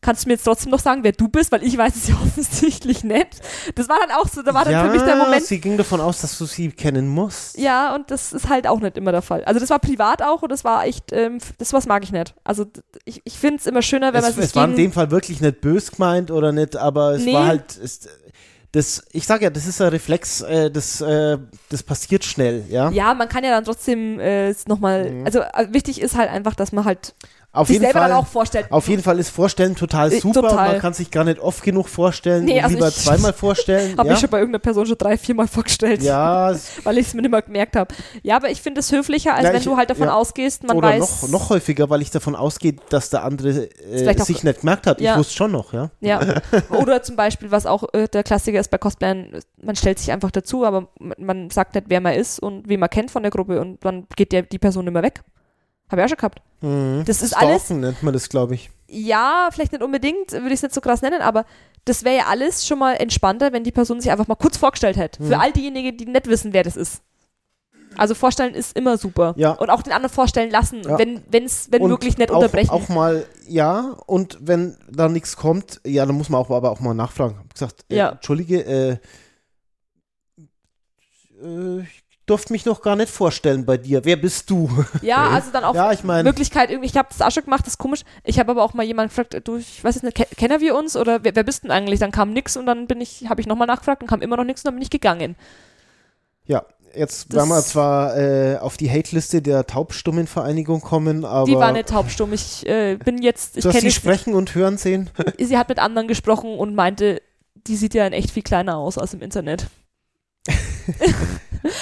[0.00, 2.14] kannst du mir jetzt trotzdem noch sagen, wer du bist, weil ich weiß es ja
[2.24, 3.40] offensichtlich nicht.
[3.74, 5.76] Das war dann auch so, da war dann ja, für mich der Moment, sie ging
[5.76, 7.58] davon aus, dass du sie kennen musst.
[7.58, 9.44] ja, und das ist halt auch nicht immer der Fall.
[9.44, 12.34] Also das war privat auch und das war echt, ähm, das was mag ich nicht.
[12.44, 12.66] Also
[13.04, 15.10] ich, ich finde es immer schöner, wenn man es, sich es war in dem Fall
[15.10, 17.34] wirklich nicht bös gemeint oder nicht, aber es Nee.
[17.34, 18.08] war halt, es,
[18.72, 21.38] das, ich sag ja, das ist ein Reflex, äh, das, äh,
[21.70, 22.90] das passiert schnell, ja.
[22.90, 25.24] ja, man kann ja dann trotzdem äh, nochmal, Mhm.
[25.26, 27.14] also äh, wichtig ist halt einfach, dass man halt
[27.50, 28.66] Auf sich jeden, selber Fall, dann auch vorstellt.
[28.70, 30.42] auf jeden Fall ist Vorstellen total Äh, super.
[30.42, 30.68] total.
[30.72, 32.44] Man kann sich gar nicht oft genug vorstellen.
[32.44, 33.94] Nee, also lieber ich- zweimal vorstellen.
[33.98, 34.14] Habe ja?
[34.14, 36.52] ich schon bei irgendeiner Person schon drei, viermal vorgestellt, ja,
[36.84, 37.94] weil ich es mir nicht mehr gemerkt habe.
[38.22, 40.14] Ja, aber ich finde es höflicher, als Ja, wenn ich- du halt davon ja.
[40.14, 41.22] ausgehst, man oder weiß.
[41.22, 44.86] noch, noch häufiger, weil ich davon ausgehe, dass der andere äh, auch- sich nicht gemerkt
[44.86, 45.00] hat.
[45.00, 45.90] Ich wusste schon noch, ja.
[46.00, 46.20] Ja.
[46.70, 50.30] Oder zum Beispiel, was auch äh, der Klassiker ist bei Cosplayern, man stellt sich einfach
[50.30, 53.58] dazu, aber man, sagt nicht, wer man ist und wen man kennt von der Gruppe
[53.60, 55.22] und dann geht der, die Person immer weg.
[55.90, 56.42] Habe ich auch schon gehabt.
[56.60, 57.02] Mhm.
[57.06, 58.70] Das ist alles- Stalken nennt man das, glaube ich.
[58.88, 61.44] Ja, vielleicht nicht unbedingt, würde ich es nicht so krass nennen, aber
[61.84, 64.96] das wäre ja alles schon mal entspannter, wenn die Person sich einfach mal kurz vorgestellt
[64.96, 65.22] hätte.
[65.22, 65.28] Mhm.
[65.28, 67.02] Für all diejenigen, die nicht wissen, wer das ist.
[67.96, 69.34] Also vorstellen ist immer super.
[69.36, 69.52] Ja.
[69.52, 70.98] Und auch den anderen vorstellen lassen, Ja.
[70.98, 72.70] wenn, wenn's, wenn Und möglich nicht auch, unterbrechen.
[72.70, 76.80] Auch mal, ja, und wenn da nichts kommt, ja, dann muss man auch, aber auch
[76.80, 77.36] mal nachfragen.
[77.38, 78.08] Hab gesagt, äh, Ja.
[78.10, 78.98] Entschuldige, äh,
[81.42, 84.04] äh, ich durfte mich noch gar nicht vorstellen bei dir.
[84.04, 84.68] Wer bist du?
[85.02, 87.62] ja, also dann auch ja, ich meine, Möglichkeit, irgendwie, ich habe das auch schon gemacht,
[87.62, 88.02] das ist komisch.
[88.24, 90.76] Ich habe aber auch mal jemanden gefragt, du, ich weiß jetzt nicht, ke- kennen wir
[90.76, 92.00] uns oder wer, wer bist denn eigentlich?
[92.00, 94.44] Dann kam nix und dann bin ich, habe ich nochmal nachgefragt und kam immer noch
[94.44, 95.36] nichts und dann bin ich gegangen.
[96.46, 96.64] ja,
[96.94, 101.72] jetzt Das- werden wir zwar äh, auf die Hate-Liste der Taubstummenvereinigung kommen, aber Die war
[101.72, 102.32] nicht taubstumm.
[102.32, 105.10] Ich äh, bin jetzt, ich du hast sie sprechen und hören sehen.
[105.38, 107.20] sie hat mit anderen gesprochen und meinte,
[107.66, 109.66] die sieht ja in echt viel kleiner aus als im Internet.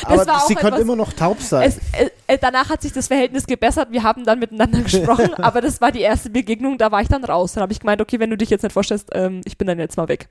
[0.04, 1.68] Aber sie könnte etwas- immer noch taub sein.
[1.68, 5.60] Es, äh, äh, danach hat sich das Verhältnis gebessert, wir haben dann miteinander gesprochen, aber
[5.60, 7.52] das war die erste Begegnung, da war ich dann raus.
[7.52, 9.78] Dann habe ich gemeint, okay, wenn du dich jetzt nicht vorstellst, ähm, ich bin dann
[9.78, 10.28] jetzt mal weg.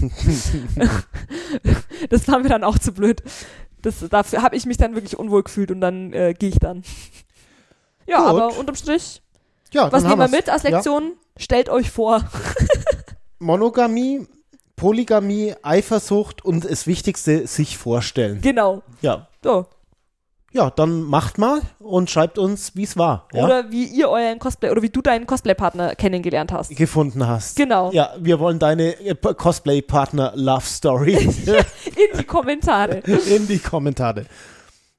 [2.10, 3.22] das war mir dann auch zu blöd.
[3.82, 6.82] Das, dafür habe ich mich dann wirklich unwohl gefühlt und dann äh, gehe ich dann.
[8.06, 8.28] Ja, Gut.
[8.42, 9.22] aber unterm Strich,
[9.72, 10.70] ja, was nehmen wir mit als Ja.
[10.70, 11.12] Lektion?
[11.36, 12.24] Stellt euch vor.
[13.38, 14.26] Monogamie,
[14.78, 18.40] Polygamie, Eifersucht und das Wichtigste, sich vorstellen.
[18.40, 18.82] Genau.
[19.02, 19.28] Ja.
[19.42, 19.66] So.
[20.50, 23.28] Ja, dann macht mal und schreibt uns, wie es war.
[23.34, 23.44] Ja?
[23.44, 26.74] Oder wie ihr euren Cosplay oder wie du deinen Cosplay-Partner kennengelernt hast.
[26.74, 27.56] gefunden hast.
[27.56, 27.92] Genau.
[27.92, 32.96] Ja, wir wollen deine äh, Cosplay-Partner-Love-Story In die Kommentare.
[33.36, 34.24] in die Kommentare.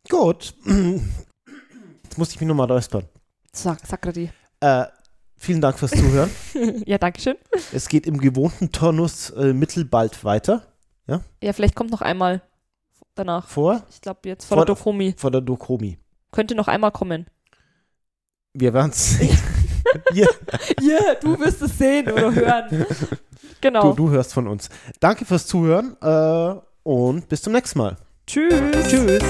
[0.08, 0.54] Gut.
[2.04, 3.06] Jetzt muss ich mich nochmal räuspern.
[3.52, 4.30] Sag, Sakrati.
[4.60, 4.86] Äh,
[5.40, 6.30] vielen Dank fürs Zuhören.
[6.86, 7.36] Ja, danke schön.
[7.74, 10.64] es geht im gewohnten Turnus äh, mittelbald weiter.
[11.42, 12.44] Ja, vielleicht kommt noch einmal
[13.16, 13.48] danach.
[13.48, 15.16] Vor, Ich glaube jetzt vor Vor- der Dokomi.
[15.18, 15.98] vor der Dokomi.
[16.32, 17.26] Könnte noch einmal kommen.
[18.54, 19.38] Wir werden es sehen.
[20.14, 20.28] Ja,
[21.22, 22.86] du wirst es sehen oder hören.
[23.62, 23.90] Genau.
[23.94, 24.70] du, du hörst von uns.
[25.00, 27.98] Danke fürs Zuhören äh, und bis zum nächsten Mal.
[28.28, 28.54] Tschüss.
[28.88, 29.24] Tschüss.